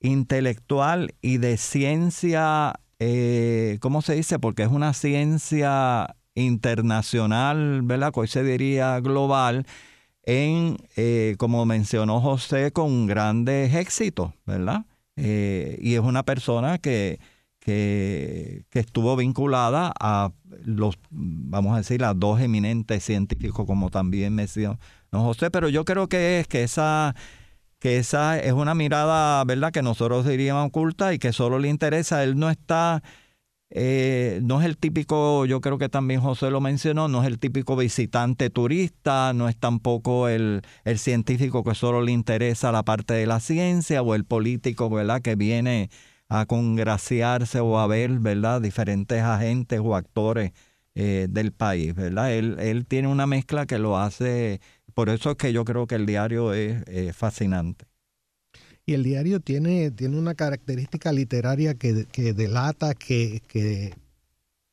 intelectual 0.00 1.14
y 1.20 1.38
de 1.38 1.56
ciencia, 1.56 2.80
eh, 3.00 3.78
¿cómo 3.80 4.02
se 4.02 4.14
dice? 4.14 4.38
Porque 4.38 4.62
es 4.62 4.68
una 4.70 4.92
ciencia 4.94 6.16
internacional, 6.34 7.82
¿verdad? 7.82 8.12
Hoy 8.14 8.28
se 8.28 8.44
diría 8.44 9.00
global, 9.00 9.66
en, 10.22 10.76
eh, 10.96 11.34
como 11.38 11.66
mencionó 11.66 12.20
José, 12.20 12.70
con 12.72 13.06
grandes 13.06 13.74
éxitos, 13.74 14.32
¿verdad? 14.46 14.84
Eh, 15.16 15.78
y 15.80 15.94
es 15.94 16.00
una 16.00 16.22
persona 16.22 16.78
que, 16.78 17.18
que, 17.68 18.64
estuvo 18.72 19.14
vinculada 19.16 19.92
a 20.00 20.32
los, 20.64 20.98
vamos 21.10 21.74
a 21.74 21.78
decir, 21.78 22.02
a 22.02 22.14
dos 22.14 22.40
eminentes 22.40 23.04
científicos, 23.04 23.66
como 23.66 23.90
también 23.90 24.34
mencionó 24.34 24.78
José, 25.12 25.50
pero 25.50 25.68
yo 25.68 25.84
creo 25.84 26.08
que 26.08 26.40
es 26.40 26.48
que 26.48 26.62
esa 26.62 27.14
que 27.78 27.98
esa 27.98 28.40
es 28.40 28.52
una 28.54 28.74
mirada, 28.74 29.44
¿verdad?, 29.44 29.70
que 29.70 29.82
nosotros 29.82 30.26
diríamos 30.26 30.66
oculta 30.66 31.14
y 31.14 31.18
que 31.20 31.32
solo 31.32 31.60
le 31.60 31.68
interesa. 31.68 32.24
Él 32.24 32.36
no 32.36 32.50
está 32.50 33.02
eh, 33.70 34.40
no 34.42 34.60
es 34.60 34.66
el 34.66 34.78
típico, 34.78 35.44
yo 35.44 35.60
creo 35.60 35.78
que 35.78 35.88
también 35.90 36.20
José 36.20 36.50
lo 36.50 36.60
mencionó, 36.60 37.06
no 37.08 37.20
es 37.22 37.28
el 37.28 37.38
típico 37.38 37.76
visitante 37.76 38.50
turista, 38.50 39.32
no 39.34 39.48
es 39.48 39.56
tampoco 39.58 40.28
el, 40.28 40.62
el 40.84 40.98
científico 40.98 41.62
que 41.62 41.74
solo 41.74 42.00
le 42.00 42.12
interesa 42.12 42.72
la 42.72 42.82
parte 42.82 43.14
de 43.14 43.26
la 43.26 43.40
ciencia 43.40 44.02
o 44.02 44.14
el 44.14 44.24
político, 44.24 44.88
¿verdad?, 44.90 45.20
que 45.20 45.36
viene 45.36 45.90
a 46.28 46.46
congraciarse 46.46 47.60
o 47.60 47.78
a 47.78 47.86
ver, 47.86 48.18
¿verdad?, 48.18 48.60
diferentes 48.60 49.22
agentes 49.22 49.80
o 49.82 49.96
actores 49.96 50.52
eh, 50.94 51.26
del 51.30 51.52
país, 51.52 51.94
¿verdad? 51.94 52.32
Él, 52.32 52.56
él 52.60 52.86
tiene 52.86 53.08
una 53.08 53.26
mezcla 53.26 53.66
que 53.66 53.78
lo 53.78 53.98
hace, 53.98 54.60
por 54.94 55.08
eso 55.08 55.32
es 55.32 55.36
que 55.36 55.52
yo 55.52 55.64
creo 55.64 55.86
que 55.86 55.94
el 55.94 56.06
diario 56.06 56.52
es 56.54 57.16
fascinante. 57.16 57.86
Y 58.88 58.94
el 58.94 59.02
diario 59.02 59.40
tiene, 59.40 59.90
tiene 59.90 60.16
una 60.16 60.34
característica 60.34 61.12
literaria 61.12 61.74
que, 61.74 62.06
delata 62.32 62.94
que, 62.94 63.42
que, 63.46 63.92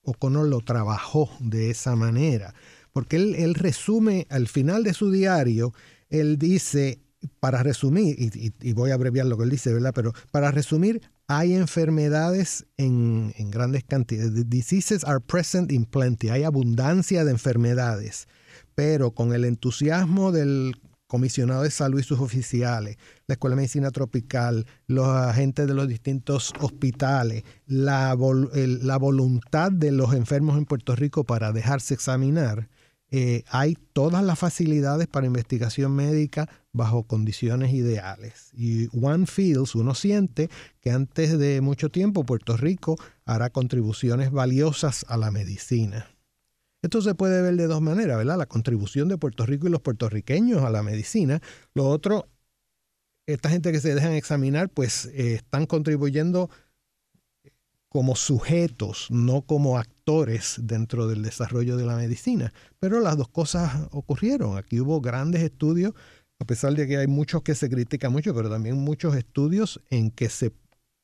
O'Connor 0.03 0.47
lo 0.47 0.61
trabajó 0.61 1.29
de 1.41 1.69
esa 1.69 1.97
manera. 1.97 2.53
Porque 2.93 3.17
él, 3.17 3.35
él, 3.35 3.55
resume 3.55 4.25
al 4.29 4.47
final 4.47 4.85
de 4.85 4.93
su 4.93 5.11
diario, 5.11 5.73
él 6.07 6.37
dice, 6.37 7.01
para 7.41 7.61
resumir, 7.61 8.15
y, 8.17 8.71
voy 8.71 8.91
a 8.91 8.93
abreviar 8.93 9.25
lo 9.25 9.37
que 9.37 9.43
él 9.43 9.49
dice, 9.49 9.73
¿verdad? 9.73 9.91
Pero 9.93 10.13
para 10.31 10.49
resumir, 10.49 11.01
hay 11.27 11.55
enfermedades 11.55 12.65
en, 12.77 13.33
grandes 13.51 13.83
cantidades. 13.83 14.49
Diseases 14.49 15.03
are 15.03 15.19
present 15.19 15.71
in 15.71 15.85
plenty. 15.85 16.29
Hay 16.29 16.43
abundancia 16.43 17.23
de 17.23 17.31
enfermedades 17.31 18.27
pero 18.75 19.11
con 19.11 19.33
el 19.33 19.45
entusiasmo 19.45 20.31
del 20.31 20.75
comisionado 21.07 21.63
de 21.63 21.71
salud 21.71 21.99
y 21.99 22.03
sus 22.03 22.19
oficiales, 22.19 22.97
la 23.27 23.33
Escuela 23.33 23.55
de 23.55 23.61
Medicina 23.61 23.91
Tropical, 23.91 24.65
los 24.87 25.07
agentes 25.07 25.67
de 25.67 25.73
los 25.73 25.87
distintos 25.87 26.51
hospitales, 26.59 27.43
la, 27.67 28.17
la 28.55 28.97
voluntad 28.97 29.71
de 29.71 29.91
los 29.91 30.13
enfermos 30.13 30.57
en 30.57 30.65
Puerto 30.65 30.95
Rico 30.95 31.23
para 31.23 31.51
dejarse 31.51 31.93
examinar, 31.93 32.69
eh, 33.11 33.43
hay 33.47 33.77
todas 33.93 34.23
las 34.23 34.39
facilidades 34.39 35.07
para 35.07 35.27
investigación 35.27 35.95
médica 35.95 36.49
bajo 36.71 37.03
condiciones 37.03 37.73
ideales. 37.73 38.49
Y 38.53 38.87
one 38.97 39.27
feels, 39.27 39.75
uno 39.75 39.93
siente 39.93 40.49
que 40.81 40.91
antes 40.91 41.37
de 41.37 41.61
mucho 41.61 41.89
tiempo 41.89 42.25
Puerto 42.25 42.57
Rico 42.57 42.97
hará 43.25 43.49
contribuciones 43.51 44.31
valiosas 44.31 45.05
a 45.07 45.17
la 45.17 45.31
medicina. 45.31 46.09
Esto 46.81 47.01
se 47.01 47.15
puede 47.15 47.41
ver 47.41 47.55
de 47.55 47.67
dos 47.67 47.81
maneras, 47.81 48.17
¿verdad? 48.17 48.37
La 48.37 48.45
contribución 48.45 49.07
de 49.07 49.17
Puerto 49.17 49.45
Rico 49.45 49.67
y 49.67 49.71
los 49.71 49.81
puertorriqueños 49.81 50.63
a 50.63 50.69
la 50.69 50.83
medicina. 50.83 51.41
Lo 51.73 51.87
otro, 51.87 52.27
esta 53.25 53.49
gente 53.49 53.71
que 53.71 53.79
se 53.79 53.95
dejan 53.95 54.13
examinar, 54.13 54.69
pues 54.69 55.05
eh, 55.07 55.35
están 55.35 55.65
contribuyendo 55.65 56.49
como 57.89 58.15
sujetos, 58.15 59.07
no 59.09 59.41
como 59.41 59.77
actores 59.77 59.94
dentro 60.59 61.07
del 61.07 61.23
desarrollo 61.23 61.77
de 61.77 61.85
la 61.85 61.95
medicina. 61.95 62.53
Pero 62.79 62.99
las 62.99 63.17
dos 63.17 63.27
cosas 63.29 63.87
ocurrieron. 63.91 64.57
Aquí 64.57 64.79
hubo 64.79 65.01
grandes 65.01 65.41
estudios, 65.41 65.93
a 66.39 66.45
pesar 66.45 66.73
de 66.73 66.87
que 66.87 66.97
hay 66.97 67.07
muchos 67.07 67.41
que 67.41 67.55
se 67.55 67.69
critican 67.69 68.11
mucho, 68.11 68.33
pero 68.35 68.49
también 68.49 68.77
muchos 68.77 69.15
estudios 69.15 69.81
en 69.89 70.11
que 70.11 70.29
se 70.29 70.53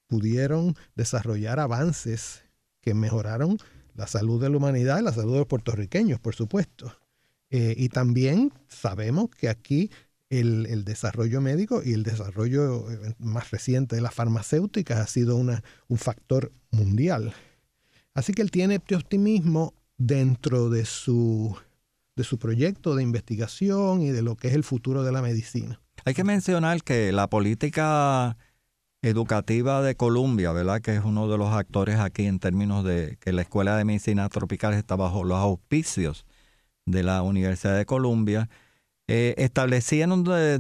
pudieron 0.08 0.76
desarrollar 0.96 1.60
avances 1.60 2.44
que 2.82 2.94
mejoraron 2.94 3.58
la 3.96 4.08
salud 4.08 4.42
de 4.42 4.50
la 4.50 4.58
humanidad 4.58 5.00
y 5.00 5.04
la 5.04 5.14
salud 5.14 5.34
de 5.34 5.40
los 5.40 5.48
puertorriqueños, 5.48 6.20
por 6.20 6.36
supuesto. 6.36 6.96
Eh, 7.50 7.74
y 7.78 7.90
también 7.90 8.54
sabemos 8.68 9.30
que 9.30 9.50
aquí 9.50 9.90
el, 10.30 10.86
desarrollo 10.86 11.42
médico 11.42 11.82
y 11.84 11.94
el 11.94 12.04
desarrollo 12.04 12.90
eh, 12.90 13.16
más 13.18 13.52
reciente 13.52 13.96
de 13.96 14.02
las 14.02 14.14
farmacéuticas 14.14 15.00
ha 15.00 15.08
sido 15.08 15.36
un 15.36 15.98
factor 15.98 16.52
mundial. 16.72 17.34
Así 18.14 18.34
que 18.34 18.42
él 18.42 18.52
tiene 18.52 18.76
este 18.76 18.96
optimismo 18.96 19.74
dentro 19.98 20.70
de 20.70 20.86
su, 20.86 21.56
de 22.16 22.24
su 22.24 22.38
proyecto 22.38 22.96
de 22.96 23.04
investigación 23.04 24.02
y 24.02 24.10
de 24.10 24.22
lo 24.22 24.36
que 24.36 24.50
es 24.50 24.54
el 24.54 24.64
futuro 24.64 25.04
de 25.04 25.12
la 25.12 25.22
medicina. 25.22 25.80
Hay 26.04 26.14
que 26.14 26.24
mencionar 26.24 26.84
que 26.84 27.12
la 27.12 27.28
política 27.28 28.38
Educativa 29.04 29.82
de 29.82 29.96
Columbia, 29.96 30.52
¿verdad? 30.52 30.80
Que 30.80 30.96
es 30.96 31.04
uno 31.04 31.28
de 31.28 31.36
los 31.36 31.52
actores 31.54 31.98
aquí 31.98 32.26
en 32.26 32.38
términos 32.38 32.84
de 32.84 33.18
que 33.20 33.34
la 33.34 33.42
Escuela 33.42 33.76
de 33.76 33.84
Medicina 33.84 34.30
Tropical 34.30 34.76
está 34.76 34.96
bajo 34.96 35.24
los 35.24 35.40
auspicios 35.40 36.28
de 36.86 37.02
la 37.02 37.24
Universidad 37.24 37.76
de 37.76 37.88
Columbia. 37.88 38.48
Eh, 39.08 39.50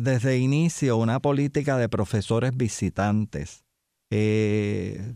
desde 0.01 0.37
inicio 0.39 0.97
una 0.97 1.19
política 1.19 1.77
de 1.77 1.87
profesores 1.87 2.57
visitantes, 2.57 3.63
eh, 4.09 5.13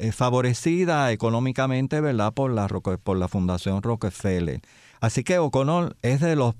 eh, 0.00 0.12
favorecida 0.12 1.12
económicamente, 1.12 2.00
¿verdad? 2.00 2.32
Por 2.32 2.50
la, 2.52 2.66
por 2.68 3.16
la 3.18 3.28
Fundación 3.28 3.82
Rockefeller. 3.82 4.60
Así 5.00 5.24
que 5.24 5.38
O'Connell 5.38 5.94
es 6.02 6.20
de 6.20 6.36
los 6.36 6.54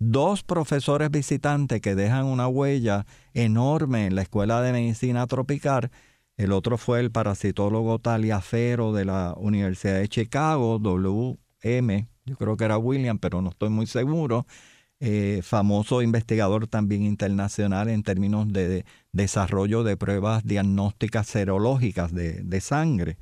dos 0.00 0.42
profesores 0.42 1.10
visitantes 1.10 1.80
que 1.80 1.94
dejan 1.94 2.24
una 2.26 2.48
huella 2.48 3.06
enorme 3.34 4.06
en 4.06 4.16
la 4.16 4.22
Escuela 4.22 4.60
de 4.62 4.72
Medicina 4.72 5.26
Tropical. 5.26 5.90
El 6.36 6.50
otro 6.50 6.76
fue 6.76 7.00
el 7.00 7.12
parasitólogo 7.12 8.00
Taliafero 8.00 8.92
de 8.92 9.04
la 9.04 9.34
Universidad 9.36 9.98
de 9.98 10.08
Chicago, 10.08 10.78
WM, 10.80 12.08
yo 12.24 12.36
creo 12.36 12.56
que 12.56 12.64
era 12.64 12.78
William, 12.78 13.18
pero 13.18 13.42
no 13.42 13.50
estoy 13.50 13.68
muy 13.68 13.86
seguro. 13.86 14.46
Eh, 15.04 15.40
famoso 15.42 16.00
investigador 16.00 16.68
también 16.68 17.02
internacional 17.02 17.88
en 17.88 18.04
términos 18.04 18.52
de, 18.52 18.84
desarrollo 19.10 19.82
de 19.82 19.96
pruebas 19.96 20.44
diagnósticas 20.44 21.26
serológicas 21.26 22.14
de, 22.14 22.60
sangre. 22.60 23.16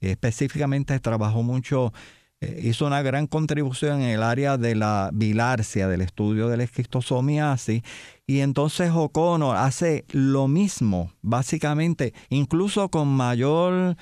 Específicamente 0.00 0.98
trabajó 0.98 1.42
mucho 1.42 1.92
eh, 2.40 2.62
hizo 2.64 2.86
una 2.86 3.02
gran 3.02 3.26
contribución 3.26 4.00
en 4.00 4.08
el 4.08 4.22
área 4.22 4.56
de 4.56 4.76
la 4.76 5.10
bilarcia, 5.12 5.88
del 5.88 6.00
estudio 6.00 6.48
de 6.48 6.56
la 6.56 6.64
esquistosomiasis, 6.64 7.82
y 8.26 8.40
entonces 8.40 8.90
O'Connor 8.94 9.58
hace 9.58 10.06
lo 10.12 10.48
mismo, 10.48 11.12
básicamente, 11.20 12.14
incluso 12.30 12.88
con 12.88 13.08
mayor 13.08 13.98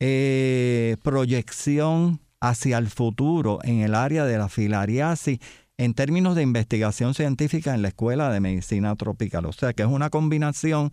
eh, 0.00 0.96
proyección 1.02 2.20
hacia 2.40 2.78
el 2.78 2.88
futuro 2.88 3.58
en 3.62 3.80
el 3.80 3.94
área 3.94 4.24
de 4.24 4.38
la 4.38 4.48
filariasis 4.48 5.38
en 5.78 5.94
términos 5.94 6.34
de 6.34 6.42
investigación 6.42 7.14
científica 7.14 7.74
en 7.74 7.82
la 7.82 7.88
Escuela 7.88 8.30
de 8.30 8.40
Medicina 8.40 8.94
Tropical. 8.96 9.46
O 9.46 9.52
sea 9.52 9.72
que 9.72 9.82
es 9.82 9.88
una 9.88 10.10
combinación 10.10 10.90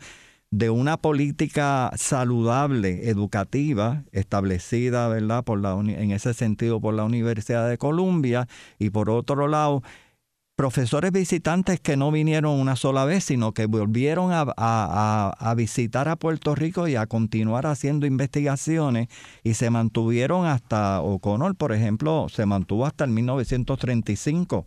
de 0.51 0.69
una 0.69 0.97
política 0.97 1.91
saludable, 1.97 3.09
educativa, 3.09 4.03
establecida, 4.11 5.07
¿verdad? 5.07 5.43
Por 5.43 5.59
la, 5.59 5.73
en 5.73 6.11
ese 6.11 6.33
sentido 6.33 6.79
por 6.79 6.93
la 6.93 7.03
Universidad 7.03 7.67
de 7.67 7.77
Columbia 7.79 8.47
y 8.79 8.91
por 8.91 9.09
otro 9.09 9.47
lado, 9.47 9.81
profesores 10.55 11.11
visitantes 11.11 11.79
que 11.81 11.97
no 11.97 12.11
vinieron 12.11 12.59
una 12.59 12.75
sola 12.75 13.05
vez, 13.05 13.25
sino 13.25 13.53
que 13.53 13.65
volvieron 13.65 14.29
a, 14.31 15.53
visitar 15.57 16.07
a 16.07 16.15
Puerto 16.15 16.55
Rico 16.55 16.87
y 16.87 16.95
a 16.95 17.07
continuar 17.07 17.65
haciendo 17.65 18.05
investigaciones 18.05 19.09
y 19.43 19.55
se 19.55 19.69
mantuvieron 19.69 20.45
hasta, 20.45 21.01
O'Connor, 21.01 21.55
por 21.55 21.73
ejemplo, 21.73 22.27
se 22.29 22.45
mantuvo 22.45 22.85
hasta 22.85 23.03
el 23.03 23.11
1935, 23.11 24.65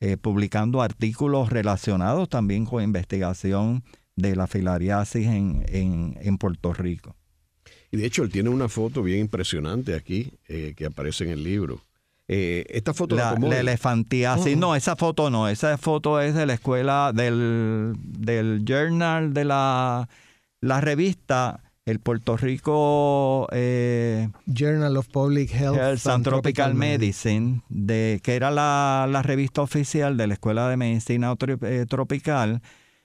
eh, 0.00 0.16
publicando 0.16 0.82
artículos 0.82 1.50
relacionados 1.50 2.28
también 2.28 2.66
con 2.66 2.82
investigación 2.82 3.84
de 4.16 4.34
la 4.34 4.48
filariasis 4.48 5.26
en, 5.26 5.64
en, 5.68 6.38
Puerto 6.38 6.72
Rico. 6.72 7.14
Y 7.92 7.96
de 7.96 8.06
hecho, 8.06 8.24
él 8.24 8.30
tiene 8.30 8.48
una 8.48 8.68
foto 8.68 9.02
bien 9.02 9.20
impresionante 9.20 9.94
aquí 9.94 10.32
eh, 10.48 10.74
que 10.76 10.86
aparece 10.86 11.24
en 11.24 11.30
el 11.30 11.44
libro. 11.44 11.87
Eh, 12.30 12.66
esta 12.68 12.92
foto 12.92 13.16
la, 13.16 13.34
la 13.40 13.58
elefantiasis, 13.58 14.56
no, 14.56 14.76
esa 14.76 14.96
foto 14.96 15.30
no, 15.30 15.48
esa 15.48 15.78
foto 15.78 16.20
es 16.20 16.34
de 16.34 16.44
la 16.44 16.54
escuela 16.54 17.12
del, 17.14 17.94
del 18.02 18.64
journal 18.66 19.32
de 19.32 19.44
la, 19.46 20.08
la 20.60 20.80
revista 20.82 21.62
el 21.86 22.00
Puerto 22.00 22.36
Rico 22.36 23.48
eh, 23.50 24.28
Journal 24.44 24.98
of 24.98 25.08
Public 25.08 25.50
Health, 25.54 26.06
and 26.06 26.22
Tropical, 26.22 26.74
Medicine, 26.74 27.62
de, 27.70 28.20
que 28.22 28.36
era 28.36 28.50
la, 28.50 29.06
la, 29.10 29.22
revista 29.22 29.62
oficial 29.62 30.18
de 30.18 30.26
la 30.26 30.34
Escuela 30.34 30.68
de 30.68 30.76
Medicina 30.76 31.34
Tropical 31.88 32.60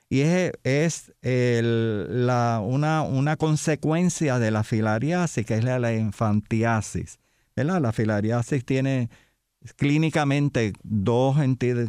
y 0.10 0.22
es, 0.22 0.52
es 0.64 1.12
la, 1.24 2.62
una, 2.64 3.02
una, 3.02 3.36
consecuencia 3.36 4.38
de 4.38 4.52
la 4.52 4.64
filariasis, 4.64 5.44
que 5.44 5.56
es 5.56 5.64
la, 5.64 5.94
infantiasis. 5.94 7.20
La 7.56 7.91
filariasis 7.91 8.66
tiene 8.66 9.10
clínicamente 9.78 10.74
dos 10.84 11.38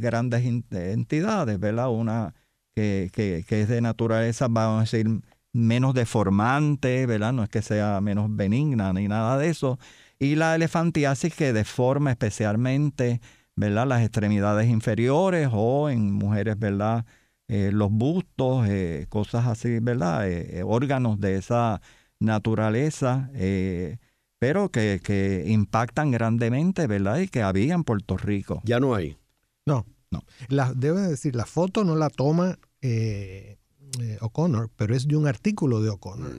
grandes 0.00 0.44
entidades, 0.44 1.58
¿verdad? 1.58 1.90
Una 1.90 2.34
que, 2.74 3.10
que, 3.12 3.44
que, 3.48 3.62
es 3.62 3.68
de 3.68 3.80
naturaleza, 3.80 4.48
vamos 4.48 4.78
a 4.78 4.80
decir, 4.82 5.06
menos 5.52 5.94
deformante, 5.94 7.06
¿verdad? 7.06 7.32
No 7.32 7.44
es 7.44 7.48
que 7.48 7.62
sea 7.62 8.00
menos 8.00 8.34
benigna 8.34 8.92
ni 8.92 9.08
nada 9.08 9.38
de 9.38 9.48
eso. 9.48 9.78
Y 10.18 10.36
la 10.36 10.54
elefantiasis 10.54 11.34
que 11.34 11.52
deforma 11.52 12.10
especialmente, 12.10 13.20
¿verdad? 13.56 13.86
Las 13.86 14.02
extremidades 14.02 14.68
inferiores 14.68 15.48
o 15.52 15.88
en 15.90 16.12
mujeres, 16.12 16.58
¿verdad? 16.58 17.06
Eh, 17.48 17.70
los 17.72 17.90
bustos, 17.90 18.66
eh, 18.68 19.06
cosas 19.08 19.46
así, 19.46 19.78
¿verdad? 19.80 20.28
Eh, 20.28 20.62
órganos 20.64 21.20
de 21.20 21.36
esa 21.36 21.80
naturaleza, 22.18 23.30
pero 24.45 24.68
que, 24.68 25.01
que, 25.03 25.42
impactan 25.47 26.11
grandemente, 26.11 26.86
¿verdad? 26.86 27.18
Y 27.18 27.28
que 27.28 27.40
había 27.40 27.72
en 27.72 27.82
Puerto 27.82 28.18
Rico. 28.18 28.61
Ya 28.64 28.78
no 28.78 28.95
hay. 28.95 29.16
No, 29.64 29.86
no. 30.11 30.22
La, 30.49 30.74
debe 30.74 31.01
decir, 31.01 31.34
la 31.34 31.47
foto 31.47 31.82
no 31.82 31.97
la 31.97 32.11
toma 32.11 32.59
O'Connor, 34.20 34.68
pero 34.76 34.95
es 34.95 35.09
de 35.09 35.16
un 35.16 35.26
artículo 35.26 35.80
de 35.80 35.88
O'Connor. 35.88 36.30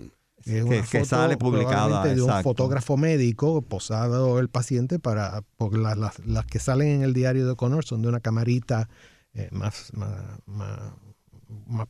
Mm. 0.46 0.70
que, 0.92 1.04
sale 1.04 1.36
publicada 1.38 2.06
de 2.06 2.22
un 2.22 2.44
fotógrafo 2.44 2.96
médico 2.96 3.64
posado 3.64 4.38
el 4.38 4.50
paciente 4.50 5.00
para 5.00 5.42
porque 5.58 5.80
las, 5.80 5.98
las, 5.98 6.46
que 6.46 6.60
salen 6.60 6.90
en 6.90 7.02
el 7.02 7.14
diario 7.14 7.46
de 7.46 7.54
O'Connor 7.54 7.86
son 7.86 8.04
de 8.04 8.10
una 8.10 8.20
camarita 8.20 8.88
eh, 9.34 9.50
más, 9.52 9.92
más, 9.96 10.94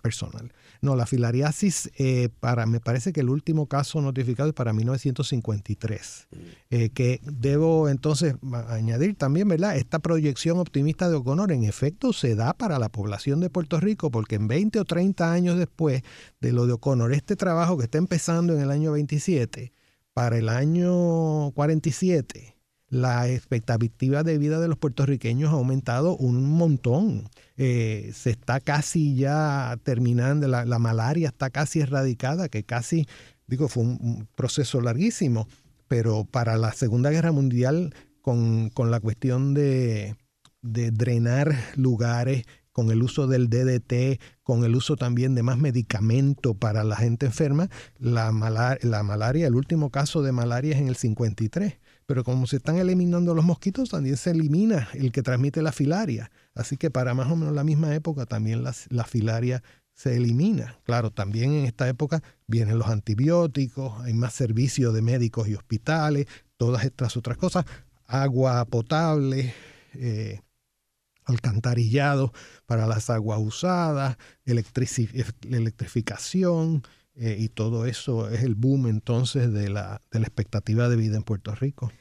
personal. 0.02 0.54
No, 0.82 0.96
la 0.96 1.06
filariasis, 1.06 1.92
eh, 1.98 2.30
para, 2.40 2.66
me 2.66 2.80
parece 2.80 3.14
que 3.14 3.22
el 3.22 3.30
último 3.30 3.68
caso 3.68 4.02
notificado 4.02 4.50
es 4.50 4.56
para 4.56 4.74
1953, 4.74 6.28
eh, 6.70 6.90
que 6.90 7.20
debo 7.24 7.90
entonces 7.90 8.36
añadir 8.70 9.16
también, 9.16 9.48
¿verdad? 9.48 9.78
Esta 9.78 10.00
proyección 10.00 10.60
optimista 10.60 11.10
de 11.10 11.16
O'Connor 11.16 11.52
en 11.52 11.64
efecto 11.64 12.14
se 12.14 12.36
da 12.36 12.54
para 12.54 12.80
la 12.80 12.90
población 12.90 13.40
de 13.40 13.50
Puerto 13.50 13.80
Rico, 13.80 14.12
porque 14.12 14.36
en 14.36 14.48
20 14.48 14.80
o 14.80 14.86
30 14.86 15.32
años 15.32 15.58
después 15.58 16.04
de 16.42 16.52
lo 16.52 16.68
de 16.68 16.74
O'Connor, 16.74 17.14
este 17.14 17.36
trabajo 17.36 17.78
que 17.78 17.86
está 17.86 17.98
empezando 17.98 18.54
en 18.54 18.62
el 18.62 18.72
año 18.72 18.92
27, 18.94 19.74
para 20.14 20.38
el 20.38 20.50
año 20.50 21.52
47, 21.52 22.55
la 22.96 23.30
expectativa 23.30 24.24
de 24.24 24.38
vida 24.38 24.60
de 24.62 24.70
los 24.70 24.78
puertorriqueños 24.78 25.52
ha 25.52 25.56
aumentado 25.56 26.16
un 26.16 26.50
montón. 26.50 27.30
Eh, 27.58 28.12
se 28.14 28.30
está 28.30 28.62
casi 28.62 29.16
ya 29.16 29.78
terminando, 29.84 30.48
la, 30.48 30.80
malaria 30.80 31.28
está 31.28 31.50
casi 31.50 31.82
erradicada, 31.82 32.48
que 32.48 32.64
casi, 32.64 33.06
digo, 33.48 33.68
fue 33.68 33.84
un, 33.84 34.30
proceso 34.36 34.80
larguísimo, 34.80 35.48
pero 35.90 36.24
para 36.24 36.56
la 36.58 36.72
Segunda 36.72 37.10
Guerra 37.10 37.34
Mundial, 37.34 37.94
con, 38.22 38.72
la 38.78 39.00
cuestión 39.02 39.54
de, 39.54 40.16
drenar 40.62 41.54
lugares, 41.76 42.46
con 42.72 42.92
el 42.92 43.04
uso 43.04 43.28
del 43.28 43.50
DDT, 43.50 44.22
con 44.42 44.64
el 44.64 44.74
uso 44.74 44.96
también 44.96 45.36
de 45.36 45.44
más 45.44 45.58
medicamento 45.58 46.54
para 46.54 46.86
la 46.86 46.96
gente 46.96 47.26
enferma, 47.26 47.70
la, 48.00 48.32
la 48.82 49.04
malaria, 49.04 49.48
el 49.48 49.56
último 49.56 49.90
caso 49.90 50.22
de 50.24 50.32
malaria 50.32 50.76
es 50.76 50.82
en 50.82 50.88
el 50.88 50.96
53 50.96 51.78
pero 52.06 52.24
como 52.24 52.48
se 52.48 52.58
están 52.58 52.78
eliminando 52.78 53.34
los 53.34 53.46
mosquitos, 53.46 53.90
también 53.90 54.18
se 54.18 54.32
elimina 54.32 54.90
el 54.94 55.12
que 55.12 55.24
transmite 55.24 55.62
la 55.62 55.72
filaria. 55.72 56.32
Así 56.54 56.78
que 56.78 56.92
para 56.92 57.14
más 57.14 57.32
o 57.32 57.36
menos 57.36 57.54
la 57.54 57.64
misma 57.64 57.94
época 57.96 58.26
también 58.26 58.64
la, 58.64 58.74
filaria 59.06 59.64
se 59.94 60.16
elimina. 60.16 60.80
Claro, 60.84 61.12
también 61.12 61.54
en 61.54 61.66
esta 61.66 61.88
época 61.88 62.22
vienen 62.48 62.78
los 62.78 62.88
antibióticos, 62.88 64.02
hay 64.02 64.14
más 64.14 64.34
servicios 64.34 64.94
de 64.94 65.02
médicos 65.02 65.48
y 65.48 65.56
hospitales, 65.56 66.28
todas 66.58 66.86
estas 66.86 67.18
otras 67.18 67.38
cosas, 67.38 67.66
agua 68.06 68.64
potable, 68.66 69.54
eh, 69.94 70.42
alcantarillado 71.24 72.34
para 72.68 72.86
las 72.86 73.10
aguas 73.10 73.40
usadas, 73.42 74.18
electrificación, 74.46 76.84
eh, 77.16 77.38
y 77.40 77.50
todo 77.50 77.86
eso 77.86 78.30
es 78.30 78.44
el 78.44 78.56
boom 78.56 78.88
entonces 78.88 79.52
de 79.54 79.70
la, 79.70 80.02
de 80.12 80.20
la 80.20 80.28
expectativa 80.28 80.90
de 80.90 80.96
vida 80.96 81.16
en 81.16 81.24
Puerto 81.24 81.56
Rico. 81.56 81.92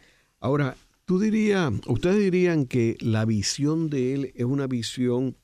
Ahora, 0.41 0.77
tú 1.05 1.21
dirías, 1.21 1.73
ustedes 1.87 2.19
dirían 2.19 2.67
que 2.67 2.97
la 3.01 3.25
visión 3.25 3.91
de 3.91 4.15
él 4.15 4.33
es 4.35 4.45
una 4.45 4.67
visión 4.67 5.37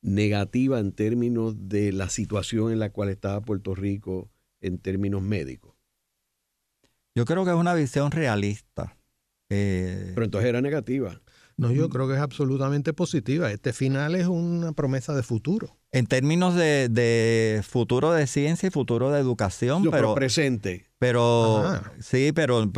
negativa 0.00 0.78
en 0.78 0.92
términos 0.92 1.68
de 1.68 1.92
la 1.92 2.08
situación 2.08 2.72
en 2.72 2.78
la 2.78 2.90
cual 2.90 3.10
estaba 3.10 3.40
Puerto 3.40 3.74
Rico 3.74 4.30
en 4.60 4.78
términos 4.78 5.20
médicos. 5.20 5.74
Yo 7.14 7.24
creo 7.24 7.44
que 7.44 7.50
es 7.50 7.56
una 7.56 7.74
visión 7.74 8.10
realista. 8.10 8.96
Eh, 9.48 10.12
Pero 10.14 10.24
entonces 10.24 10.48
era 10.48 10.60
negativa. 10.60 11.20
No, 11.56 11.72
yo 11.72 11.88
creo 11.88 12.06
que 12.06 12.14
es 12.14 12.20
absolutamente 12.20 12.92
positiva. 12.92 13.50
Este 13.50 13.72
final 13.72 14.14
es 14.14 14.26
una 14.26 14.72
promesa 14.72 15.14
de 15.14 15.22
futuro. 15.22 15.78
En 15.96 16.06
términos 16.06 16.54
de, 16.54 17.62
futuro 17.66 18.12
de 18.12 18.26
ciencia 18.26 18.66
y 18.66 18.70
futuro 18.70 19.10
de 19.10 19.18
educación, 19.18 19.82
pero, 19.90 20.14
presente. 20.14 20.86
Pero 20.98 21.64
sí, 22.00 22.32
pero 22.34 22.70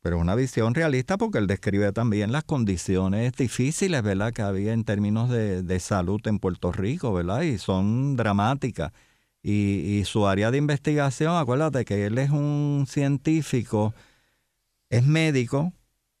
pero 0.00 0.18
una 0.18 0.36
visión 0.36 0.74
realista 0.74 1.16
porque 1.16 1.38
él 1.38 1.48
describe 1.48 1.90
también 1.90 2.30
las 2.30 2.44
condiciones 2.44 3.32
difíciles, 3.32 4.02
¿verdad? 4.02 4.32
Que 4.32 4.42
había 4.42 4.72
en 4.72 4.84
términos 4.84 5.30
de, 5.30 5.80
salud 5.80 6.20
en 6.26 6.38
Puerto 6.38 6.70
Rico, 6.70 7.12
¿verdad? 7.12 7.40
Y 7.40 7.58
son 7.58 8.14
dramáticas. 8.14 8.92
Y, 9.42 9.98
y, 9.98 10.04
su 10.04 10.28
área 10.28 10.52
de 10.52 10.58
investigación, 10.58 11.36
acuérdate 11.36 11.84
que 11.84 12.06
él 12.06 12.18
es 12.18 12.30
un 12.30 12.84
científico, 12.88 13.94
es 14.90 15.04
médico, 15.04 15.72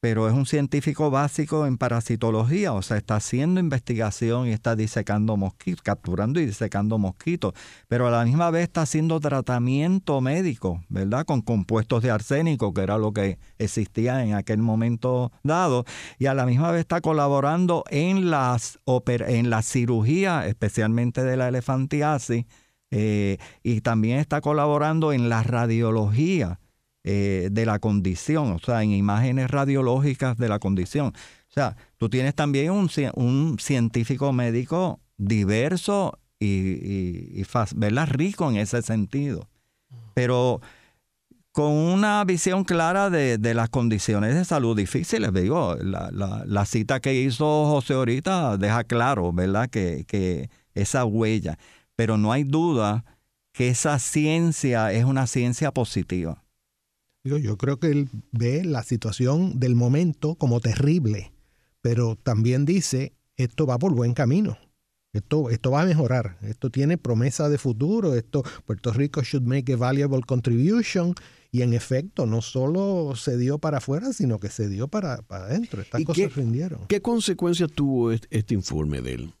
pero 0.04 0.28
es 0.28 0.34
un 0.34 0.44
científico 0.44 1.10
básico 1.10 1.64
en 1.64 1.78
parasitología, 1.78 2.74
o 2.74 2.82
sea, 2.82 2.98
está 2.98 3.16
haciendo 3.16 3.58
investigación 3.58 4.46
y 4.46 4.52
está 4.52 4.76
disecando 4.76 5.34
mosquitos, 5.38 5.80
capturando 5.80 6.38
y 6.40 6.44
disecando 6.44 6.98
mosquitos, 6.98 7.54
pero 7.88 8.06
a 8.08 8.10
la 8.10 8.22
misma 8.26 8.50
vez 8.50 8.64
está 8.64 8.82
haciendo 8.82 9.18
tratamiento 9.18 10.20
médico, 10.20 10.84
¿verdad? 10.90 11.24
Con 11.24 11.40
compuestos 11.40 12.02
de 12.02 12.10
arsénico, 12.10 12.74
que 12.74 12.82
era 12.82 12.98
lo 12.98 13.14
que 13.14 13.38
existía 13.56 14.22
en 14.22 14.34
aquel 14.34 14.58
momento 14.58 15.32
dado, 15.42 15.86
y 16.18 16.26
a 16.26 16.34
la 16.34 16.44
misma 16.44 16.70
vez 16.70 16.80
está 16.80 17.00
colaborando 17.00 17.82
en 17.88 18.30
las 18.30 18.78
en 19.06 19.48
la 19.48 19.62
cirugía, 19.62 20.46
especialmente 20.46 21.24
de 21.24 21.38
la 21.38 21.48
elefantiasis, 21.48 22.44
eh, 22.90 23.38
y 23.62 23.80
también 23.80 24.18
está 24.18 24.42
colaborando 24.42 25.14
en 25.14 25.30
la 25.30 25.42
radiología 25.42 26.60
eh, 27.04 27.50
de 27.52 27.66
la 27.66 27.78
condición, 27.80 28.52
o 28.52 28.58
sea, 28.58 28.82
en 28.82 28.92
imágenes 28.92 29.50
radiológicas 29.50 30.38
de 30.38 30.48
la 30.48 30.58
condición. 30.58 31.08
O 31.08 31.52
sea, 31.52 31.76
tú 31.98 32.08
tienes 32.08 32.34
también 32.34 32.70
un, 32.70 33.58
científico 33.58 34.32
médico 34.32 35.00
diverso 35.18 36.18
y, 36.40 36.46
y, 36.46 37.46
rico 38.06 38.50
en 38.50 38.56
ese 38.56 38.80
sentido. 38.80 39.48
Pero 40.14 40.62
con 41.52 41.72
una 41.72 42.24
visión 42.24 42.64
clara 42.64 43.10
de, 43.10 43.38
las 43.54 43.68
condiciones 43.68 44.34
de 44.34 44.44
salud 44.46 44.74
difíciles. 44.74 45.32
Digo, 45.32 45.76
la, 45.80 46.10
la, 46.10 46.64
cita 46.64 47.00
que 47.00 47.14
hizo 47.14 47.66
José 47.66 47.94
ahorita 47.94 48.56
deja 48.56 48.82
claro, 48.84 49.32
¿verdad?, 49.32 49.68
que 49.68 50.48
esa 50.74 51.04
huella. 51.04 51.58
Pero 51.96 52.16
no 52.16 52.32
hay 52.32 52.44
duda 52.44 53.04
que 53.52 53.68
esa 53.68 53.98
ciencia 53.98 54.90
es 54.92 55.04
una 55.04 55.26
ciencia 55.26 55.70
positiva. 55.70 56.43
Digo, 57.24 57.38
yo 57.38 57.56
creo 57.56 57.78
que 57.78 57.88
él 57.88 58.08
ve 58.32 58.64
la 58.64 58.82
situación 58.82 59.58
del 59.58 59.74
momento 59.74 60.34
como 60.34 60.60
terrible, 60.60 61.32
pero 61.80 62.16
también 62.16 62.66
dice, 62.66 63.14
esto 63.36 63.66
va 63.66 63.78
por 63.78 63.94
buen 63.94 64.14
camino. 64.14 64.58
Esto, 65.14 65.48
esto 65.48 65.70
va 65.70 65.82
a 65.82 65.86
mejorar, 65.86 66.38
esto 66.42 66.70
tiene 66.70 66.98
promesa 66.98 67.48
de 67.48 67.56
futuro, 67.56 68.14
esto 68.14 68.42
Puerto 68.66 68.92
Rico 68.92 69.22
should 69.22 69.46
make 69.46 69.72
a 69.72 69.76
valuable 69.76 70.22
contribution 70.26 71.14
y 71.52 71.62
en 71.62 71.72
efecto 71.72 72.26
no 72.26 72.42
solo 72.42 73.14
se 73.14 73.38
dio 73.38 73.58
para 73.58 73.78
afuera, 73.78 74.12
sino 74.12 74.40
que 74.40 74.48
se 74.48 74.68
dio 74.68 74.88
para, 74.88 75.22
para 75.22 75.44
adentro. 75.44 75.82
Estas 75.82 76.02
cosas 76.02 76.34
rindieron. 76.34 76.88
¿Qué 76.88 77.00
consecuencias 77.00 77.70
tuvo 77.70 78.10
este, 78.10 78.54
informe 78.54 79.02
de 79.02 79.12
él? 79.12 79.32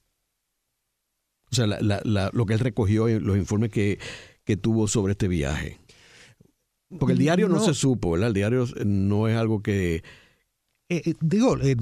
O 1.50 1.54
sea, 1.56 1.66
lo 1.66 2.46
que 2.46 2.54
él 2.54 2.60
recogió, 2.60 3.08
los 3.08 3.36
informes 3.36 3.70
que, 3.70 3.98
tuvo 4.62 4.86
sobre 4.86 5.12
este 5.12 5.26
viaje. 5.26 5.80
Porque 6.98 7.12
el 7.12 7.18
diario 7.18 7.48
no, 7.48 7.60
se 7.60 7.74
supo, 7.74 8.12
¿verdad? 8.12 8.28
El 8.28 8.34
diario 8.34 8.66
no 8.84 9.28
es 9.28 9.36
algo 9.36 9.62
que... 9.62 10.02
Eh, 10.88 11.02
eh, 11.04 11.14
digo, 11.20 11.54
el, 11.56 11.78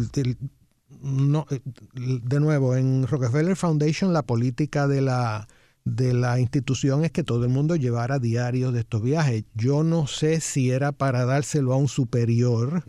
no, 1.01 1.47
eh, 1.51 1.61
de 1.95 2.41
nuevo, 2.41 2.77
en 2.77 3.07
Rockefeller 3.07 3.57
Foundation 3.57 4.13
la 4.13 4.23
política 4.23 4.87
de 4.87 5.01
la, 5.01 5.49
de 5.85 6.15
la 6.15 6.39
institución 6.41 7.05
es 7.05 7.11
que 7.11 7.25
todo 7.25 7.45
el 7.45 7.51
mundo 7.51 7.77
llevara 7.77 8.19
diarios 8.19 8.73
de 8.73 8.81
estos 8.81 9.03
viajes. 9.03 9.45
Yo 9.55 9.83
no 9.83 10.07
sé 10.07 10.41
si 10.41 10.71
era 10.71 10.93
para 10.93 11.25
dárselo 11.25 11.73
a 11.73 11.77
un 11.77 11.89
superior, 11.89 12.85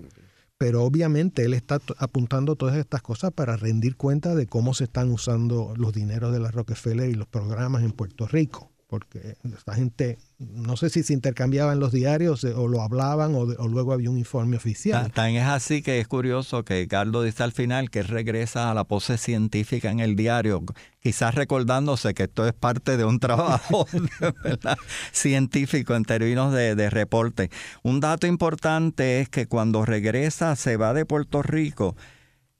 pero 0.57 0.83
obviamente 0.83 1.45
él 1.45 1.53
está 1.53 1.81
apuntando 1.97 2.55
todas 2.55 2.77
estas 2.77 3.01
cosas 3.01 3.31
para 3.31 3.57
rendir 3.57 3.95
cuenta 3.97 4.35
de 4.35 4.47
cómo 4.47 4.73
se 4.73 4.85
están 4.85 5.11
usando 5.11 5.73
los 5.75 5.93
dineros 5.93 6.31
de 6.31 6.39
la 6.39 6.51
Rockefeller 6.51 7.09
y 7.09 7.15
los 7.15 7.27
programas 7.27 7.83
en 7.83 7.91
Puerto 7.91 8.27
Rico 8.27 8.72
porque 8.93 9.37
esta 9.57 9.73
gente, 9.73 10.19
no 10.37 10.77
sé 10.77 10.91
si 10.91 11.01
se 11.01 11.13
intercambiaban 11.13 11.79
los 11.79 11.91
diarios 11.91 12.43
o 12.43 12.67
lo 12.67 12.83
hablaban 12.83 13.33
o, 13.33 13.45
luego 13.67 13.91
había 13.91 14.11
un 14.11 14.19
informe 14.19 14.55
oficial. 14.55 15.11
También 15.11 15.41
es 15.41 15.49
así 15.49 15.81
que 15.81 15.99
es 15.99 16.07
curioso 16.07 16.63
que 16.63 16.87
Carlos 16.87 17.25
dice 17.25 17.41
al 17.41 17.53
final 17.53 17.89
que 17.89 18.03
regresa 18.03 18.69
a 18.69 18.75
la 18.75 18.83
pose 18.83 19.17
científica 19.17 19.89
en 19.89 19.99
el 19.99 20.15
diario, 20.15 20.63
quizás 20.99 21.33
recordándose 21.33 22.13
que 22.13 22.25
esto 22.25 22.45
es 22.45 22.53
parte 22.53 22.95
de 22.95 23.03
un 23.03 23.19
trabajo 23.19 23.87
científico 25.11 25.95
en 25.95 26.03
términos 26.03 26.53
de, 26.53 26.75
de 26.75 26.91
reporte. 26.91 27.49
Un 27.81 27.99
dato 27.99 28.27
importante 28.27 29.21
es 29.21 29.29
que 29.29 29.47
cuando 29.47 29.85
regresa, 29.85 30.55
se 30.55 30.77
va 30.77 30.93
de 30.93 31.07
Puerto 31.07 31.41
Rico, 31.41 31.95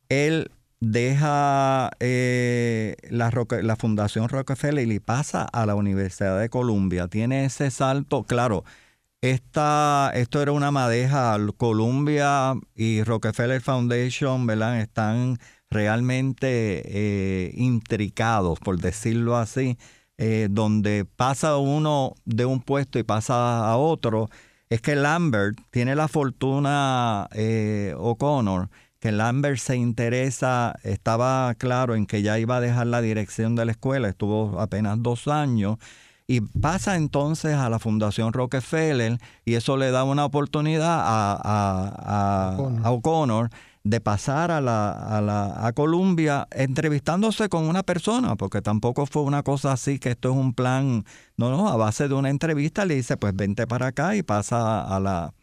él 0.10 0.50
deja 0.84 1.92
eh, 2.00 2.96
la, 3.10 3.32
Fundación 3.78 4.30
Rockefeller 4.30 4.92
y 4.92 5.00
pasa 5.00 5.44
a 5.44 5.66
la 5.66 5.76
Universidad 5.76 6.40
de 6.40 6.50
Columbia. 6.50 7.08
Tiene 7.08 7.46
ese 7.46 7.72
salto, 7.72 8.24
claro. 8.24 8.64
Esta, 9.22 10.12
esto 10.14 10.42
era 10.42 10.52
una 10.52 10.72
madeja. 10.72 11.38
Columbia 11.58 12.56
y 12.76 13.04
Rockefeller 13.04 13.62
Foundation. 13.62 14.50
Están 14.78 15.40
realmente 15.70 16.84
eh, 16.86 17.52
intricados, 17.56 18.60
por 18.60 18.80
decirlo 18.80 19.38
así, 19.38 19.78
eh, 20.18 20.48
donde 20.52 21.06
pasa 21.06 21.58
uno 21.58 22.16
de 22.26 22.46
un 22.46 22.62
puesto 22.62 23.00
y 23.00 23.04
pasa 23.04 23.66
a 23.70 23.78
otro. 23.78 24.30
Es 24.70 24.82
que 24.82 24.96
Lambert 24.96 25.58
tiene 25.72 25.96
la 25.96 26.08
fortuna 26.08 27.30
O'Connor 27.98 28.70
que 29.04 29.12
Lambert 29.12 29.60
se 29.60 29.76
interesa, 29.76 30.80
estaba 30.84 31.54
claro 31.56 31.94
en 31.94 32.06
que 32.06 32.22
ya 32.22 32.40
iba 32.40 32.56
a 32.56 32.62
dejar 32.62 32.88
la 32.88 33.02
dirección 33.02 33.54
de 33.54 33.66
la 33.66 33.74
escuela, 33.74 34.08
estuvo 34.08 34.62
apenas 34.62 35.04
dos 35.04 35.28
años, 35.28 35.76
y 36.26 36.40
pasa 36.40 36.96
entonces 36.96 37.56
a 37.56 37.70
la 37.70 37.80
Fundación 37.80 38.32
Rockefeller 38.32 39.18
y 39.44 39.56
eso 39.56 39.76
le 39.76 39.92
da 39.92 40.06
una 40.06 40.24
oportunidad 40.24 41.02
a, 41.04 42.56
O'Connor 42.86 43.50
de 43.84 44.00
pasar 44.00 44.52
a 44.52 44.62
la, 44.62 44.92
a 44.92 45.20
la 45.20 45.68
a 45.68 45.74
Columbia 45.74 46.48
entrevistándose 46.52 47.50
con 47.50 47.66
una 47.66 47.84
persona, 47.84 48.38
porque 48.38 48.62
tampoco 48.62 49.06
fue 49.06 49.24
una 49.24 49.44
cosa 49.44 49.74
así 49.74 50.00
que 50.00 50.12
esto 50.12 50.30
es 50.30 50.36
un 50.38 50.54
plan, 50.54 51.04
no, 51.36 51.50
no, 51.50 51.68
a 51.68 51.76
base 51.76 52.08
de 52.08 52.14
una 52.14 52.30
entrevista 52.30 52.86
le 52.86 52.96
dice, 52.96 53.18
pues 53.18 53.36
vente 53.36 53.68
para 53.68 53.88
acá 53.88 54.16
y 54.16 54.24
pasa 54.24 54.82
a 54.82 54.98
la 55.02 55.34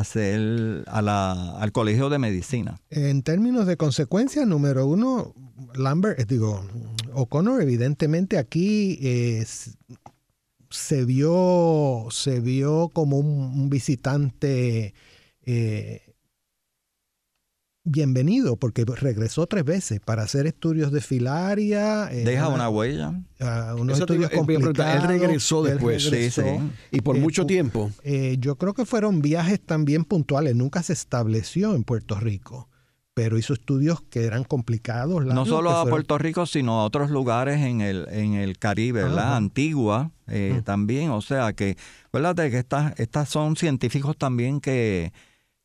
hacer 0.00 0.84
a 0.86 1.02
la, 1.02 1.56
al 1.58 1.72
colegio 1.72 2.08
de 2.08 2.18
medicina. 2.18 2.80
En 2.90 3.22
términos 3.22 3.66
de 3.66 3.76
consecuencias, 3.76 4.46
número 4.46 4.86
uno, 4.86 5.34
Lambert, 5.74 6.18
eh, 6.18 6.24
digo, 6.26 6.64
O'Connor 7.12 7.62
evidentemente 7.62 8.38
aquí 8.38 8.98
se 10.74 11.04
vio 11.04 12.08
se 12.10 12.40
vio 12.40 12.90
como 12.92 13.18
un, 13.18 13.70
visitante 13.70 14.92
eh, 15.46 16.02
bienvenido 17.84 18.56
porque 18.56 18.84
regresó 18.84 19.46
tres 19.46 19.64
veces 19.64 20.00
para 20.00 20.22
hacer 20.22 20.46
estudios 20.46 20.90
de 20.90 21.00
filaria. 21.00 22.08
Eh, 22.10 22.24
Deja 22.24 22.48
una, 22.48 22.68
huella. 22.68 23.10
Uh, 23.40 23.80
unos 23.80 24.00
estudios 24.00 24.30
complicados. 24.30 25.02
Él 25.02 25.08
regresó 25.08 25.62
después. 25.62 26.02
Sí, 26.02 26.30
sí. 26.30 26.42
Y 26.90 27.02
por 27.02 27.18
mucho 27.18 27.42
eh, 27.42 27.46
tiempo. 27.46 27.90
Eh, 28.02 28.36
yo 28.40 28.56
creo 28.56 28.74
que 28.74 28.86
fueron 28.86 29.20
viajes 29.22 29.60
también 29.60 30.04
puntuales. 30.04 30.56
Nunca 30.56 30.82
se 30.82 30.94
estableció 30.94 31.74
en 31.74 31.84
Puerto 31.84 32.18
Rico. 32.18 32.68
Pero 33.12 33.38
hizo 33.38 33.52
estudios 33.52 34.00
que 34.10 34.24
eran 34.24 34.42
complicados. 34.42 35.24
no 35.24 35.46
solo 35.46 35.70
a 35.70 35.86
Puerto 35.86 36.18
Rico, 36.18 36.46
sino 36.46 36.80
a 36.80 36.84
otros 36.84 37.10
lugares 37.10 37.60
en 37.60 37.80
el, 37.80 38.08
en 38.10 38.34
el 38.34 38.58
Caribe, 38.58 39.04
¿verdad? 39.04 39.36
Antigua 39.36 40.10
mm. 40.26 40.62
también. 40.64 41.10
O 41.10 41.20
sea 41.20 41.52
que, 41.52 41.76
acuérdate 42.06 42.50
que 42.50 42.58
estas, 42.58 42.98
estas 42.98 43.28
son 43.28 43.54
científicos 43.54 44.16
también 44.16 44.60
que 44.60 45.12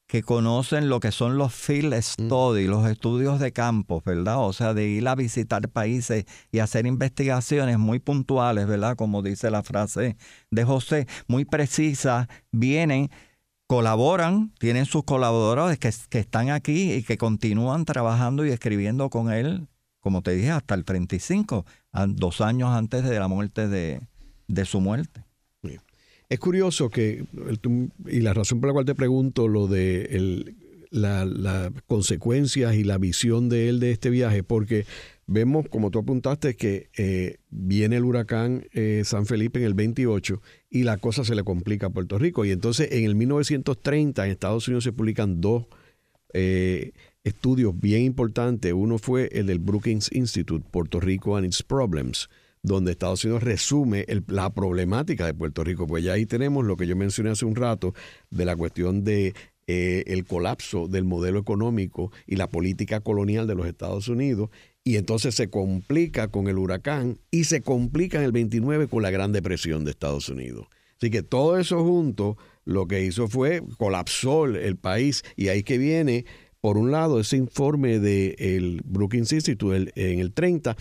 que 0.10 0.24
conocen 0.24 0.90
lo 0.90 1.00
que 1.00 1.12
son 1.12 1.38
los 1.38 1.54
field 1.54 1.94
mm. 1.94 2.02
studies, 2.02 2.68
los 2.68 2.90
estudios 2.90 3.40
de 3.40 3.54
campo, 3.54 4.02
¿verdad? 4.04 4.40
O 4.40 4.54
sea, 4.54 4.74
de 4.74 4.88
ir 4.88 5.08
a 5.08 5.14
visitar 5.14 5.70
países 5.70 6.26
y 6.52 6.60
hacer 6.60 6.88
investigaciones 6.88 7.78
muy 7.78 8.00
puntuales, 8.00 8.66
¿verdad? 8.66 8.96
Como 8.96 9.22
dice 9.22 9.52
la 9.52 9.62
frase 9.62 10.18
de 10.50 10.64
José, 10.64 11.06
muy 11.28 11.46
precisas, 11.46 12.28
vienen, 12.52 13.12
colaboran, 13.68 14.52
tienen 14.58 14.88
sus 14.88 15.04
colaboradores 15.04 15.78
que, 15.78 15.94
que 16.10 16.18
están 16.18 16.50
aquí 16.50 16.92
y 16.92 17.04
que 17.04 17.20
continúan 17.20 17.86
trabajando 17.86 18.48
y 18.48 18.50
escribiendo 18.50 19.12
con 19.12 19.32
él, 19.32 19.68
como 20.00 20.24
te 20.24 20.32
dije, 20.32 20.50
hasta 20.50 20.74
el 20.74 20.86
35, 20.86 21.68
dos 22.08 22.42
años 22.42 22.72
antes 22.72 23.04
de 23.04 23.20
la 23.20 23.28
muerte 23.28 23.68
de, 23.68 24.02
de 24.48 24.66
su 24.66 24.82
muerte. 24.82 25.29
Es 26.30 26.38
curioso 26.38 26.92
que, 26.92 27.26
y 28.08 28.20
la 28.20 28.36
razón 28.36 28.62
por 28.62 28.68
la 28.68 28.74
cual 28.74 28.86
te 28.86 28.94
pregunto 28.94 29.48
lo 29.48 29.66
de 29.66 30.46
las 30.92 31.72
consecuencias 31.88 32.76
y 32.76 32.84
la 32.84 33.00
visión 33.00 33.50
de 33.50 33.68
él 33.68 33.80
de 33.80 33.90
este 33.90 34.12
viaje, 34.12 34.44
porque 34.44 34.86
vemos, 35.26 35.68
como 35.70 35.90
tú 35.90 35.98
apuntaste, 35.98 36.56
que 36.56 36.92
eh, 36.96 37.38
viene 37.50 37.98
el 37.98 38.06
huracán 38.06 38.68
eh, 38.74 39.02
San 39.06 39.26
Felipe 39.26 39.58
en 39.58 39.66
el 39.66 39.74
28 39.74 40.40
y 40.70 40.84
la 40.84 40.98
cosa 40.98 41.24
se 41.24 41.34
le 41.34 41.44
complica 41.44 41.88
a 41.88 41.90
Puerto 41.90 42.20
Rico. 42.20 42.46
Y 42.46 42.52
entonces 42.52 42.90
en 42.92 43.06
el 43.06 43.16
1930 43.16 44.24
en 44.24 44.32
Estados 44.32 44.68
Unidos 44.68 44.84
se 44.84 44.94
publican 44.94 45.42
dos 45.42 45.66
eh, 46.34 46.92
estudios 47.24 47.80
bien 47.80 48.04
importantes. 48.04 48.72
Uno 48.72 49.00
fue 49.00 49.30
el 49.32 49.48
del 49.48 49.58
Brookings 49.58 50.12
Institute, 50.14 50.64
Puerto 50.70 51.00
Rico 51.00 51.38
and 51.38 51.48
its 51.48 51.64
Problems 51.64 52.30
donde 52.64 52.92
Estados 52.92 53.24
Unidos 53.24 53.44
resume 53.44 54.06
la 54.28 54.54
problemática 54.54 55.26
de 55.26 55.34
Puerto 55.34 55.64
Rico. 55.64 55.88
Pues 55.88 56.04
ya 56.04 56.14
ahí 56.14 56.26
tenemos 56.26 56.66
lo 56.66 56.78
que 56.78 56.88
yo 56.88 56.96
mencioné 56.96 57.32
hace 57.32 57.46
un 57.46 57.56
rato 57.56 57.94
de 58.30 58.46
la 58.46 58.56
cuestión 58.56 59.04
de 59.04 59.34
eh, 59.68 60.04
el 60.08 60.26
colapso 60.26 60.88
del 60.88 61.06
modelo 61.06 61.40
económico 61.40 62.12
y 62.26 62.36
la 62.36 62.48
política 62.50 63.02
colonial 63.02 63.48
de 63.48 63.56
los 63.56 63.68
Estados 63.68 64.08
Unidos. 64.08 64.50
Y 64.84 64.98
entonces 64.98 65.36
se 65.36 65.50
complica 65.50 66.30
con 66.30 66.48
el 66.48 66.58
huracán 66.58 67.20
y 67.32 67.46
se 67.46 67.62
complica 67.62 68.18
en 68.18 68.26
el 68.26 68.32
29 68.32 68.88
con 68.88 69.04
la 69.04 69.12
Gran 69.12 69.32
Depresión 69.32 69.86
de 69.86 69.92
Estados 69.92 70.30
Unidos. 70.30 70.68
Así 70.98 71.12
que 71.12 71.24
todo 71.24 71.58
eso 71.58 71.84
junto 71.84 72.38
lo 72.66 72.88
que 72.88 73.04
hizo 73.04 73.28
fue 73.28 73.64
colapsó 73.78 74.46
el 74.46 74.76
país 74.76 75.24
y 75.36 75.48
ahí 75.48 75.64
que 75.64 75.78
viene 75.78 76.26
por 76.62 76.78
un 76.78 76.92
lado, 76.92 77.22
ese 77.22 77.38
informe 77.38 78.00
del 78.00 78.82
Brookings 78.84 79.32
Institute 79.32 79.92
en 79.96 80.20
el 80.20 80.34
30 80.34 80.76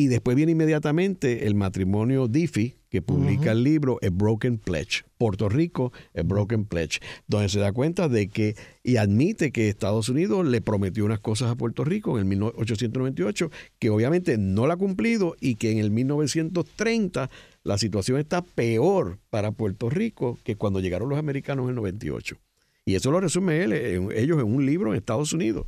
y 0.00 0.06
después 0.06 0.34
viene 0.34 0.52
inmediatamente 0.52 1.46
el 1.46 1.54
matrimonio 1.54 2.26
Diffie, 2.26 2.74
que 2.88 3.02
publica 3.02 3.52
el 3.52 3.62
libro 3.62 3.98
A 4.02 4.08
Broken 4.10 4.56
Pledge, 4.56 5.02
Puerto 5.18 5.50
Rico, 5.50 5.92
A 6.16 6.22
Broken 6.22 6.64
Pledge, 6.64 7.00
donde 7.26 7.50
se 7.50 7.60
da 7.60 7.70
cuenta 7.72 8.08
de 8.08 8.28
que 8.28 8.56
y 8.82 8.96
admite 8.96 9.52
que 9.52 9.68
Estados 9.68 10.08
Unidos 10.08 10.46
le 10.46 10.62
prometió 10.62 11.04
unas 11.04 11.20
cosas 11.20 11.50
a 11.50 11.54
Puerto 11.54 11.84
Rico 11.84 12.12
en 12.12 12.20
el 12.20 12.24
1898 12.24 13.50
que 13.78 13.90
obviamente 13.90 14.38
no 14.38 14.66
la 14.66 14.74
ha 14.74 14.78
cumplido 14.78 15.36
y 15.38 15.56
que 15.56 15.70
en 15.70 15.76
el 15.76 15.90
1930 15.90 17.28
la 17.62 17.76
situación 17.76 18.18
está 18.18 18.40
peor 18.40 19.18
para 19.28 19.52
Puerto 19.52 19.90
Rico 19.90 20.38
que 20.44 20.56
cuando 20.56 20.80
llegaron 20.80 21.10
los 21.10 21.18
americanos 21.18 21.64
en 21.64 21.70
el 21.70 21.74
98. 21.76 22.38
Y 22.86 22.94
eso 22.94 23.10
lo 23.10 23.20
resume 23.20 23.64
él, 23.64 23.72
ellos 23.74 24.38
en 24.38 24.46
un 24.46 24.64
libro 24.64 24.92
en 24.92 24.96
Estados 24.96 25.34
Unidos. 25.34 25.66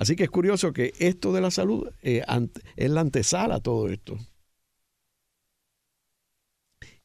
Así 0.00 0.16
que 0.16 0.24
es 0.24 0.30
curioso 0.30 0.72
que 0.72 0.94
esto 0.98 1.30
de 1.30 1.42
la 1.42 1.50
salud 1.50 1.86
eh, 2.00 2.24
es 2.76 2.90
la 2.90 3.02
antesala 3.02 3.56
a 3.56 3.60
todo 3.60 3.90
esto. 3.90 4.16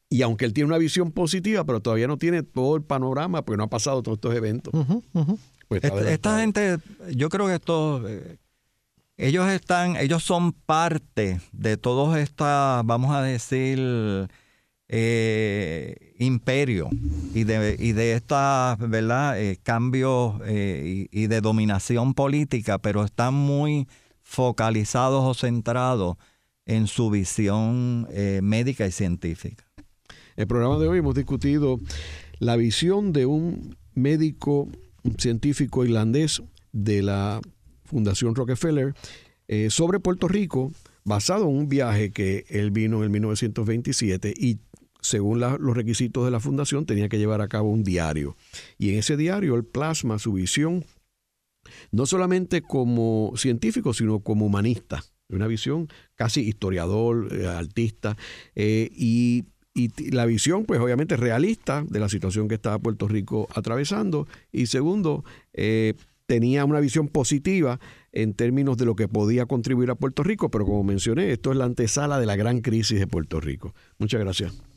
Y 0.08 0.22
aunque 0.22 0.46
él 0.46 0.54
tiene 0.54 0.68
una 0.68 0.78
visión 0.78 1.12
positiva, 1.12 1.62
pero 1.64 1.80
todavía 1.80 2.06
no 2.06 2.16
tiene 2.16 2.42
todo 2.42 2.74
el 2.74 2.82
panorama, 2.82 3.44
porque 3.44 3.58
no 3.58 3.64
ha 3.64 3.68
pasado 3.68 4.02
todos 4.02 4.16
estos 4.16 4.34
eventos. 4.34 4.72
Pues 5.68 5.84
esta, 5.84 6.40
gente, 6.40 6.78
yo 7.14 7.28
creo 7.28 7.48
que 7.48 7.56
estos, 7.56 8.08
eh, 8.08 8.38
ellos 9.18 9.46
están, 9.50 9.96
ellos 9.96 10.24
son 10.24 10.52
parte 10.52 11.38
de 11.52 11.76
todos 11.76 12.16
estas, 12.16 12.82
vamos 12.86 13.14
a 13.14 13.20
decir, 13.20 13.78
eh, 14.88 16.14
imperio 16.18 16.88
y 17.34 17.44
de, 17.44 17.76
y 17.78 17.92
de 17.92 18.12
estos 18.14 18.78
¿verdad? 18.78 19.40
Eh, 19.40 19.58
cambios 19.62 20.34
y, 20.48 21.08
y, 21.10 21.26
de 21.26 21.40
dominación 21.40 22.14
política, 22.14 22.78
pero 22.78 23.04
están 23.04 23.34
muy 23.34 23.88
focalizados 24.22 25.24
o 25.24 25.34
centrados 25.34 26.16
en 26.64 26.86
su 26.86 27.10
visión 27.10 28.08
médica 28.42 28.86
y 28.86 28.92
científica 28.92 29.66
el 30.36 30.46
programa 30.46 30.78
de 30.78 30.86
hoy 30.86 30.98
hemos 30.98 31.14
discutido 31.14 31.80
la 32.38 32.56
visión 32.56 33.12
de 33.12 33.26
un 33.26 33.76
médico 33.94 34.68
científico 35.18 35.84
irlandés 35.84 36.42
de 36.72 37.02
la 37.02 37.40
Fundación 37.84 38.34
Rockefeller 38.34 38.94
eh, 39.48 39.70
sobre 39.70 39.98
Puerto 39.98 40.28
Rico, 40.28 40.72
basado 41.04 41.48
en 41.48 41.56
un 41.56 41.68
viaje 41.68 42.10
que 42.10 42.44
él 42.48 42.70
vino 42.70 43.02
en 43.02 43.12
1927 43.12 44.34
y 44.36 44.58
según 45.06 45.40
los 45.40 45.76
requisitos 45.76 46.24
de 46.24 46.30
la 46.30 46.40
fundación 46.40 46.86
tenía 46.86 47.08
que 47.08 47.18
llevar 47.18 47.40
a 47.40 47.48
cabo 47.48 47.70
un 47.70 47.84
diario. 47.84 48.36
Y 48.78 48.90
en 48.90 48.98
ese 48.98 49.16
diario 49.16 49.54
él 49.54 49.64
plasma 49.64 50.18
su 50.18 50.32
visión 50.32 50.84
no 51.90 52.06
solamente 52.06 52.62
como 52.62 53.32
científico, 53.36 53.92
sino 53.92 54.20
como 54.20 54.46
humanista, 54.46 55.02
una 55.28 55.46
visión 55.46 55.88
casi 56.14 56.42
historiador, 56.42 57.28
eh, 57.32 57.46
artista, 57.46 58.16
eh, 58.54 58.88
y 58.92 59.44
la 60.10 60.24
visión, 60.24 60.64
pues 60.64 60.80
obviamente 60.80 61.16
realista 61.16 61.84
de 61.86 62.00
la 62.00 62.08
situación 62.08 62.48
que 62.48 62.54
estaba 62.54 62.78
Puerto 62.78 63.08
Rico 63.08 63.46
atravesando. 63.54 64.26
Y 64.50 64.66
segundo, 64.66 65.22
eh, 65.52 65.94
tenía 66.26 66.64
una 66.64 66.80
visión 66.80 67.08
positiva 67.08 67.78
en 68.12 68.32
términos 68.32 68.78
de 68.78 68.86
lo 68.86 68.96
que 68.96 69.06
podía 69.06 69.44
contribuir 69.44 69.90
a 69.90 69.94
Puerto 69.94 70.22
Rico, 70.22 70.50
pero 70.50 70.64
como 70.64 70.82
mencioné, 70.82 71.30
esto 71.30 71.52
es 71.52 71.58
la 71.58 71.66
antesala 71.66 72.18
de 72.18 72.26
la 72.26 72.36
gran 72.36 72.60
crisis 72.60 72.98
de 72.98 73.06
Puerto 73.06 73.38
Rico. 73.38 73.74
Muchas 73.98 74.20
gracias. 74.20 74.54